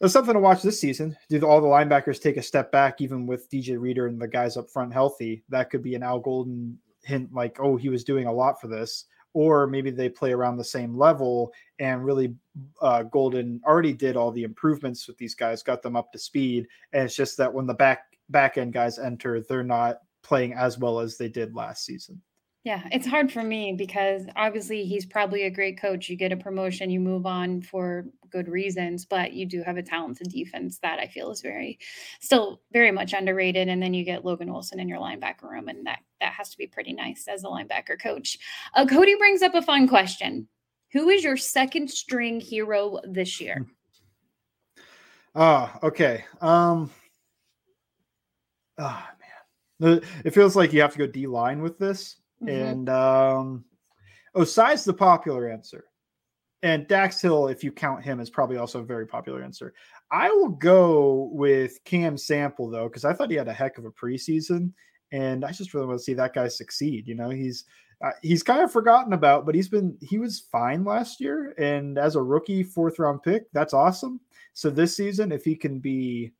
there's 0.00 0.12
something 0.12 0.32
to 0.32 0.40
watch 0.40 0.62
this 0.62 0.80
season. 0.80 1.14
Do 1.28 1.46
all 1.46 1.60
the 1.60 1.66
linebackers 1.66 2.20
take 2.20 2.38
a 2.38 2.42
step 2.42 2.72
back, 2.72 3.02
even 3.02 3.26
with 3.26 3.50
DJ 3.50 3.78
Reader 3.78 4.06
and 4.06 4.18
the 4.18 4.26
guys 4.26 4.56
up 4.56 4.70
front 4.70 4.94
healthy? 4.94 5.44
That 5.50 5.68
could 5.68 5.82
be 5.82 5.94
an 5.94 6.02
Al 6.02 6.18
Golden 6.18 6.78
hint, 7.02 7.30
like, 7.34 7.60
oh, 7.60 7.76
he 7.76 7.90
was 7.90 8.04
doing 8.04 8.26
a 8.26 8.32
lot 8.32 8.58
for 8.58 8.68
this. 8.68 9.04
Or 9.34 9.66
maybe 9.66 9.90
they 9.90 10.08
play 10.08 10.32
around 10.32 10.56
the 10.56 10.64
same 10.64 10.96
level 10.96 11.52
and 11.78 12.06
really 12.06 12.34
uh, 12.80 13.02
Golden 13.02 13.60
already 13.66 13.92
did 13.92 14.16
all 14.16 14.30
the 14.30 14.44
improvements 14.44 15.06
with 15.06 15.18
these 15.18 15.34
guys, 15.34 15.62
got 15.62 15.82
them 15.82 15.94
up 15.94 16.10
to 16.12 16.18
speed. 16.18 16.66
And 16.94 17.04
it's 17.04 17.16
just 17.16 17.36
that 17.36 17.52
when 17.52 17.66
the 17.66 17.74
back 17.74 18.04
back 18.30 18.56
end 18.56 18.72
guys 18.72 18.98
enter, 18.98 19.42
they're 19.42 19.62
not 19.62 19.98
playing 20.22 20.54
as 20.54 20.78
well 20.78 21.00
as 21.00 21.18
they 21.18 21.28
did 21.28 21.54
last 21.54 21.84
season. 21.84 22.22
Yeah, 22.64 22.82
it's 22.90 23.06
hard 23.06 23.30
for 23.30 23.42
me 23.42 23.74
because 23.76 24.24
obviously 24.36 24.86
he's 24.86 25.04
probably 25.04 25.42
a 25.42 25.50
great 25.50 25.78
coach. 25.78 26.08
You 26.08 26.16
get 26.16 26.32
a 26.32 26.36
promotion, 26.36 26.88
you 26.88 26.98
move 26.98 27.26
on 27.26 27.60
for 27.60 28.06
good 28.30 28.48
reasons, 28.48 29.04
but 29.04 29.34
you 29.34 29.44
do 29.44 29.62
have 29.62 29.76
a 29.76 29.82
talented 29.82 30.30
defense 30.30 30.78
that 30.78 30.98
I 30.98 31.06
feel 31.06 31.30
is 31.30 31.42
very 31.42 31.78
still 32.20 32.62
very 32.72 32.90
much 32.90 33.12
underrated. 33.12 33.68
And 33.68 33.82
then 33.82 33.92
you 33.92 34.02
get 34.02 34.24
Logan 34.24 34.50
Wilson 34.50 34.80
in 34.80 34.88
your 34.88 34.98
linebacker 34.98 35.42
room, 35.42 35.68
and 35.68 35.86
that 35.86 35.98
that 36.22 36.32
has 36.32 36.48
to 36.50 36.56
be 36.56 36.66
pretty 36.66 36.94
nice 36.94 37.28
as 37.28 37.44
a 37.44 37.48
linebacker 37.48 38.00
coach. 38.00 38.38
Uh, 38.72 38.86
Cody 38.86 39.14
brings 39.16 39.42
up 39.42 39.54
a 39.54 39.60
fun 39.60 39.86
question: 39.86 40.48
Who 40.94 41.10
is 41.10 41.22
your 41.22 41.36
second 41.36 41.90
string 41.90 42.40
hero 42.40 42.98
this 43.04 43.42
year? 43.42 43.66
Ah, 45.34 45.78
okay. 45.82 46.24
Um, 46.40 46.90
oh 48.78 49.04
man, 49.80 50.00
it 50.24 50.30
feels 50.30 50.56
like 50.56 50.72
you 50.72 50.80
have 50.80 50.92
to 50.92 50.98
go 50.98 51.06
D 51.06 51.26
line 51.26 51.60
with 51.60 51.78
this. 51.78 52.16
Mm-hmm. 52.46 52.66
And 52.66 52.88
um, 52.88 53.64
Ossai's 54.36 54.84
the 54.84 54.94
popular 54.94 55.48
answer. 55.48 55.84
And 56.62 56.88
Dax 56.88 57.20
Hill, 57.20 57.48
if 57.48 57.62
you 57.62 57.70
count 57.70 58.02
him, 58.02 58.20
is 58.20 58.30
probably 58.30 58.56
also 58.56 58.80
a 58.80 58.84
very 58.84 59.06
popular 59.06 59.42
answer. 59.42 59.74
I 60.10 60.30
will 60.30 60.48
go 60.48 61.28
with 61.32 61.82
Cam 61.84 62.16
Sample, 62.16 62.70
though, 62.70 62.88
because 62.88 63.04
I 63.04 63.12
thought 63.12 63.30
he 63.30 63.36
had 63.36 63.48
a 63.48 63.52
heck 63.52 63.76
of 63.76 63.84
a 63.84 63.90
preseason. 63.90 64.72
And 65.12 65.44
I 65.44 65.52
just 65.52 65.74
really 65.74 65.86
want 65.86 65.98
to 65.98 66.04
see 66.04 66.14
that 66.14 66.34
guy 66.34 66.48
succeed. 66.48 67.06
You 67.06 67.14
know, 67.14 67.28
he's 67.28 67.64
uh, 68.04 68.10
he's 68.22 68.42
kind 68.42 68.60
of 68.60 68.72
forgotten 68.72 69.12
about, 69.12 69.46
but 69.46 69.54
he's 69.54 69.68
been 69.68 69.96
he 70.00 70.18
was 70.18 70.46
fine 70.50 70.84
last 70.84 71.20
year, 71.20 71.54
and 71.58 71.98
as 71.98 72.16
a 72.16 72.22
rookie 72.22 72.62
fourth 72.62 72.98
round 72.98 73.22
pick, 73.22 73.50
that's 73.52 73.72
awesome. 73.72 74.20
So 74.52 74.70
this 74.70 74.96
season, 74.96 75.32
if 75.32 75.44
he 75.44 75.54
can 75.54 75.78
be 75.78 76.32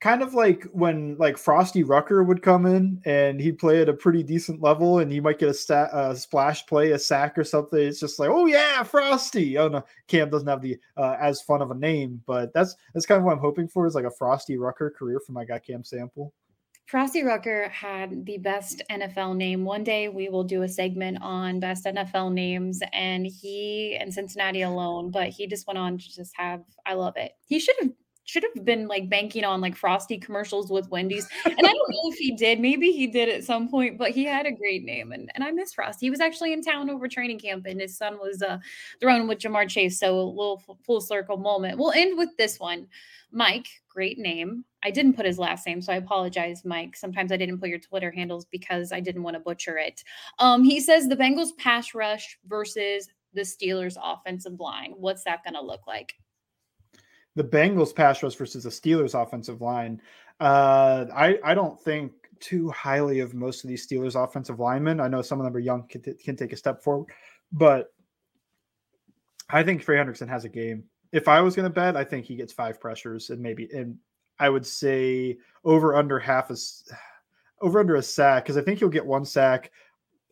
kind 0.00 0.22
of 0.22 0.34
like 0.34 0.64
when 0.72 1.16
like 1.18 1.38
Frosty 1.38 1.82
Rucker 1.82 2.22
would 2.22 2.42
come 2.42 2.66
in 2.66 3.00
and 3.04 3.40
he'd 3.40 3.58
play 3.58 3.80
at 3.80 3.88
a 3.88 3.94
pretty 3.94 4.22
decent 4.22 4.60
level 4.60 4.98
and 4.98 5.10
he 5.10 5.20
might 5.20 5.38
get 5.38 5.48
a, 5.48 5.54
stat, 5.54 5.88
a 5.92 6.14
splash 6.14 6.66
play, 6.66 6.92
a 6.92 6.98
sack 6.98 7.38
or 7.38 7.44
something. 7.44 7.78
It's 7.78 8.00
just 8.00 8.18
like, 8.18 8.28
oh 8.30 8.46
yeah, 8.46 8.82
Frosty. 8.82 9.56
Oh 9.58 9.68
no, 9.68 9.84
Cam 10.06 10.28
doesn't 10.28 10.48
have 10.48 10.60
the 10.60 10.76
uh, 10.96 11.16
as 11.20 11.40
fun 11.40 11.62
of 11.62 11.70
a 11.70 11.74
name, 11.74 12.22
but 12.26 12.52
that's 12.52 12.76
that's 12.92 13.06
kind 13.06 13.18
of 13.18 13.24
what 13.24 13.32
I'm 13.32 13.38
hoping 13.38 13.68
for 13.68 13.86
is 13.86 13.94
like 13.94 14.04
a 14.04 14.10
Frosty 14.10 14.58
Rucker 14.58 14.90
career 14.90 15.20
for 15.20 15.32
my 15.32 15.44
guy 15.44 15.58
Cam 15.58 15.82
Sample. 15.82 16.32
Frosty 16.86 17.24
Rucker 17.24 17.68
had 17.70 18.24
the 18.26 18.38
best 18.38 18.80
NFL 18.88 19.36
name. 19.36 19.64
One 19.64 19.82
day 19.82 20.08
we 20.08 20.28
will 20.28 20.44
do 20.44 20.62
a 20.62 20.68
segment 20.68 21.18
on 21.20 21.58
best 21.58 21.84
NFL 21.84 22.32
names, 22.32 22.80
and 22.92 23.26
he 23.26 23.96
and 23.98 24.14
Cincinnati 24.14 24.62
alone, 24.62 25.10
but 25.10 25.30
he 25.30 25.48
just 25.48 25.66
went 25.66 25.78
on 25.78 25.98
to 25.98 26.14
just 26.14 26.32
have, 26.36 26.62
I 26.84 26.94
love 26.94 27.14
it. 27.16 27.32
He 27.44 27.58
should 27.58 27.74
have 27.80 27.90
should 28.26 28.42
have 28.42 28.64
been 28.64 28.88
like 28.88 29.08
banking 29.08 29.44
on 29.44 29.60
like 29.60 29.76
frosty 29.76 30.18
commercials 30.18 30.70
with 30.70 30.90
Wendy's. 30.90 31.28
And 31.44 31.54
I 31.58 31.72
don't 31.72 31.90
know 31.90 32.10
if 32.10 32.18
he 32.18 32.32
did. 32.32 32.60
Maybe 32.60 32.90
he 32.92 33.06
did 33.06 33.28
at 33.28 33.44
some 33.44 33.68
point, 33.68 33.96
but 33.96 34.10
he 34.10 34.24
had 34.24 34.46
a 34.46 34.52
great 34.52 34.84
name. 34.84 35.12
And, 35.12 35.30
and 35.34 35.42
I 35.42 35.52
miss 35.52 35.72
Frosty. 35.72 36.06
He 36.06 36.10
was 36.10 36.20
actually 36.20 36.52
in 36.52 36.60
town 36.60 36.90
over 36.90 37.08
training 37.08 37.38
camp 37.38 37.66
and 37.66 37.80
his 37.80 37.96
son 37.96 38.18
was 38.18 38.42
uh, 38.42 38.58
thrown 39.00 39.28
with 39.28 39.38
Ja'Marr 39.38 39.68
Chase. 39.68 39.98
So 39.98 40.18
a 40.18 40.20
little 40.20 40.62
full 40.84 41.00
circle 41.00 41.36
moment. 41.36 41.78
We'll 41.78 41.92
end 41.92 42.18
with 42.18 42.36
this 42.36 42.58
one. 42.58 42.88
Mike, 43.30 43.68
great 43.88 44.18
name. 44.18 44.64
I 44.82 44.90
didn't 44.90 45.14
put 45.14 45.26
his 45.26 45.38
last 45.38 45.66
name, 45.66 45.82
so 45.82 45.92
I 45.92 45.96
apologize, 45.96 46.64
Mike. 46.64 46.96
Sometimes 46.96 47.32
I 47.32 47.36
didn't 47.36 47.58
put 47.58 47.68
your 47.68 47.78
Twitter 47.78 48.10
handles 48.10 48.44
because 48.44 48.92
I 48.92 49.00
didn't 49.00 49.24
want 49.24 49.34
to 49.34 49.40
butcher 49.40 49.78
it. 49.78 50.02
Um, 50.38 50.64
he 50.64 50.80
says 50.80 51.08
the 51.08 51.16
Bengals 51.16 51.56
pass 51.58 51.94
rush 51.94 52.38
versus 52.46 53.08
the 53.34 53.42
Steelers 53.42 53.96
offensive 54.02 54.58
line. 54.58 54.94
What's 54.96 55.24
that 55.24 55.44
going 55.44 55.54
to 55.54 55.60
look 55.60 55.86
like? 55.86 56.14
The 57.36 57.44
Bengals 57.44 57.94
pass 57.94 58.22
rush 58.22 58.34
versus 58.34 58.64
the 58.64 58.70
Steelers 58.70 59.20
offensive 59.20 59.60
line. 59.60 60.00
Uh, 60.40 61.06
I 61.14 61.38
I 61.44 61.54
don't 61.54 61.80
think 61.80 62.12
too 62.40 62.70
highly 62.70 63.20
of 63.20 63.34
most 63.34 63.62
of 63.62 63.68
these 63.68 63.86
Steelers 63.86 64.22
offensive 64.22 64.58
linemen. 64.58 65.00
I 65.00 65.08
know 65.08 65.22
some 65.22 65.40
of 65.40 65.44
them 65.44 65.54
are 65.56 65.60
young, 65.60 65.86
can, 65.88 66.02
t- 66.02 66.14
can 66.14 66.36
take 66.36 66.52
a 66.52 66.56
step 66.56 66.82
forward, 66.82 67.08
but 67.52 67.92
I 69.48 69.62
think 69.62 69.82
Trey 69.82 69.96
Hendrickson 69.96 70.28
has 70.28 70.44
a 70.44 70.48
game. 70.48 70.84
If 71.12 71.28
I 71.28 71.40
was 71.40 71.54
going 71.54 71.64
to 71.64 71.70
bet, 71.74 71.96
I 71.96 72.04
think 72.04 72.26
he 72.26 72.36
gets 72.36 72.52
five 72.52 72.80
pressures 72.80 73.30
and 73.30 73.40
maybe, 73.40 73.68
and 73.72 73.96
I 74.38 74.48
would 74.48 74.66
say 74.66 75.38
over 75.64 75.96
under 75.96 76.18
half 76.18 76.50
a 76.50 76.56
over 77.62 77.80
under 77.80 77.96
a 77.96 78.02
sack 78.02 78.44
because 78.44 78.56
I 78.56 78.62
think 78.62 78.78
he'll 78.78 78.88
get 78.88 79.06
one 79.06 79.24
sack. 79.24 79.70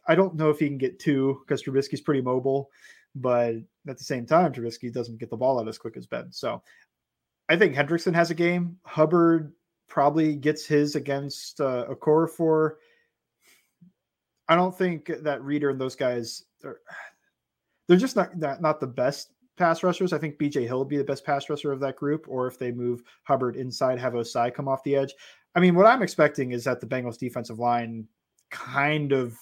I 0.06 0.14
don't 0.14 0.34
know 0.34 0.50
if 0.50 0.58
he 0.58 0.68
can 0.68 0.76
get 0.76 0.98
two 0.98 1.40
because 1.40 1.62
Trubisky's 1.62 2.02
pretty 2.02 2.20
mobile, 2.20 2.68
but 3.14 3.54
at 3.88 3.96
the 3.96 4.04
same 4.04 4.26
time, 4.26 4.52
Trubisky 4.52 4.92
doesn't 4.92 5.18
get 5.18 5.30
the 5.30 5.36
ball 5.36 5.58
out 5.58 5.68
as 5.68 5.78
quick 5.78 5.96
as 5.96 6.06
Ben. 6.06 6.30
So 6.30 6.62
I 7.48 7.57
think 7.57 7.74
Hendrickson 7.74 8.14
has 8.14 8.30
a 8.30 8.35
game. 8.35 8.78
Hubbard 8.85 9.52
probably 9.88 10.35
gets 10.35 10.66
his 10.66 10.96
against 10.96 11.61
uh, 11.61 11.87
Okorafor. 11.90 12.72
I 14.48 14.57
don't 14.57 14.76
think 14.76 15.11
that 15.22 15.42
Reader 15.42 15.70
and 15.70 15.80
those 15.80 15.96
guys 15.96 16.44
are. 16.64 16.80
They're 17.87 17.98
just 17.98 18.16
not, 18.16 18.35
not 18.38 18.62
not 18.62 18.80
the 18.80 18.87
best 18.87 19.33
pass 19.59 19.83
rushers. 19.83 20.14
I 20.14 20.18
think 20.18 20.38
BJ 20.38 20.66
Hill 20.66 20.78
would 20.78 20.88
be 20.88 20.96
the 20.96 21.04
best 21.04 21.22
pass 21.22 21.50
rusher 21.50 21.70
of 21.70 21.80
that 21.80 21.96
group, 21.96 22.24
or 22.28 22.46
if 22.46 22.59
they 22.59 22.72
move 22.72 23.02
Hubbard 23.24 23.57
inside, 23.57 23.98
have 23.98 24.14
Ossai 24.14 24.54
come 24.54 24.68
off 24.68 24.83
the 24.85 24.96
edge. 24.96 25.14
I 25.54 25.61
mean, 25.61 25.74
what 25.74 25.87
I'm 25.87 26.02
expecting 26.02 26.52
is 26.52 26.64
that 26.64 26.80
the 26.80 26.87
Bengals 26.87 27.18
defensive 27.18 27.59
line 27.59 28.09
kind 28.50 29.12
of 29.12 29.37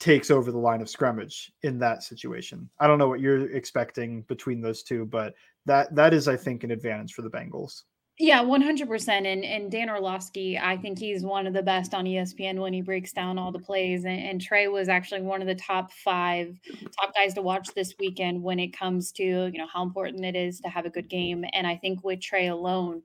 takes 0.00 0.30
over 0.30 0.50
the 0.50 0.58
line 0.58 0.80
of 0.80 0.88
scrimmage 0.88 1.52
in 1.62 1.78
that 1.78 2.02
situation. 2.02 2.68
I 2.80 2.86
don't 2.86 2.98
know 2.98 3.08
what 3.08 3.20
you're 3.20 3.52
expecting 3.52 4.22
between 4.22 4.60
those 4.60 4.82
two, 4.82 5.04
but 5.04 5.34
that 5.66 5.94
that 5.94 6.12
is, 6.14 6.26
I 6.26 6.36
think, 6.36 6.64
an 6.64 6.70
advantage 6.70 7.12
for 7.12 7.22
the 7.22 7.30
Bengals. 7.30 7.82
Yeah, 8.22 8.42
100%. 8.42 9.08
And, 9.08 9.44
and 9.46 9.70
Dan 9.70 9.88
Orlovsky, 9.88 10.58
I 10.58 10.76
think 10.76 10.98
he's 10.98 11.22
one 11.22 11.46
of 11.46 11.54
the 11.54 11.62
best 11.62 11.94
on 11.94 12.04
ESPN 12.04 12.58
when 12.58 12.74
he 12.74 12.82
breaks 12.82 13.12
down 13.12 13.38
all 13.38 13.50
the 13.50 13.58
plays. 13.58 14.04
And, 14.04 14.20
and, 14.20 14.38
Trey 14.38 14.68
was 14.68 14.90
actually 14.90 15.22
one 15.22 15.40
of 15.40 15.46
the 15.46 15.54
top 15.54 15.90
five 15.90 16.54
top 17.00 17.14
guys 17.14 17.32
to 17.34 17.42
watch 17.42 17.68
this 17.68 17.94
weekend 17.98 18.42
when 18.42 18.58
it 18.58 18.76
comes 18.76 19.10
to, 19.12 19.24
you 19.24 19.58
know, 19.58 19.66
how 19.72 19.82
important 19.82 20.26
it 20.26 20.36
is 20.36 20.60
to 20.60 20.68
have 20.68 20.84
a 20.84 20.90
good 20.90 21.08
game. 21.08 21.46
And 21.54 21.66
I 21.66 21.76
think 21.76 22.04
with 22.04 22.20
Trey 22.20 22.48
alone, 22.48 23.00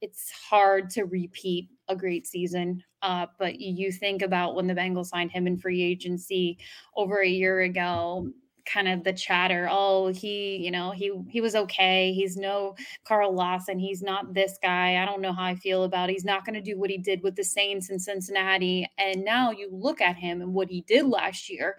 it's 0.00 0.30
hard 0.30 0.90
to 0.90 1.04
repeat 1.04 1.68
a 1.88 1.96
great 1.96 2.26
season. 2.26 2.82
Uh, 3.02 3.26
but 3.38 3.60
you 3.60 3.90
think 3.92 4.22
about 4.22 4.54
when 4.54 4.66
the 4.66 4.74
Bengals 4.74 5.06
signed 5.06 5.32
him 5.32 5.46
in 5.46 5.56
free 5.56 5.82
agency 5.82 6.58
over 6.96 7.20
a 7.20 7.28
year 7.28 7.60
ago, 7.60 8.30
kind 8.66 8.88
of 8.88 9.04
the 9.04 9.12
chatter 9.12 9.68
oh 9.70 10.08
he 10.08 10.56
you 10.56 10.70
know 10.70 10.90
he 10.90 11.12
he 11.28 11.40
was 11.40 11.54
okay 11.54 12.12
he's 12.12 12.36
no 12.36 12.74
carl 13.04 13.32
lawson 13.32 13.78
he's 13.78 14.02
not 14.02 14.32
this 14.34 14.58
guy 14.62 15.02
i 15.02 15.04
don't 15.04 15.20
know 15.20 15.32
how 15.32 15.44
i 15.44 15.54
feel 15.54 15.84
about 15.84 16.08
it. 16.08 16.12
he's 16.12 16.24
not 16.24 16.44
going 16.44 16.54
to 16.54 16.60
do 16.60 16.78
what 16.78 16.90
he 16.90 16.98
did 16.98 17.22
with 17.22 17.36
the 17.36 17.44
saints 17.44 17.90
in 17.90 17.98
cincinnati. 17.98 18.88
And 18.98 19.24
now 19.24 19.50
you 19.50 19.68
look 19.72 20.00
at 20.00 20.16
him 20.16 20.40
and 20.40 20.54
what 20.54 20.68
he 20.68 20.82
did 20.82 21.06
last 21.06 21.48
year 21.48 21.76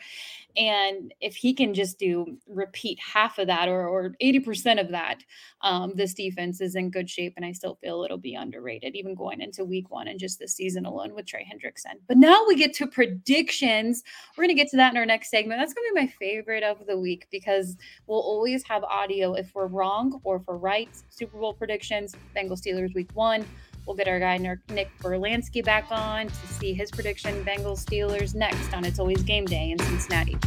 and 0.58 1.14
if 1.22 1.36
he 1.36 1.54
can 1.54 1.74
just 1.74 1.98
do 1.98 2.38
repeat 2.48 3.00
half 3.00 3.38
of 3.38 3.48
that 3.48 3.70
or, 3.70 3.88
or 3.88 4.16
80% 4.22 4.82
of 4.82 4.90
that 4.90 5.24
um, 5.62 5.94
this 5.96 6.14
defense 6.14 6.60
is 6.60 6.76
in 6.76 6.90
good 6.90 7.10
shape 7.10 7.34
and 7.38 7.46
i 7.46 7.52
still 7.52 7.76
feel 7.76 8.04
it'll 8.04 8.18
be 8.18 8.36
underrated 8.36 8.96
even 8.96 9.16
going 9.16 9.42
into 9.42 9.64
week 9.64 9.90
one 9.90 10.08
and 10.08 10.20
just 10.20 10.40
this 10.40 10.56
season 10.56 10.86
alone 10.86 11.14
with 11.16 11.26
trey 11.26 11.48
hendrickson. 11.52 11.96
But 12.08 12.18
now 12.18 12.44
we 12.48 12.56
get 12.56 12.74
to 12.76 12.88
predictions. 12.88 14.04
We're 14.36 14.44
going 14.44 14.56
to 14.56 14.62
get 14.62 14.70
to 14.72 14.78
that 14.78 14.92
in 14.92 14.98
our 14.98 15.06
next 15.06 15.30
segment. 15.30 15.60
That's 15.60 15.74
going 15.74 15.88
to 15.90 15.96
be 15.96 16.02
my 16.02 16.14
favorite 16.20 16.64
of 16.80 16.88
the 16.88 16.98
week 16.98 17.28
because 17.32 17.76
we'll 18.08 18.20
always 18.22 18.64
have 18.64 18.84
audio 18.84 19.34
if 19.34 19.54
we're 19.54 19.68
wrong 19.68 20.22
or 20.24 20.38
if 20.38 20.44
we're 20.48 20.56
right. 20.56 20.90
Super 21.10 21.40
Bowl 21.40 21.54
predictions, 21.54 22.16
Bengals 22.36 22.62
Steelers 22.62 22.94
week 22.94 23.10
one. 23.14 23.46
We'll 23.86 23.96
get 23.96 24.08
our 24.08 24.20
guy 24.20 24.38
Nick 24.38 24.90
Brlansky 25.02 25.66
back 25.66 25.88
on 25.90 26.28
to 26.28 26.48
see 26.48 26.74
his 26.74 26.92
prediction 26.92 27.44
Bengals 27.44 27.84
Steelers 27.84 28.36
next 28.36 28.74
on 28.74 28.86
It's 28.86 29.00
Always 29.00 29.24
Game 29.24 29.46
Day 29.46 29.72
in 29.72 29.80
Cincinnati. 29.80 30.38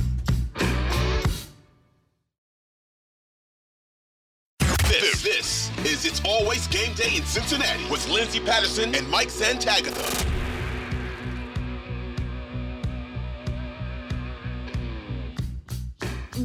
This, 4.89 5.23
this 5.23 5.71
is 5.85 6.05
It's 6.05 6.23
Always 6.25 6.67
Game 6.69 6.95
Day 6.95 7.17
in 7.17 7.25
Cincinnati 7.25 7.85
with 7.91 8.09
Lindsay 8.09 8.41
Patterson 8.41 8.95
and 8.95 9.09
Mike 9.11 9.29
Santagata. 9.29 10.44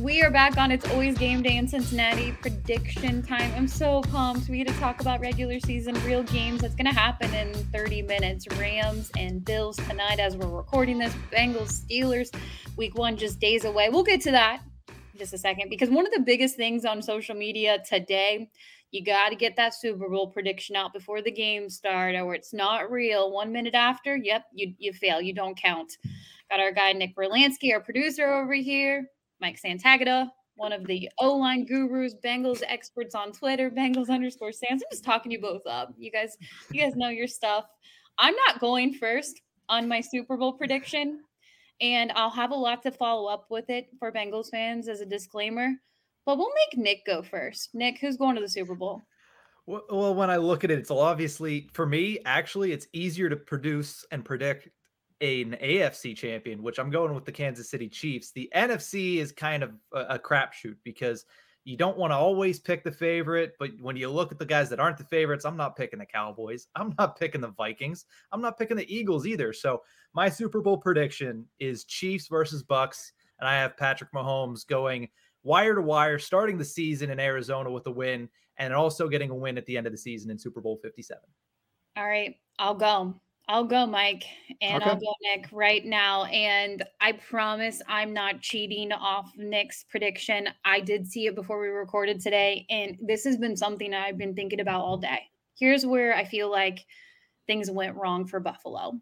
We 0.10 0.24
are 0.24 0.32
back 0.32 0.58
on 0.58 0.72
It's 0.72 0.90
Always 0.90 1.20
Game 1.20 1.44
Day 1.44 1.58
in 1.58 1.68
Cincinnati 1.68 2.32
prediction 2.32 3.22
time. 3.22 3.54
I'm 3.56 3.68
so 3.68 4.02
pumped. 4.02 4.50
We 4.50 4.58
get 4.58 4.68
to 4.70 4.80
talk 4.80 5.02
about 5.02 5.20
regular 5.20 5.60
season 5.60 5.94
real 6.04 6.24
games 6.24 6.62
that's 6.62 6.74
going 6.74 6.88
to 6.88 7.00
happen 7.00 7.32
in 7.36 7.54
30 7.54 8.02
minutes. 8.02 8.48
Rams 8.58 9.12
and 9.20 9.46
Bills 9.46 9.78
tonight 9.88 10.20
as 10.20 10.36
we're 10.36 10.50
recording 10.50 10.98
this. 10.98 11.14
Bengals, 11.32 11.86
Steelers, 11.86 12.36
week 12.76 12.98
one 12.98 13.18
just 13.18 13.40
days 13.40 13.66
away. 13.66 13.90
We'll 13.90 14.02
get 14.02 14.20
to 14.22 14.32
that 14.32 14.64
in 14.88 15.20
just 15.20 15.36
a 15.36 15.38
second 15.38 15.70
because 15.70 15.92
one 15.92 16.08
of 16.08 16.12
the 16.12 16.22
biggest 16.22 16.56
things 16.56 16.86
on 16.86 17.04
social 17.04 17.36
media 17.36 17.78
today, 17.88 18.50
you 18.90 19.06
got 19.06 19.30
to 19.30 19.36
get 19.36 19.56
that 19.58 19.76
Super 19.76 20.10
Bowl 20.10 20.32
prediction 20.32 20.76
out 20.76 20.92
before 20.92 21.22
the 21.22 21.32
game 21.32 21.70
start 21.70 22.16
or 22.16 22.34
it's 22.34 22.52
not 22.52 22.90
real. 22.90 23.32
One 23.32 23.52
minute 23.52 23.76
after, 23.76 24.18
yep, 24.18 24.46
you, 24.56 24.74
you 24.80 24.92
fail. 24.92 25.22
You 25.22 25.36
don't 25.36 25.56
count. 25.56 25.98
Got 26.50 26.62
our 26.62 26.72
guy 26.72 26.94
Nick 26.94 27.16
Brlansky, 27.16 27.72
our 27.72 27.80
producer 27.80 28.28
over 28.34 28.56
here 28.56 29.08
Mike 29.42 29.60
Santagata, 29.62 30.30
one 30.56 30.74
of 30.74 30.86
the 30.86 31.10
O 31.20 31.36
line 31.36 31.66
gurus, 31.66 32.16
Bengals 32.24 32.62
experts 32.68 33.16
on 33.16 33.32
Twitter, 33.32 33.72
Bengals 33.72 34.10
underscore 34.10 34.52
Sans. 34.52 34.82
I'm 34.84 34.92
just 34.92 35.06
talking 35.06 35.32
you 35.32 35.40
both 35.40 35.66
up. 35.66 35.94
You 35.98 36.12
guys, 36.12 36.38
you 36.72 36.82
guys 36.82 36.96
know 36.96 37.10
your 37.10 37.28
stuff. 37.28 37.66
I'm 38.18 38.36
not 38.48 38.60
going 38.60 38.94
first 38.94 39.40
on 39.70 39.88
my 39.88 40.02
Super 40.02 40.36
Bowl 40.36 40.54
prediction, 40.54 41.22
and 41.80 42.12
I'll 42.14 42.30
have 42.30 42.52
a 42.52 42.56
lot 42.56 42.84
to 42.84 42.92
follow 42.92 43.30
up 43.30 43.46
with 43.50 43.70
it 43.70 43.88
for 43.98 44.12
Bengals 44.12 44.50
fans 44.52 44.90
as 44.90 45.00
a 45.00 45.06
disclaimer. 45.06 45.72
But 46.26 46.38
we'll 46.38 46.54
make 46.54 46.78
Nick 46.78 47.06
go 47.06 47.24
first. 47.24 47.70
Nick, 47.74 48.00
who's 48.00 48.18
going 48.18 48.36
to 48.36 48.42
the 48.42 48.50
Super 48.50 48.76
Bowl? 48.76 49.02
Well, 49.66 50.16
when 50.16 50.30
I 50.30 50.38
look 50.38 50.64
at 50.64 50.72
it, 50.72 50.80
it's 50.80 50.92
obviously 50.92 51.70
for 51.74 51.86
me. 51.86 52.20
Actually, 52.26 52.72
it's 52.72 52.88
easier 52.92 53.30
to 53.30 53.36
produce 53.36 54.04
and 54.12 54.26
predict 54.26 54.68
an 55.22 55.58
AFC 55.62 56.16
champion, 56.16 56.64
which 56.64 56.80
I'm 56.80 56.90
going 56.90 57.14
with 57.14 57.26
the 57.26 57.32
Kansas 57.32 57.70
City 57.70 57.90
Chiefs. 57.90 58.32
The 58.32 58.50
NFC 58.56 59.18
is 59.18 59.32
kind 59.32 59.64
of 59.64 59.74
a, 59.94 60.16
a 60.16 60.20
crapshoot 60.20 60.78
because 60.84 61.26
you 61.66 61.76
don't 61.76 61.98
want 61.98 62.12
to 62.12 62.16
always 62.16 62.60
pick 62.60 62.84
the 62.84 62.92
favorite, 62.92 63.54
but 63.60 63.72
when 63.82 63.98
you 63.98 64.10
look 64.10 64.32
at 64.32 64.40
the 64.40 64.46
guys 64.46 64.70
that 64.70 64.80
aren't 64.80 64.98
the 64.98 65.04
favorites, 65.04 65.46
I'm 65.46 65.58
not 65.58 65.76
picking 65.76 66.00
the 66.00 66.06
Cowboys. 66.06 66.68
I'm 66.76 66.96
not 66.98 67.20
picking 67.20 67.42
the 67.42 67.50
Vikings. 67.50 68.06
I'm 68.32 68.42
not 68.42 68.58
picking 68.58 68.78
the 68.78 68.94
Eagles 68.94 69.28
either. 69.28 69.54
So 69.54 69.82
my 70.14 70.30
Super 70.30 70.62
Bowl 70.62 70.78
prediction 70.78 71.46
is 71.60 71.84
Chiefs 71.84 72.28
versus 72.28 72.64
Bucks, 72.64 73.12
and 73.40 73.48
I 73.48 73.56
have 73.56 73.78
Patrick 73.78 74.12
Mahomes 74.14 74.66
going 74.66 75.10
wire 75.44 75.76
to 75.76 75.82
wire, 75.82 76.20
starting 76.20 76.58
the 76.58 76.66
season 76.66 77.12
in 77.12 77.20
Arizona 77.20 77.70
with 77.72 77.88
a 77.88 77.92
win, 77.92 78.30
and 78.58 78.74
also 78.74 79.08
getting 79.08 79.30
a 79.30 79.36
win 79.36 79.58
at 79.58 79.66
the 79.66 79.78
end 79.78 79.86
of 79.86 79.94
the 79.94 79.98
season 79.98 80.32
in 80.32 80.38
Super 80.38 80.62
Bowl 80.62 80.80
57. 80.82 81.22
All 81.98 82.08
right, 82.08 82.36
I'll 82.58 82.76
go. 82.76 83.20
I'll 83.50 83.66
go, 83.66 83.88
Mike, 83.88 84.26
and 84.62 84.84
okay. 84.84 84.92
I'll 84.92 85.00
go 85.00 85.12
Nick 85.24 85.48
right 85.52 85.84
now. 85.84 86.26
And 86.26 86.84
I 87.02 87.14
promise 87.14 87.82
I'm 87.88 88.14
not 88.14 88.42
cheating 88.42 88.92
off 88.92 89.32
Nick's 89.36 89.86
prediction. 89.90 90.50
I 90.66 90.80
did 90.82 91.08
see 91.08 91.26
it 91.26 91.34
before 91.34 91.60
we 91.60 91.70
recorded 91.70 92.22
today, 92.22 92.68
and 92.70 92.96
this 93.02 93.24
has 93.24 93.38
been 93.38 93.58
something 93.58 93.92
I've 93.92 94.20
been 94.20 94.36
thinking 94.36 94.60
about 94.60 94.82
all 94.82 94.98
day. 94.98 95.22
Here's 95.58 95.84
where 95.84 96.16
I 96.16 96.26
feel 96.26 96.52
like 96.52 96.86
things 97.48 97.72
went 97.72 97.96
wrong 97.96 98.28
for 98.28 98.40
Buffalo. 98.40 99.00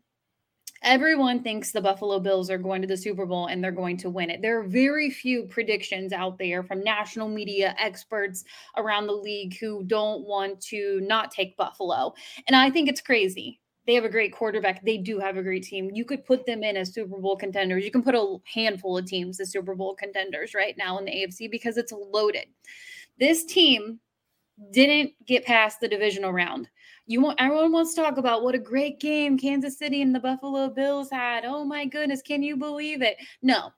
Everyone 0.81 1.43
thinks 1.43 1.71
the 1.71 1.81
Buffalo 1.81 2.17
Bills 2.17 2.49
are 2.49 2.57
going 2.57 2.81
to 2.81 2.87
the 2.87 2.95
Super 2.95 3.25
Bowl 3.25 3.47
and 3.47 3.61
they're 3.61 3.71
going 3.71 3.97
to 3.97 4.09
win 4.09 4.29
it. 4.29 4.41
There 4.41 4.59
are 4.59 4.63
very 4.63 5.09
few 5.09 5.43
predictions 5.43 6.13
out 6.13 6.37
there 6.37 6.63
from 6.63 6.83
national 6.83 7.27
media 7.27 7.75
experts 7.79 8.45
around 8.77 9.07
the 9.07 9.13
league 9.13 9.57
who 9.59 9.83
don't 9.85 10.23
want 10.23 10.61
to 10.61 11.01
not 11.01 11.31
take 11.31 11.57
Buffalo. 11.57 12.13
And 12.45 12.55
I 12.55 12.69
think 12.69 12.87
it's 12.87 13.01
crazy 13.01 13.59
they 13.87 13.93
have 13.93 14.03
a 14.03 14.09
great 14.09 14.33
quarterback. 14.33 14.83
They 14.83 14.97
do 14.97 15.17
have 15.17 15.37
a 15.37 15.41
great 15.41 15.63
team. 15.63 15.89
You 15.93 16.03
could 16.03 16.25
put 16.25 16.45
them 16.45 16.61
in 16.61 16.75
as 16.75 16.93
Super 16.93 17.17
Bowl 17.19 17.37
contenders. 17.37 17.85
You 17.85 17.91
can 17.91 18.03
put 18.03 18.15
a 18.15 18.35
handful 18.43 18.97
of 18.97 19.05
teams 19.05 19.39
as 19.39 19.51
Super 19.51 19.75
Bowl 19.75 19.95
contenders 19.95 20.53
right 20.53 20.77
now 20.77 20.97
in 20.99 21.05
the 21.05 21.11
AFC 21.11 21.49
because 21.49 21.77
it's 21.77 21.93
loaded. 21.93 22.47
This 23.17 23.45
team 23.45 23.99
didn't 24.71 25.13
get 25.25 25.45
past 25.45 25.79
the 25.79 25.87
divisional 25.87 26.33
round. 26.33 26.67
You 27.05 27.21
want 27.21 27.39
everyone 27.39 27.71
wants 27.71 27.93
to 27.95 28.01
talk 28.01 28.17
about 28.17 28.43
what 28.43 28.55
a 28.55 28.59
great 28.59 28.99
game 28.99 29.37
Kansas 29.37 29.79
City 29.79 30.01
and 30.01 30.13
the 30.13 30.19
Buffalo 30.19 30.69
Bills 30.69 31.09
had. 31.09 31.45
Oh 31.45 31.63
my 31.63 31.85
goodness, 31.85 32.21
can 32.21 32.43
you 32.43 32.57
believe 32.57 33.01
it? 33.01 33.15
No, 33.41 33.71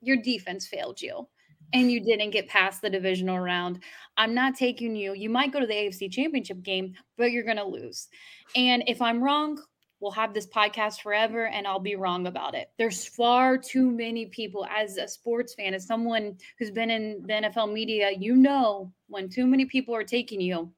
your 0.00 0.18
defense 0.18 0.68
failed 0.68 1.02
you 1.02 1.26
and 1.72 1.90
you 1.90 2.00
didn't 2.00 2.30
get 2.30 2.48
past 2.48 2.82
the 2.82 2.90
divisional 2.90 3.38
round. 3.38 3.82
I'm 4.16 4.34
not 4.34 4.56
taking 4.56 4.96
you. 4.96 5.14
You 5.14 5.30
might 5.30 5.52
go 5.52 5.60
to 5.60 5.66
the 5.66 5.74
AFC 5.74 6.10
championship 6.10 6.62
game, 6.62 6.94
but 7.16 7.32
you're 7.32 7.44
going 7.44 7.56
to 7.56 7.64
lose. 7.64 8.08
And 8.56 8.82
if 8.86 9.02
I'm 9.02 9.22
wrong, 9.22 9.60
we'll 10.00 10.10
have 10.12 10.32
this 10.32 10.46
podcast 10.46 11.00
forever 11.00 11.48
and 11.48 11.66
I'll 11.66 11.80
be 11.80 11.96
wrong 11.96 12.26
about 12.26 12.54
it. 12.54 12.70
There's 12.78 13.06
far 13.06 13.58
too 13.58 13.90
many 13.90 14.26
people 14.26 14.66
as 14.66 14.96
a 14.96 15.08
sports 15.08 15.54
fan, 15.54 15.74
as 15.74 15.86
someone 15.86 16.36
who's 16.58 16.70
been 16.70 16.90
in 16.90 17.22
the 17.26 17.34
NFL 17.34 17.72
media, 17.72 18.10
you 18.16 18.36
know, 18.36 18.92
when 19.08 19.28
too 19.28 19.46
many 19.46 19.64
people 19.64 19.94
are 19.94 20.04
taking 20.04 20.40
you, 20.40 20.72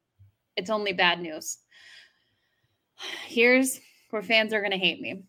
it's 0.56 0.70
only 0.70 0.92
bad 0.92 1.20
news. 1.20 1.58
Here's 3.26 3.80
where 4.10 4.22
fans 4.22 4.52
are 4.52 4.60
going 4.60 4.72
to 4.72 4.78
hate 4.78 5.00
me 5.00 5.22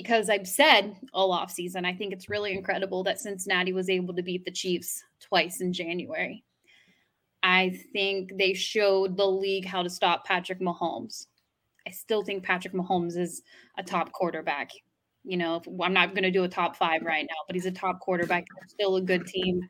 because 0.00 0.30
I've 0.30 0.46
said 0.46 0.94
all 1.12 1.32
off 1.32 1.50
season, 1.50 1.84
I 1.84 1.92
think 1.92 2.12
it's 2.12 2.28
really 2.28 2.52
incredible 2.52 3.02
that 3.02 3.18
Cincinnati 3.18 3.72
was 3.72 3.90
able 3.90 4.14
to 4.14 4.22
beat 4.22 4.44
the 4.44 4.52
Chiefs 4.52 5.02
twice 5.20 5.60
in 5.60 5.72
January. 5.72 6.44
I 7.42 7.80
think 7.92 8.38
they 8.38 8.54
showed 8.54 9.16
the 9.16 9.26
league 9.26 9.64
how 9.64 9.82
to 9.82 9.90
stop 9.90 10.24
Patrick 10.24 10.60
Mahomes. 10.60 11.26
I 11.84 11.90
still 11.90 12.22
think 12.22 12.44
Patrick 12.44 12.74
Mahomes 12.74 13.16
is 13.16 13.42
a 13.76 13.82
top 13.82 14.12
quarterback. 14.12 14.70
You 15.24 15.36
know, 15.36 15.60
I'm 15.82 15.92
not 15.92 16.10
going 16.10 16.22
to 16.22 16.30
do 16.30 16.44
a 16.44 16.48
top 16.48 16.76
five 16.76 17.02
right 17.02 17.26
now, 17.28 17.42
but 17.48 17.56
he's 17.56 17.66
a 17.66 17.72
top 17.72 17.98
quarterback. 17.98 18.44
Still 18.68 18.96
a 18.96 19.02
good 19.02 19.26
team. 19.26 19.68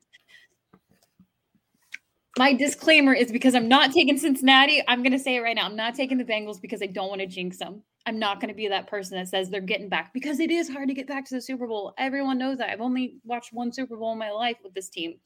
My 2.37 2.53
disclaimer 2.53 3.15
is 3.15 3.33
because 3.33 3.55
I'm 3.55 3.67
not 3.67 3.93
taking 3.93 4.19
Cincinnati. 4.19 4.83
I'm 4.89 5.03
going 5.03 5.13
to 5.13 5.19
say 5.19 5.37
it 5.37 5.41
right 5.41 5.57
now. 5.57 5.65
I'm 5.65 5.75
not 5.75 5.95
taking 5.95 6.19
the 6.19 6.25
Bengals 6.25 6.61
because 6.61 6.83
I 6.83 6.87
don't 6.87 7.09
want 7.09 7.23
to 7.23 7.27
jinx 7.27 7.57
them. 7.57 7.83
I'm 8.09 8.19
not 8.19 8.41
going 8.41 8.49
to 8.49 8.55
be 8.55 8.69
that 8.69 8.87
person 8.87 9.19
that 9.19 9.29
says 9.29 9.51
they're 9.51 9.61
getting 9.61 9.91
back 9.91 10.15
because 10.15 10.41
it 10.41 10.51
is 10.51 10.67
hard 10.67 10.89
to 10.89 10.95
get 10.95 11.07
back 11.07 11.27
to 11.27 11.35
the 11.35 11.43
Super 11.43 11.67
Bowl. 11.67 11.93
Everyone 11.99 12.39
knows 12.39 12.57
that. 12.57 12.71
I've 12.71 12.81
only 12.81 13.17
watched 13.23 13.53
one 13.53 13.71
Super 13.71 13.99
Bowl 13.99 14.13
in 14.13 14.19
my 14.19 14.31
life 14.31 14.57
with 14.65 14.73
this 14.73 14.89
team. 14.89 15.19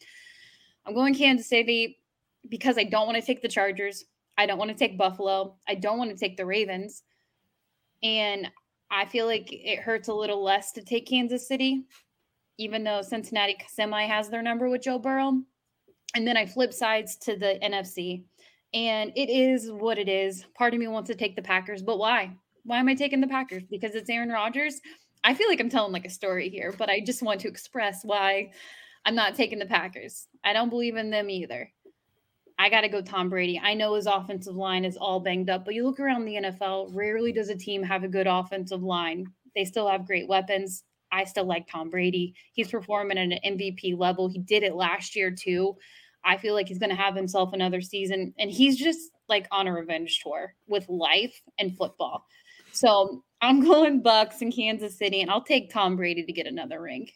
I'm 0.84 0.92
going 0.92 1.14
Kansas 1.14 1.48
City 1.48 2.00
because 2.48 2.76
I 2.76 2.82
don't 2.82 3.06
want 3.06 3.16
to 3.16 3.24
take 3.24 3.40
the 3.40 3.46
Chargers. 3.46 4.06
I 4.36 4.46
don't 4.46 4.58
want 4.58 4.72
to 4.72 4.76
take 4.76 4.98
Buffalo. 4.98 5.54
I 5.68 5.76
don't 5.76 5.96
want 5.96 6.10
to 6.10 6.16
take 6.16 6.36
the 6.36 6.44
Ravens. 6.44 7.04
And 8.02 8.50
I 8.90 9.04
feel 9.04 9.26
like 9.26 9.46
it 9.52 9.78
hurts 9.78 10.08
a 10.08 10.14
little 10.14 10.42
less 10.42 10.72
to 10.72 10.82
take 10.82 11.06
Kansas 11.06 11.46
City, 11.46 11.84
even 12.58 12.82
though 12.82 13.00
Cincinnati 13.00 13.56
semi 13.68 14.06
has 14.06 14.28
their 14.28 14.42
number 14.42 14.68
with 14.68 14.82
Joe 14.82 14.98
Burrow. 14.98 15.40
And 16.16 16.26
then 16.26 16.36
I 16.36 16.46
flip 16.46 16.72
sides 16.72 17.14
to 17.18 17.36
the 17.36 17.60
NFC. 17.62 18.24
And 18.74 19.12
it 19.14 19.30
is 19.30 19.70
what 19.70 19.98
it 19.98 20.08
is. 20.08 20.44
Part 20.58 20.74
of 20.74 20.80
me 20.80 20.88
wants 20.88 21.10
to 21.10 21.14
take 21.14 21.36
the 21.36 21.42
Packers, 21.42 21.84
but 21.84 22.00
why? 22.00 22.32
Why 22.64 22.78
am 22.78 22.88
I 22.88 22.94
taking 22.94 23.20
the 23.20 23.26
Packers? 23.26 23.64
Because 23.70 23.94
it's 23.94 24.10
Aaron 24.10 24.28
Rodgers. 24.28 24.80
I 25.24 25.34
feel 25.34 25.48
like 25.48 25.60
I'm 25.60 25.70
telling 25.70 25.92
like 25.92 26.04
a 26.04 26.10
story 26.10 26.48
here, 26.48 26.74
but 26.76 26.88
I 26.88 27.00
just 27.00 27.22
want 27.22 27.40
to 27.40 27.48
express 27.48 28.04
why 28.04 28.50
I'm 29.04 29.14
not 29.14 29.34
taking 29.34 29.58
the 29.58 29.66
Packers. 29.66 30.28
I 30.44 30.52
don't 30.52 30.70
believe 30.70 30.96
in 30.96 31.10
them 31.10 31.30
either. 31.30 31.70
I 32.58 32.68
got 32.68 32.82
to 32.82 32.88
go 32.88 33.02
Tom 33.02 33.28
Brady. 33.28 33.60
I 33.62 33.74
know 33.74 33.94
his 33.94 34.06
offensive 34.06 34.54
line 34.54 34.84
is 34.84 34.96
all 34.96 35.20
banged 35.20 35.50
up, 35.50 35.64
but 35.64 35.74
you 35.74 35.84
look 35.84 35.98
around 35.98 36.24
the 36.24 36.36
NFL, 36.36 36.90
rarely 36.94 37.32
does 37.32 37.48
a 37.48 37.56
team 37.56 37.82
have 37.82 38.04
a 38.04 38.08
good 38.08 38.26
offensive 38.26 38.82
line. 38.82 39.26
They 39.54 39.64
still 39.64 39.88
have 39.88 40.06
great 40.06 40.28
weapons. 40.28 40.84
I 41.10 41.24
still 41.24 41.44
like 41.44 41.66
Tom 41.68 41.90
Brady. 41.90 42.34
He's 42.52 42.70
performing 42.70 43.18
at 43.18 43.32
an 43.32 43.58
MVP 43.58 43.98
level. 43.98 44.28
He 44.28 44.38
did 44.38 44.62
it 44.62 44.74
last 44.74 45.16
year 45.16 45.30
too. 45.30 45.76
I 46.24 46.36
feel 46.36 46.54
like 46.54 46.68
he's 46.68 46.78
going 46.78 46.90
to 46.90 46.96
have 46.96 47.16
himself 47.16 47.52
another 47.52 47.80
season 47.80 48.32
and 48.38 48.50
he's 48.50 48.78
just 48.78 49.10
like 49.28 49.46
on 49.50 49.66
a 49.66 49.72
revenge 49.72 50.20
tour 50.22 50.54
with 50.68 50.88
life 50.88 51.42
and 51.58 51.76
football. 51.76 52.26
So 52.72 53.22
I'm 53.40 53.60
going 53.60 54.00
Bucks 54.00 54.42
in 54.42 54.50
Kansas 54.50 54.96
City, 54.96 55.20
and 55.22 55.30
I'll 55.30 55.42
take 55.42 55.70
Tom 55.70 55.96
Brady 55.96 56.24
to 56.24 56.32
get 56.32 56.46
another 56.46 56.80
ring. 56.80 57.08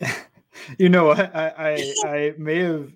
you 0.78 0.88
know, 0.88 1.10
I, 1.10 1.72
I 1.74 1.94
I 2.04 2.34
may 2.38 2.58
have 2.58 2.92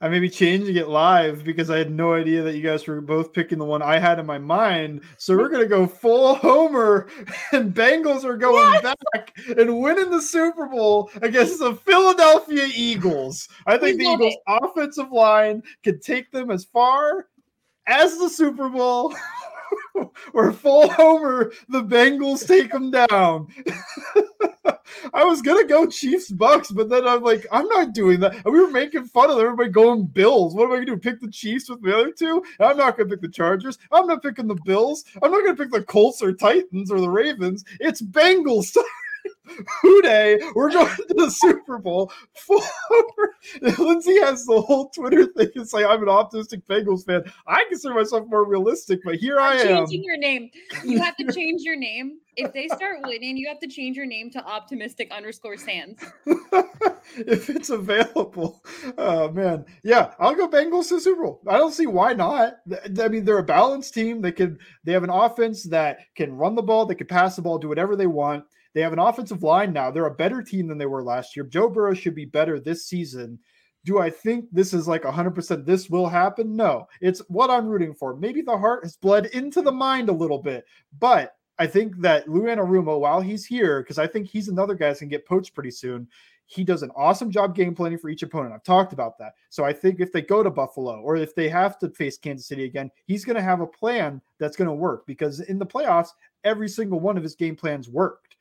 I 0.00 0.08
may 0.08 0.18
be 0.18 0.28
changing 0.28 0.76
it 0.76 0.88
live 0.88 1.42
because 1.42 1.70
I 1.70 1.78
had 1.78 1.90
no 1.90 2.12
idea 2.12 2.42
that 2.42 2.54
you 2.54 2.62
guys 2.62 2.86
were 2.86 3.00
both 3.00 3.32
picking 3.32 3.58
the 3.58 3.64
one 3.64 3.80
I 3.80 3.98
had 3.98 4.18
in 4.18 4.26
my 4.26 4.38
mind. 4.38 5.00
So 5.16 5.36
we're 5.36 5.48
gonna 5.48 5.66
go 5.66 5.86
full 5.86 6.34
homer, 6.34 7.08
and 7.52 7.74
Bengals 7.74 8.24
are 8.24 8.36
going 8.36 8.82
what? 8.82 8.98
back 9.14 9.34
and 9.56 9.80
winning 9.80 10.10
the 10.10 10.20
Super 10.20 10.66
Bowl 10.66 11.10
against 11.22 11.58
the 11.60 11.74
Philadelphia 11.74 12.68
Eagles. 12.74 13.48
I 13.66 13.78
think 13.78 13.98
we 13.98 14.04
the 14.04 14.12
Eagles' 14.12 14.34
it. 14.34 14.40
offensive 14.46 15.12
line 15.12 15.62
could 15.82 16.02
take 16.02 16.30
them 16.30 16.50
as 16.50 16.64
far 16.64 17.28
as 17.86 18.18
the 18.18 18.28
Super 18.28 18.68
Bowl. 18.68 19.14
We're 20.32 20.52
full 20.52 20.88
homer. 20.90 21.52
The 21.68 21.82
Bengals 21.82 22.46
take 22.46 22.72
them 22.72 22.90
down. 22.90 23.48
I 25.14 25.24
was 25.24 25.42
gonna 25.42 25.66
go 25.66 25.86
Chiefs 25.86 26.30
Bucks, 26.30 26.70
but 26.70 26.88
then 26.88 27.06
I'm 27.06 27.22
like, 27.22 27.46
I'm 27.50 27.66
not 27.68 27.94
doing 27.94 28.20
that. 28.20 28.34
And 28.44 28.54
we 28.54 28.60
were 28.60 28.70
making 28.70 29.06
fun 29.06 29.30
of 29.30 29.38
everybody 29.38 29.70
going 29.70 30.06
Bills. 30.06 30.54
What 30.54 30.64
am 30.64 30.72
I 30.72 30.74
gonna 30.76 30.86
do? 30.86 30.96
Pick 30.96 31.20
the 31.20 31.30
Chiefs 31.30 31.68
with 31.68 31.82
the 31.82 31.96
other 31.96 32.12
two? 32.12 32.42
I'm 32.60 32.76
not 32.76 32.96
gonna 32.96 33.08
pick 33.08 33.20
the 33.20 33.28
Chargers. 33.28 33.78
I'm 33.92 34.06
not 34.06 34.22
picking 34.22 34.46
the 34.46 34.58
Bills. 34.64 35.04
I'm 35.22 35.30
not 35.30 35.44
gonna 35.44 35.56
pick 35.56 35.70
the 35.70 35.82
Colts 35.82 36.22
or 36.22 36.32
Titans 36.32 36.90
or 36.90 37.00
the 37.00 37.10
Ravens. 37.10 37.64
It's 37.80 38.02
Bengals. 38.02 38.76
Who 39.82 40.02
Dey, 40.02 40.38
we're 40.54 40.70
going 40.70 40.94
to 40.94 41.14
the 41.14 41.30
Super 41.30 41.78
Bowl. 41.78 42.12
Lindsay 43.78 44.18
has 44.20 44.44
the 44.44 44.60
whole 44.60 44.88
Twitter 44.90 45.26
thing. 45.26 45.50
It's 45.54 45.72
like 45.72 45.86
I'm 45.86 46.02
an 46.02 46.08
optimistic 46.08 46.66
Bengals 46.66 47.06
fan. 47.06 47.24
I 47.46 47.64
consider 47.68 47.94
myself 47.94 48.26
more 48.28 48.44
realistic, 48.44 49.00
but 49.04 49.16
here 49.16 49.38
I'm 49.38 49.58
I 49.58 49.60
am. 49.62 49.66
Changing 49.78 50.04
your 50.04 50.18
name. 50.18 50.50
You 50.84 51.00
have 51.00 51.16
to 51.16 51.32
change 51.32 51.62
your 51.62 51.76
name. 51.76 52.18
If 52.36 52.52
they 52.52 52.68
start 52.68 52.98
winning, 53.02 53.36
you 53.36 53.48
have 53.48 53.60
to 53.60 53.66
change 53.66 53.96
your 53.96 54.04
name 54.04 54.30
to 54.32 54.44
optimistic 54.44 55.10
underscore 55.10 55.56
sans. 55.56 55.98
if 57.16 57.48
it's 57.48 57.70
available. 57.70 58.62
Oh 58.98 59.30
man. 59.30 59.64
Yeah, 59.82 60.12
I'll 60.18 60.34
go 60.34 60.48
Bengals 60.48 60.88
to 60.88 61.00
Super 61.00 61.22
Bowl. 61.22 61.40
I 61.46 61.56
don't 61.56 61.72
see 61.72 61.86
why 61.86 62.12
not. 62.12 62.54
I 63.00 63.08
mean, 63.08 63.24
they're 63.24 63.38
a 63.38 63.42
balanced 63.42 63.94
team. 63.94 64.20
They 64.20 64.32
can 64.32 64.58
they 64.84 64.92
have 64.92 65.04
an 65.04 65.10
offense 65.10 65.64
that 65.64 66.00
can 66.14 66.36
run 66.36 66.54
the 66.54 66.62
ball, 66.62 66.86
they 66.86 66.94
can 66.94 67.06
pass 67.06 67.36
the 67.36 67.42
ball, 67.42 67.58
do 67.58 67.68
whatever 67.68 67.96
they 67.96 68.06
want. 68.06 68.44
They 68.76 68.82
have 68.82 68.92
an 68.92 68.98
offensive 68.98 69.42
line 69.42 69.72
now. 69.72 69.90
They're 69.90 70.04
a 70.04 70.14
better 70.14 70.42
team 70.42 70.68
than 70.68 70.76
they 70.76 70.84
were 70.84 71.02
last 71.02 71.34
year. 71.34 71.46
Joe 71.46 71.70
Burrow 71.70 71.94
should 71.94 72.14
be 72.14 72.26
better 72.26 72.60
this 72.60 72.84
season. 72.84 73.38
Do 73.86 74.00
I 74.00 74.10
think 74.10 74.48
this 74.52 74.74
is 74.74 74.86
like 74.86 75.04
100% 75.04 75.64
this 75.64 75.88
will 75.88 76.06
happen? 76.06 76.54
No. 76.54 76.86
It's 77.00 77.20
what 77.28 77.48
I'm 77.48 77.68
rooting 77.68 77.94
for. 77.94 78.14
Maybe 78.14 78.42
the 78.42 78.58
heart 78.58 78.84
has 78.84 78.98
bled 78.98 79.26
into 79.32 79.62
the 79.62 79.72
mind 79.72 80.10
a 80.10 80.12
little 80.12 80.42
bit, 80.42 80.66
but 80.98 81.32
I 81.58 81.66
think 81.66 81.98
that 82.02 82.28
Lou 82.28 82.42
Anarumo, 82.42 83.00
while 83.00 83.22
he's 83.22 83.46
here, 83.46 83.80
because 83.80 83.98
I 83.98 84.06
think 84.06 84.26
he's 84.26 84.48
another 84.48 84.74
guy 84.74 84.88
that's 84.88 85.00
going 85.00 85.08
to 85.08 85.16
get 85.16 85.26
poached 85.26 85.54
pretty 85.54 85.70
soon, 85.70 86.06
he 86.44 86.62
does 86.62 86.82
an 86.82 86.90
awesome 86.94 87.30
job 87.30 87.54
game 87.54 87.74
planning 87.74 87.96
for 87.96 88.10
each 88.10 88.24
opponent. 88.24 88.52
I've 88.52 88.62
talked 88.62 88.92
about 88.92 89.16
that. 89.16 89.32
So 89.48 89.64
I 89.64 89.72
think 89.72 90.00
if 90.00 90.12
they 90.12 90.20
go 90.20 90.42
to 90.42 90.50
Buffalo 90.50 91.00
or 91.00 91.16
if 91.16 91.34
they 91.34 91.48
have 91.48 91.78
to 91.78 91.88
face 91.88 92.18
Kansas 92.18 92.46
City 92.46 92.64
again, 92.64 92.90
he's 93.06 93.24
going 93.24 93.36
to 93.36 93.42
have 93.42 93.62
a 93.62 93.66
plan 93.66 94.20
that's 94.38 94.54
going 94.54 94.68
to 94.68 94.74
work 94.74 95.06
because 95.06 95.40
in 95.40 95.58
the 95.58 95.64
playoffs, 95.64 96.10
every 96.44 96.68
single 96.68 97.00
one 97.00 97.16
of 97.16 97.22
his 97.22 97.34
game 97.34 97.56
plans 97.56 97.88
worked. 97.88 98.36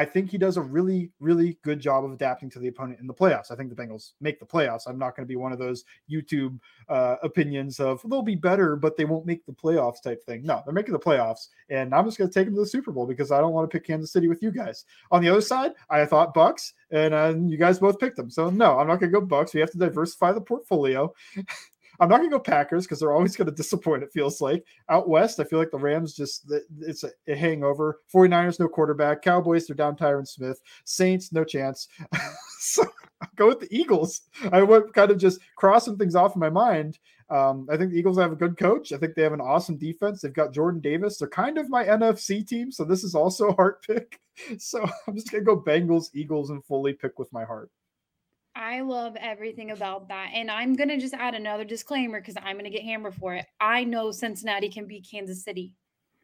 I 0.00 0.06
think 0.06 0.30
he 0.30 0.38
does 0.38 0.56
a 0.56 0.62
really, 0.62 1.12
really 1.20 1.58
good 1.60 1.78
job 1.78 2.06
of 2.06 2.12
adapting 2.12 2.48
to 2.52 2.58
the 2.58 2.68
opponent 2.68 3.00
in 3.00 3.06
the 3.06 3.12
playoffs. 3.12 3.50
I 3.50 3.54
think 3.54 3.68
the 3.68 3.76
Bengals 3.76 4.12
make 4.22 4.40
the 4.40 4.46
playoffs. 4.46 4.84
I'm 4.86 4.98
not 4.98 5.14
going 5.14 5.26
to 5.26 5.28
be 5.28 5.36
one 5.36 5.52
of 5.52 5.58
those 5.58 5.84
YouTube 6.10 6.58
uh, 6.88 7.16
opinions 7.22 7.78
of 7.80 8.00
they'll 8.08 8.22
be 8.22 8.34
better, 8.34 8.76
but 8.76 8.96
they 8.96 9.04
won't 9.04 9.26
make 9.26 9.44
the 9.44 9.52
playoffs 9.52 10.02
type 10.02 10.24
thing. 10.24 10.42
No, 10.42 10.62
they're 10.64 10.72
making 10.72 10.94
the 10.94 10.98
playoffs, 10.98 11.48
and 11.68 11.94
I'm 11.94 12.06
just 12.06 12.16
going 12.16 12.30
to 12.30 12.34
take 12.34 12.46
them 12.46 12.54
to 12.54 12.62
the 12.62 12.66
Super 12.66 12.92
Bowl 12.92 13.06
because 13.06 13.30
I 13.30 13.42
don't 13.42 13.52
want 13.52 13.70
to 13.70 13.76
pick 13.76 13.86
Kansas 13.86 14.10
City 14.10 14.26
with 14.26 14.42
you 14.42 14.50
guys. 14.50 14.86
On 15.10 15.20
the 15.20 15.28
other 15.28 15.42
side, 15.42 15.72
I 15.90 16.06
thought 16.06 16.32
Bucks, 16.32 16.72
and 16.90 17.12
uh, 17.12 17.34
you 17.36 17.58
guys 17.58 17.78
both 17.78 17.98
picked 17.98 18.16
them. 18.16 18.30
So 18.30 18.48
no, 18.48 18.78
I'm 18.78 18.88
not 18.88 19.00
going 19.00 19.12
to 19.12 19.20
go 19.20 19.26
Bucks. 19.26 19.52
We 19.52 19.60
have 19.60 19.70
to 19.72 19.78
diversify 19.78 20.32
the 20.32 20.40
portfolio. 20.40 21.12
I'm 22.00 22.08
not 22.08 22.18
going 22.18 22.30
to 22.30 22.36
go 22.36 22.42
Packers 22.42 22.84
because 22.84 23.00
they're 23.00 23.12
always 23.12 23.36
going 23.36 23.46
to 23.50 23.54
disappoint, 23.54 24.02
it 24.02 24.12
feels 24.12 24.40
like. 24.40 24.64
Out 24.88 25.08
West, 25.08 25.38
I 25.38 25.44
feel 25.44 25.58
like 25.58 25.70
the 25.70 25.78
Rams 25.78 26.14
just, 26.14 26.50
it's 26.80 27.04
a, 27.04 27.10
a 27.28 27.36
hangover. 27.36 28.00
49ers, 28.12 28.58
no 28.58 28.68
quarterback. 28.68 29.22
Cowboys, 29.22 29.66
they're 29.66 29.76
down 29.76 29.96
Tyron 29.96 30.26
Smith. 30.26 30.60
Saints, 30.84 31.32
no 31.32 31.44
chance. 31.44 31.88
so 32.60 32.84
I'll 33.20 33.28
go 33.36 33.48
with 33.48 33.60
the 33.60 33.68
Eagles. 33.70 34.22
I 34.50 34.62
went 34.62 34.92
kind 34.94 35.10
of 35.10 35.18
just 35.18 35.40
crossing 35.56 35.96
things 35.96 36.14
off 36.14 36.34
in 36.34 36.40
my 36.40 36.50
mind. 36.50 36.98
Um, 37.28 37.68
I 37.70 37.76
think 37.76 37.92
the 37.92 37.98
Eagles 37.98 38.18
have 38.18 38.32
a 38.32 38.36
good 38.36 38.56
coach. 38.58 38.92
I 38.92 38.96
think 38.96 39.14
they 39.14 39.22
have 39.22 39.32
an 39.32 39.40
awesome 39.40 39.76
defense. 39.76 40.20
They've 40.20 40.32
got 40.32 40.52
Jordan 40.52 40.80
Davis. 40.80 41.16
They're 41.16 41.28
kind 41.28 41.58
of 41.58 41.70
my 41.70 41.84
NFC 41.84 42.46
team. 42.46 42.72
So 42.72 42.84
this 42.84 43.04
is 43.04 43.14
also 43.14 43.48
a 43.48 43.54
heart 43.54 43.82
pick. 43.86 44.18
So 44.58 44.84
I'm 45.06 45.14
just 45.14 45.28
to 45.28 45.40
go 45.40 45.60
Bengals, 45.60 46.06
Eagles, 46.12 46.50
and 46.50 46.64
fully 46.64 46.92
pick 46.92 47.18
with 47.18 47.32
my 47.32 47.44
heart. 47.44 47.70
I 48.56 48.80
love 48.80 49.16
everything 49.16 49.70
about 49.70 50.08
that. 50.08 50.30
And 50.34 50.50
I'm 50.50 50.74
going 50.74 50.88
to 50.88 50.98
just 50.98 51.14
add 51.14 51.34
another 51.34 51.64
disclaimer 51.64 52.20
because 52.20 52.36
I'm 52.36 52.54
going 52.54 52.64
to 52.64 52.70
get 52.70 52.82
hammered 52.82 53.14
for 53.14 53.34
it. 53.34 53.46
I 53.60 53.84
know 53.84 54.10
Cincinnati 54.10 54.68
can 54.68 54.86
beat 54.86 55.06
Kansas 55.08 55.44
City, 55.44 55.72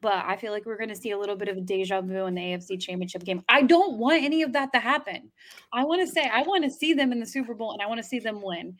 but 0.00 0.24
I 0.26 0.36
feel 0.36 0.52
like 0.52 0.66
we're 0.66 0.76
going 0.76 0.88
to 0.88 0.96
see 0.96 1.12
a 1.12 1.18
little 1.18 1.36
bit 1.36 1.48
of 1.48 1.56
a 1.56 1.60
deja 1.60 2.00
vu 2.00 2.26
in 2.26 2.34
the 2.34 2.40
AFC 2.40 2.80
championship 2.80 3.24
game. 3.24 3.42
I 3.48 3.62
don't 3.62 3.98
want 3.98 4.24
any 4.24 4.42
of 4.42 4.52
that 4.54 4.72
to 4.72 4.80
happen. 4.80 5.30
I 5.72 5.84
want 5.84 6.00
to 6.00 6.06
say, 6.06 6.28
I 6.28 6.42
want 6.42 6.64
to 6.64 6.70
see 6.70 6.94
them 6.94 7.12
in 7.12 7.20
the 7.20 7.26
Super 7.26 7.54
Bowl 7.54 7.72
and 7.72 7.80
I 7.80 7.86
want 7.86 8.02
to 8.02 8.08
see 8.08 8.18
them 8.18 8.42
win. 8.42 8.76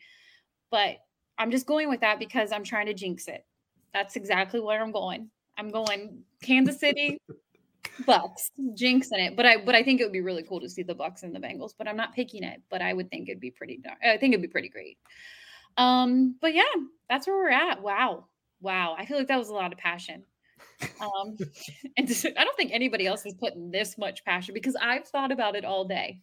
But 0.69 0.97
I'm 1.37 1.51
just 1.51 1.65
going 1.65 1.89
with 1.89 2.01
that 2.01 2.19
because 2.19 2.51
I'm 2.51 2.63
trying 2.63 2.87
to 2.87 2.93
jinx 2.93 3.27
it. 3.27 3.45
That's 3.93 4.15
exactly 4.15 4.59
where 4.59 4.81
I'm 4.81 4.91
going. 4.91 5.29
I'm 5.57 5.69
going 5.69 6.23
Kansas 6.43 6.79
City, 6.79 7.17
Bucks, 8.05 8.51
jinxing 8.79 9.27
it. 9.27 9.35
But 9.35 9.45
I 9.45 9.57
but 9.57 9.75
I 9.75 9.83
think 9.83 9.99
it 9.99 10.03
would 10.03 10.13
be 10.13 10.21
really 10.21 10.43
cool 10.43 10.59
to 10.61 10.69
see 10.69 10.83
the 10.83 10.95
Bucks 10.95 11.23
and 11.23 11.35
the 11.35 11.39
Bengals. 11.39 11.73
But 11.77 11.87
I'm 11.87 11.97
not 11.97 12.13
picking 12.13 12.43
it. 12.43 12.61
But 12.69 12.81
I 12.81 12.93
would 12.93 13.09
think 13.09 13.29
it'd 13.29 13.41
be 13.41 13.51
pretty. 13.51 13.81
I 14.03 14.17
think 14.17 14.33
it'd 14.33 14.41
be 14.41 14.47
pretty 14.47 14.69
great. 14.69 14.97
Um, 15.77 16.35
but 16.41 16.53
yeah, 16.53 16.63
that's 17.09 17.27
where 17.27 17.35
we're 17.35 17.49
at. 17.49 17.81
Wow, 17.81 18.25
wow. 18.61 18.95
I 18.97 19.05
feel 19.05 19.17
like 19.17 19.27
that 19.27 19.37
was 19.39 19.49
a 19.49 19.53
lot 19.53 19.71
of 19.71 19.79
passion. 19.79 20.23
Um, 21.01 21.37
and 21.97 22.33
I 22.37 22.43
don't 22.43 22.57
think 22.57 22.71
anybody 22.73 23.07
else 23.07 23.25
is 23.25 23.33
putting 23.35 23.71
this 23.71 23.97
much 23.97 24.25
passion 24.25 24.53
because 24.53 24.75
I've 24.75 25.07
thought 25.07 25.31
about 25.31 25.55
it 25.55 25.65
all 25.65 25.85
day. 25.85 26.19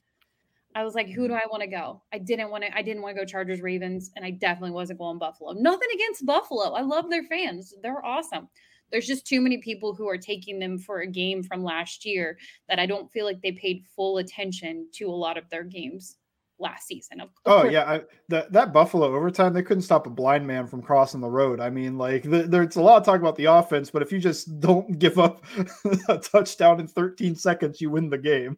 I 0.77 0.83
was 0.83 0.97
like, 0.97 1.09
who 1.09 1.29
do 1.29 1.35
I 1.35 1.47
want 1.49 1.63
to 1.63 1.69
go? 1.69 2.03
I 2.13 2.19
didn't 2.19 2.51
want 2.51 2.65
to. 2.65 2.77
I 2.77 2.83
didn't 2.83 3.03
want 3.03 3.17
to 3.17 3.23
go 3.23 3.25
Chargers, 3.25 3.61
Ravens, 3.61 4.11
and 4.17 4.25
I 4.25 4.31
definitely 4.33 4.73
wasn't 4.73 4.99
going 4.99 5.19
Buffalo. 5.19 5.53
Nothing 5.53 5.89
against 5.95 6.27
Buffalo. 6.27 6.73
I 6.73 6.81
love 6.81 7.11
their 7.11 7.23
fans. 7.25 7.75
They're 7.81 8.05
awesome 8.05 8.49
there's 8.95 9.09
just 9.09 9.27
too 9.27 9.41
many 9.41 9.59
people 9.59 9.93
who 9.93 10.09
are 10.09 10.17
taking 10.17 10.61
them 10.61 10.79
for 10.79 11.01
a 11.01 11.07
game 11.07 11.43
from 11.43 11.65
last 11.65 12.05
year 12.05 12.39
that 12.69 12.79
I 12.79 12.87
don't 12.87 13.11
feel 13.11 13.25
like 13.25 13.43
they 13.43 13.51
paid 13.51 13.83
full 13.97 14.19
attention 14.19 14.87
to 14.93 15.07
a 15.07 15.11
lot 15.11 15.37
of 15.37 15.51
their 15.51 15.65
games 15.65 16.15
last 16.61 16.87
season. 16.87 17.21
Of, 17.21 17.31
oh 17.45 17.63
course. 17.63 17.73
yeah, 17.73 17.91
I, 17.91 18.03
that 18.29 18.53
that 18.53 18.73
Buffalo 18.73 19.13
overtime 19.13 19.53
they 19.53 19.65
couldn't 19.65 19.83
stop 19.83 20.07
a 20.07 20.11
blind 20.11 20.47
man 20.47 20.69
from 20.69 20.81
crossing 20.81 21.21
the 21.21 21.29
road. 21.29 21.59
I 21.59 21.71
mean, 21.71 21.99
like 21.99 22.23
the, 22.23 22.45
there's 22.45 22.77
a 22.77 22.83
lot 22.83 22.99
of 22.99 23.05
talk 23.05 23.19
about 23.19 23.35
the 23.35 23.47
offense, 23.47 23.91
but 23.91 24.01
if 24.01 24.13
you 24.13 24.21
just 24.21 24.61
don't 24.61 24.97
give 25.01 25.19
up 25.19 25.45
a 26.09 26.19
touchdown 26.19 26.79
in 26.79 26.87
13 26.87 27.35
seconds, 27.35 27.81
you 27.81 27.91
win 27.91 28.09
the 28.09 28.17
game. 28.17 28.57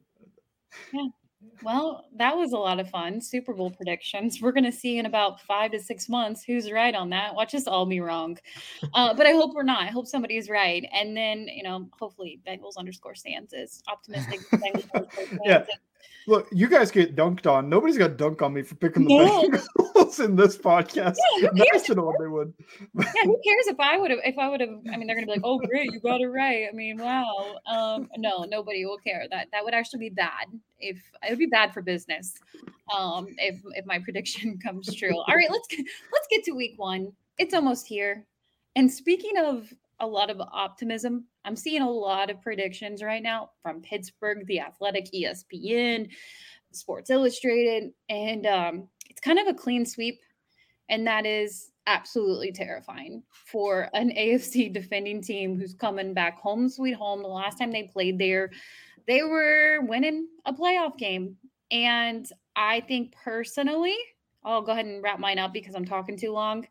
Yeah, 0.93 1.07
well, 1.63 2.05
that 2.17 2.37
was 2.37 2.53
a 2.53 2.59
lot 2.59 2.81
of 2.81 2.89
fun. 2.91 3.21
Super 3.21 3.53
Bowl 3.53 3.71
predictions. 3.71 4.41
We're 4.41 4.53
going 4.53 4.65
to 4.65 4.73
see 4.73 4.99
in 4.99 5.07
about 5.07 5.41
five 5.41 5.71
to 5.73 5.81
six 5.81 6.09
months 6.09 6.45
who's 6.45 6.71
right 6.71 6.95
on 6.95 7.11
that. 7.11 7.35
Watch 7.35 7.55
us 7.55 7.67
all 7.67 7.87
be 7.87 8.01
wrong. 8.01 8.39
Uh, 8.95 9.15
but 9.15 9.27
I 9.27 9.33
hope 9.33 9.55
we're 9.55 9.63
not. 9.63 9.83
I 9.83 9.87
hope 9.87 10.07
somebody's 10.07 10.49
right. 10.49 10.87
And 10.93 11.17
then, 11.17 11.49
you 11.49 11.63
know, 11.63 11.89
hopefully 11.99 12.41
Bengals 12.47 12.77
underscore 12.77 13.15
Sans 13.15 13.53
is 13.53 13.83
optimistic. 13.89 14.41
yeah. 15.45 15.65
Look, 16.29 16.49
you 16.51 16.67
guys 16.67 16.91
get 16.91 17.15
dunked 17.15 17.47
on. 17.47 17.69
Nobody's 17.69 17.97
got 17.97 18.17
dunk 18.17 18.43
on 18.43 18.53
me 18.53 18.63
for 18.63 18.75
picking 18.75 19.05
the 19.05 19.17
no. 19.17 19.43
Bengals 19.49 20.19
in 20.25 20.35
this 20.35 20.59
podcast. 20.59 21.15
Yeah, 21.39 21.51
National, 21.73 22.13
they 22.19 22.27
would. 22.27 22.53
yeah, 22.81 23.05
who 23.23 23.41
cares 23.45 23.69
if 23.69 23.79
I 23.79 23.97
would 23.97 24.11
have? 24.11 24.19
If 24.25 24.37
I 24.37 24.49
would 24.49 24.61
have, 24.61 24.71
I 24.93 24.97
mean, 24.97 25.07
they're 25.07 25.15
gonna 25.15 25.27
be 25.27 25.33
like, 25.33 25.43
"Oh, 25.45 25.59
great, 25.61 25.93
you 25.93 26.01
got 26.01 26.21
it 26.21 26.27
right." 26.27 26.67
I 26.69 26.75
mean, 26.75 26.99
wow. 26.99 27.57
Um, 27.67 28.09
no, 28.17 28.43
nobody 28.43 28.85
will 28.85 28.99
care. 28.99 29.27
That 29.31 29.49
that 29.53 29.65
would 29.65 29.73
actually 29.73 30.01
be 30.01 30.11
bad. 30.11 30.47
If 30.81 30.97
it 31.23 31.31
would 31.31 31.39
be 31.39 31.47
bad 31.47 31.73
for 31.73 31.81
business, 31.81 32.35
um, 32.93 33.29
if 33.39 33.61
if 33.77 33.87
my 33.87 33.99
prediction 34.05 34.59
comes 34.59 34.93
true. 34.95 35.17
All 35.17 35.37
right, 35.37 35.51
let's 35.51 35.69
let's 35.71 36.27
get 36.29 36.43
to 36.45 36.53
week 36.53 36.75
one. 36.77 37.13
It's 37.39 37.55
almost 37.55 37.87
here. 37.87 38.25
And 38.75 38.91
speaking 38.93 39.39
of 39.39 39.73
a 40.01 40.07
lot 40.07 40.31
of 40.31 40.41
optimism. 40.41 41.27
I'm 41.45 41.57
seeing 41.57 41.83
a 41.83 41.91
lot 41.91 42.31
of 42.31 42.43
predictions 42.43 43.03
right 43.03 43.23
now 43.23 43.51
from 43.63 43.83
Pittsburgh, 43.83 44.47
The 44.47 44.61
Athletic, 44.61 45.09
ESPN, 45.15 46.11
Sports 46.73 47.11
Illustrated, 47.11 47.93
and 48.09 48.47
um, 48.47 48.89
it's 49.09 49.21
kind 49.21 49.39
of 49.39 49.47
a 49.47 49.55
clean 49.55 49.87
sweep. 49.87 50.21
And 50.89 51.07
that 51.07 51.27
is 51.27 51.71
absolutely 51.87 52.53
terrifying 52.53 53.23
for 53.47 53.89
an 53.95 54.11
AFC 54.17 54.73
defending 54.73 55.23
team 55.23 55.59
who's 55.59 55.75
coming 55.75 56.15
back 56.15 56.39
home, 56.39 56.69
sweet 56.69 56.95
home. 56.95 57.23
The 57.23 57.29
last 57.29 57.59
time 57.59 57.73
they 57.73 57.85
played 57.85 58.19
there, 58.19 58.51
they 59.07 59.23
were 59.23 59.81
winning 59.83 60.29
a 60.45 60.53
playoff 60.53 60.99
game. 60.99 61.37
And 61.71 62.27
I 62.55 62.81
think 62.81 63.15
personally, 63.25 63.97
I'll 64.45 64.63
go 64.63 64.73
ahead 64.73 64.87
and 64.87 65.03
wrap 65.03 65.19
mine 65.19 65.39
up 65.39 65.53
because 65.53 65.75
I'm 65.75 65.85
talking 65.85 66.17
too 66.17 66.33
long. 66.33 66.67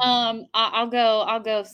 Um, 0.00 0.46
I'll 0.54 0.86
go, 0.86 1.20
I'll 1.22 1.40
go, 1.40 1.64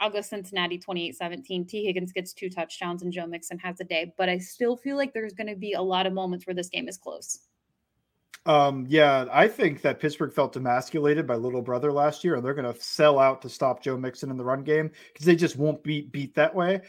I'll 0.00 0.10
go 0.10 0.20
Cincinnati 0.20 0.78
28-17. 0.78 1.68
Tee 1.68 1.84
Higgins 1.84 2.12
gets 2.12 2.32
two 2.32 2.48
touchdowns 2.48 3.02
and 3.02 3.12
Joe 3.12 3.26
Mixon 3.26 3.58
has 3.58 3.80
a 3.80 3.84
day, 3.84 4.12
but 4.16 4.28
I 4.28 4.38
still 4.38 4.76
feel 4.76 4.96
like 4.96 5.12
there's 5.12 5.34
going 5.34 5.48
to 5.48 5.56
be 5.56 5.74
a 5.74 5.82
lot 5.82 6.06
of 6.06 6.12
moments 6.12 6.46
where 6.46 6.54
this 6.54 6.68
game 6.68 6.88
is 6.88 6.96
close. 6.96 7.40
Um, 8.46 8.86
yeah, 8.88 9.26
I 9.32 9.48
think 9.48 9.82
that 9.82 9.98
Pittsburgh 9.98 10.32
felt 10.32 10.56
emasculated 10.56 11.26
by 11.26 11.34
little 11.34 11.62
brother 11.62 11.92
last 11.92 12.22
year, 12.22 12.36
and 12.36 12.44
they're 12.44 12.54
going 12.54 12.72
to 12.72 12.80
sell 12.80 13.18
out 13.18 13.42
to 13.42 13.48
stop 13.48 13.82
Joe 13.82 13.96
Mixon 13.96 14.30
in 14.30 14.36
the 14.36 14.44
run 14.44 14.62
game 14.62 14.90
because 15.12 15.26
they 15.26 15.34
just 15.34 15.56
won't 15.56 15.82
be 15.82 16.02
beat 16.02 16.34
that 16.36 16.54
way. 16.54 16.80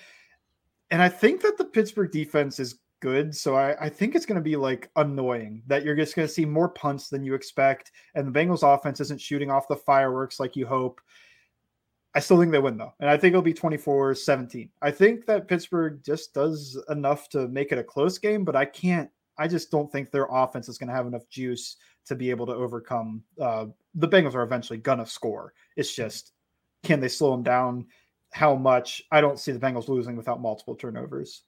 And 0.92 1.02
I 1.02 1.10
think 1.10 1.42
that 1.42 1.58
the 1.58 1.66
Pittsburgh 1.66 2.12
defense 2.12 2.60
is 2.60 2.80
good. 3.00 3.36
So 3.36 3.56
I, 3.56 3.86
I 3.86 3.90
think 3.90 4.16
it's 4.16 4.26
going 4.26 4.38
to 4.38 4.42
be 4.42 4.56
like 4.56 4.90
annoying 4.96 5.64
that 5.68 5.84
you're 5.84 5.96
just 5.96 6.16
going 6.16 6.28
to 6.28 6.34
see 6.34 6.46
more 6.46 6.70
punts 6.70 7.10
than 7.10 7.24
you 7.24 7.34
expect. 7.34 7.92
And 8.16 8.28
the 8.28 8.40
Bengals 8.40 8.64
offense 8.64 9.00
isn't 9.00 9.22
shooting 9.22 9.52
off 9.52 9.68
the 9.68 9.76
fireworks 9.76 10.40
like 10.40 10.56
you 10.56 10.66
hope. 10.66 11.02
I 12.14 12.20
still 12.20 12.40
think 12.40 12.52
they 12.52 12.60
win 12.60 12.78
though. 12.78 12.94
And 13.00 13.10
I 13.10 13.18
think 13.18 13.34
it'll 13.34 13.42
be 13.42 13.54
24 13.54 14.16
17. 14.16 14.70
I 14.82 14.92
think 14.92 15.26
that 15.28 15.48
Pittsburgh 15.48 16.02
just 16.04 16.34
does 16.34 16.82
enough 16.90 17.30
to 17.30 17.48
make 17.48 17.72
it 17.72 17.78
a 17.78 17.84
close 17.84 18.18
game, 18.18 18.44
but 18.44 18.56
I 18.56 18.66
can't, 18.66 19.10
I 19.38 19.48
just 19.48 19.70
don't 19.70 19.92
think 19.92 20.10
their 20.10 20.28
offense 20.32 20.68
is 20.68 20.80
going 20.80 20.88
to 20.88 20.96
have 20.96 21.06
enough 21.06 21.30
juice 21.30 21.76
to 22.08 22.16
be 22.16 22.32
able 22.32 22.48
to 22.48 22.54
overcome. 22.54 23.24
Uh, 23.40 23.68
the 23.94 24.08
Bengals 24.08 24.34
are 24.34 24.44
eventually 24.44 24.80
going 24.80 24.98
to 24.98 25.06
score. 25.06 25.54
It's 25.76 25.94
just, 25.94 26.32
can 26.84 27.00
they 27.00 27.08
slow 27.08 27.32
them 27.32 27.44
down? 27.44 27.86
How 28.34 28.56
much? 28.56 29.04
I 29.12 29.22
don't 29.22 29.40
see 29.40 29.52
the 29.52 29.60
Bengals 29.60 29.88
losing 29.88 30.16
without 30.16 30.42
multiple 30.42 30.76
turnovers. 30.76 31.44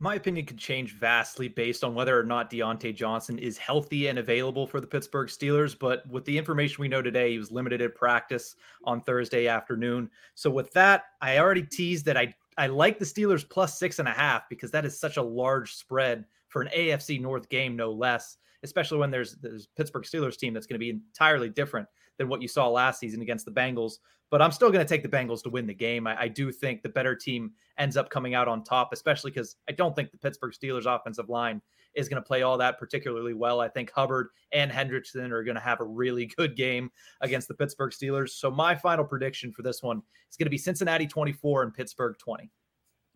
My 0.00 0.14
opinion 0.14 0.46
could 0.46 0.58
change 0.58 0.92
vastly 0.92 1.48
based 1.48 1.82
on 1.82 1.92
whether 1.92 2.18
or 2.18 2.22
not 2.22 2.50
Diontae 2.50 2.94
Johnson 2.94 3.36
is 3.36 3.58
healthy 3.58 4.06
and 4.06 4.20
available 4.20 4.64
for 4.64 4.80
the 4.80 4.86
Pittsburgh 4.86 5.28
Steelers. 5.28 5.76
But 5.76 6.08
with 6.08 6.24
the 6.24 6.38
information 6.38 6.80
we 6.80 6.86
know 6.88 7.02
today, 7.02 7.32
he 7.32 7.38
was 7.38 7.50
limited 7.50 7.82
at 7.82 7.96
practice 7.96 8.54
on 8.84 9.00
Thursday 9.00 9.48
afternoon. 9.48 10.08
So 10.36 10.50
with 10.50 10.72
that, 10.74 11.06
I 11.20 11.38
already 11.38 11.64
teased 11.64 12.04
that 12.06 12.16
I 12.16 12.32
I 12.56 12.68
like 12.68 12.98
the 12.98 13.04
Steelers 13.04 13.48
plus 13.48 13.78
six 13.78 13.98
and 13.98 14.08
a 14.08 14.12
half 14.12 14.48
because 14.48 14.70
that 14.70 14.84
is 14.84 14.98
such 14.98 15.16
a 15.16 15.22
large 15.22 15.74
spread 15.74 16.24
for 16.48 16.62
an 16.62 16.68
AFC 16.76 17.20
North 17.20 17.48
game, 17.48 17.74
no 17.76 17.90
less. 17.90 18.36
Especially 18.62 18.98
when 18.98 19.10
there's 19.10 19.34
there's 19.36 19.66
Pittsburgh 19.66 20.04
Steelers 20.04 20.36
team 20.36 20.54
that's 20.54 20.66
going 20.66 20.74
to 20.74 20.84
be 20.84 20.90
entirely 20.90 21.48
different 21.48 21.88
than 22.18 22.28
what 22.28 22.42
you 22.42 22.48
saw 22.48 22.68
last 22.68 23.00
season 23.00 23.22
against 23.22 23.44
the 23.44 23.52
Bengals. 23.52 23.94
But 24.30 24.42
I'm 24.42 24.52
still 24.52 24.70
going 24.70 24.84
to 24.84 24.88
take 24.88 25.02
the 25.02 25.08
Bengals 25.08 25.42
to 25.44 25.50
win 25.50 25.66
the 25.66 25.74
game. 25.74 26.06
I, 26.06 26.22
I 26.22 26.28
do 26.28 26.52
think 26.52 26.82
the 26.82 26.88
better 26.90 27.14
team 27.14 27.52
ends 27.78 27.96
up 27.96 28.10
coming 28.10 28.34
out 28.34 28.48
on 28.48 28.62
top, 28.62 28.92
especially 28.92 29.30
because 29.30 29.56
I 29.68 29.72
don't 29.72 29.96
think 29.96 30.10
the 30.10 30.18
Pittsburgh 30.18 30.52
Steelers 30.52 30.84
offensive 30.84 31.30
line 31.30 31.62
is 31.94 32.08
going 32.08 32.22
to 32.22 32.26
play 32.26 32.42
all 32.42 32.58
that 32.58 32.78
particularly 32.78 33.32
well. 33.32 33.60
I 33.60 33.68
think 33.68 33.90
Hubbard 33.90 34.28
and 34.52 34.70
Hendrickson 34.70 35.30
are 35.30 35.42
going 35.42 35.54
to 35.54 35.60
have 35.60 35.80
a 35.80 35.84
really 35.84 36.26
good 36.36 36.56
game 36.56 36.90
against 37.22 37.48
the 37.48 37.54
Pittsburgh 37.54 37.92
Steelers. 37.92 38.30
So 38.30 38.50
my 38.50 38.74
final 38.74 39.04
prediction 39.04 39.52
for 39.52 39.62
this 39.62 39.82
one 39.82 40.02
is 40.30 40.36
going 40.36 40.46
to 40.46 40.50
be 40.50 40.58
Cincinnati 40.58 41.06
24 41.06 41.62
and 41.62 41.74
Pittsburgh 41.74 42.16
20. 42.18 42.50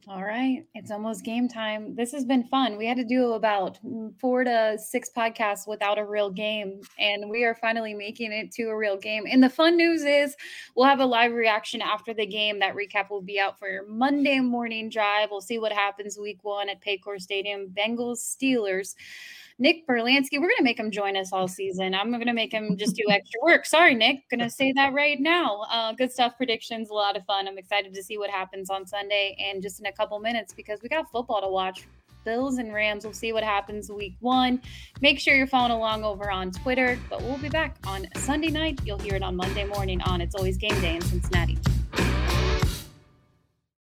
All 0.08 0.24
right. 0.24 0.66
It's 0.74 0.90
almost 0.90 1.24
game 1.24 1.46
time. 1.46 1.94
This 1.94 2.10
has 2.10 2.24
been 2.24 2.42
fun. 2.48 2.76
We 2.76 2.86
had 2.86 2.96
to 2.96 3.04
do 3.04 3.34
about 3.34 3.78
four 4.18 4.42
to 4.42 4.76
six 4.76 5.08
podcasts 5.16 5.68
without 5.68 5.96
a 5.96 6.04
real 6.04 6.28
game, 6.28 6.80
and 6.98 7.30
we 7.30 7.44
are 7.44 7.54
finally 7.54 7.94
making 7.94 8.32
it 8.32 8.50
to 8.52 8.64
a 8.64 8.76
real 8.76 8.96
game. 8.96 9.26
And 9.30 9.40
the 9.40 9.48
fun 9.48 9.76
news 9.76 10.02
is 10.02 10.34
we'll 10.74 10.88
have 10.88 10.98
a 10.98 11.06
live 11.06 11.32
reaction 11.32 11.80
after 11.80 12.12
the 12.12 12.26
game. 12.26 12.58
That 12.58 12.74
recap 12.74 13.10
will 13.10 13.22
be 13.22 13.38
out 13.38 13.60
for 13.60 13.68
your 13.68 13.86
Monday 13.86 14.40
morning 14.40 14.88
drive. 14.88 15.30
We'll 15.30 15.40
see 15.40 15.60
what 15.60 15.72
happens 15.72 16.18
week 16.18 16.42
one 16.42 16.68
at 16.68 16.82
Paycor 16.82 17.20
Stadium, 17.20 17.68
Bengals, 17.68 18.18
Steelers. 18.18 18.96
Nick 19.58 19.86
Brlansky, 19.86 20.34
we're 20.34 20.48
going 20.48 20.56
to 20.58 20.64
make 20.64 20.78
him 20.78 20.90
join 20.90 21.16
us 21.16 21.32
all 21.32 21.48
season. 21.48 21.94
I'm 21.94 22.10
going 22.10 22.26
to 22.26 22.32
make 22.32 22.52
him 22.52 22.76
just 22.76 22.96
do 22.96 23.04
extra 23.10 23.40
work. 23.42 23.66
Sorry, 23.66 23.94
Nick. 23.94 24.28
Going 24.30 24.40
to 24.40 24.50
say 24.50 24.72
that 24.72 24.92
right 24.92 25.20
now. 25.20 25.62
Uh, 25.70 25.92
good 25.92 26.10
stuff. 26.10 26.36
Predictions, 26.36 26.90
a 26.90 26.94
lot 26.94 27.16
of 27.16 27.24
fun. 27.26 27.46
I'm 27.46 27.58
excited 27.58 27.94
to 27.94 28.02
see 28.02 28.18
what 28.18 28.30
happens 28.30 28.70
on 28.70 28.86
Sunday 28.86 29.36
and 29.38 29.62
just 29.62 29.80
in 29.80 29.86
a 29.86 29.92
couple 29.92 30.18
minutes 30.18 30.52
because 30.52 30.80
we 30.82 30.88
got 30.88 31.10
football 31.10 31.40
to 31.40 31.48
watch. 31.48 31.86
Bills 32.24 32.58
and 32.58 32.72
Rams. 32.72 33.04
We'll 33.04 33.12
see 33.12 33.32
what 33.32 33.42
happens 33.42 33.90
week 33.90 34.14
one. 34.20 34.60
Make 35.00 35.18
sure 35.18 35.34
you're 35.34 35.46
following 35.46 35.72
along 35.72 36.04
over 36.04 36.30
on 36.30 36.52
Twitter, 36.52 36.98
but 37.10 37.20
we'll 37.22 37.38
be 37.38 37.48
back 37.48 37.76
on 37.84 38.06
Sunday 38.16 38.48
night. 38.48 38.80
You'll 38.84 38.98
hear 38.98 39.16
it 39.16 39.22
on 39.22 39.34
Monday 39.34 39.64
morning 39.64 40.00
on 40.02 40.20
It's 40.20 40.36
Always 40.36 40.56
Game 40.56 40.80
Day 40.80 40.94
in 40.94 41.02
Cincinnati. 41.02 41.58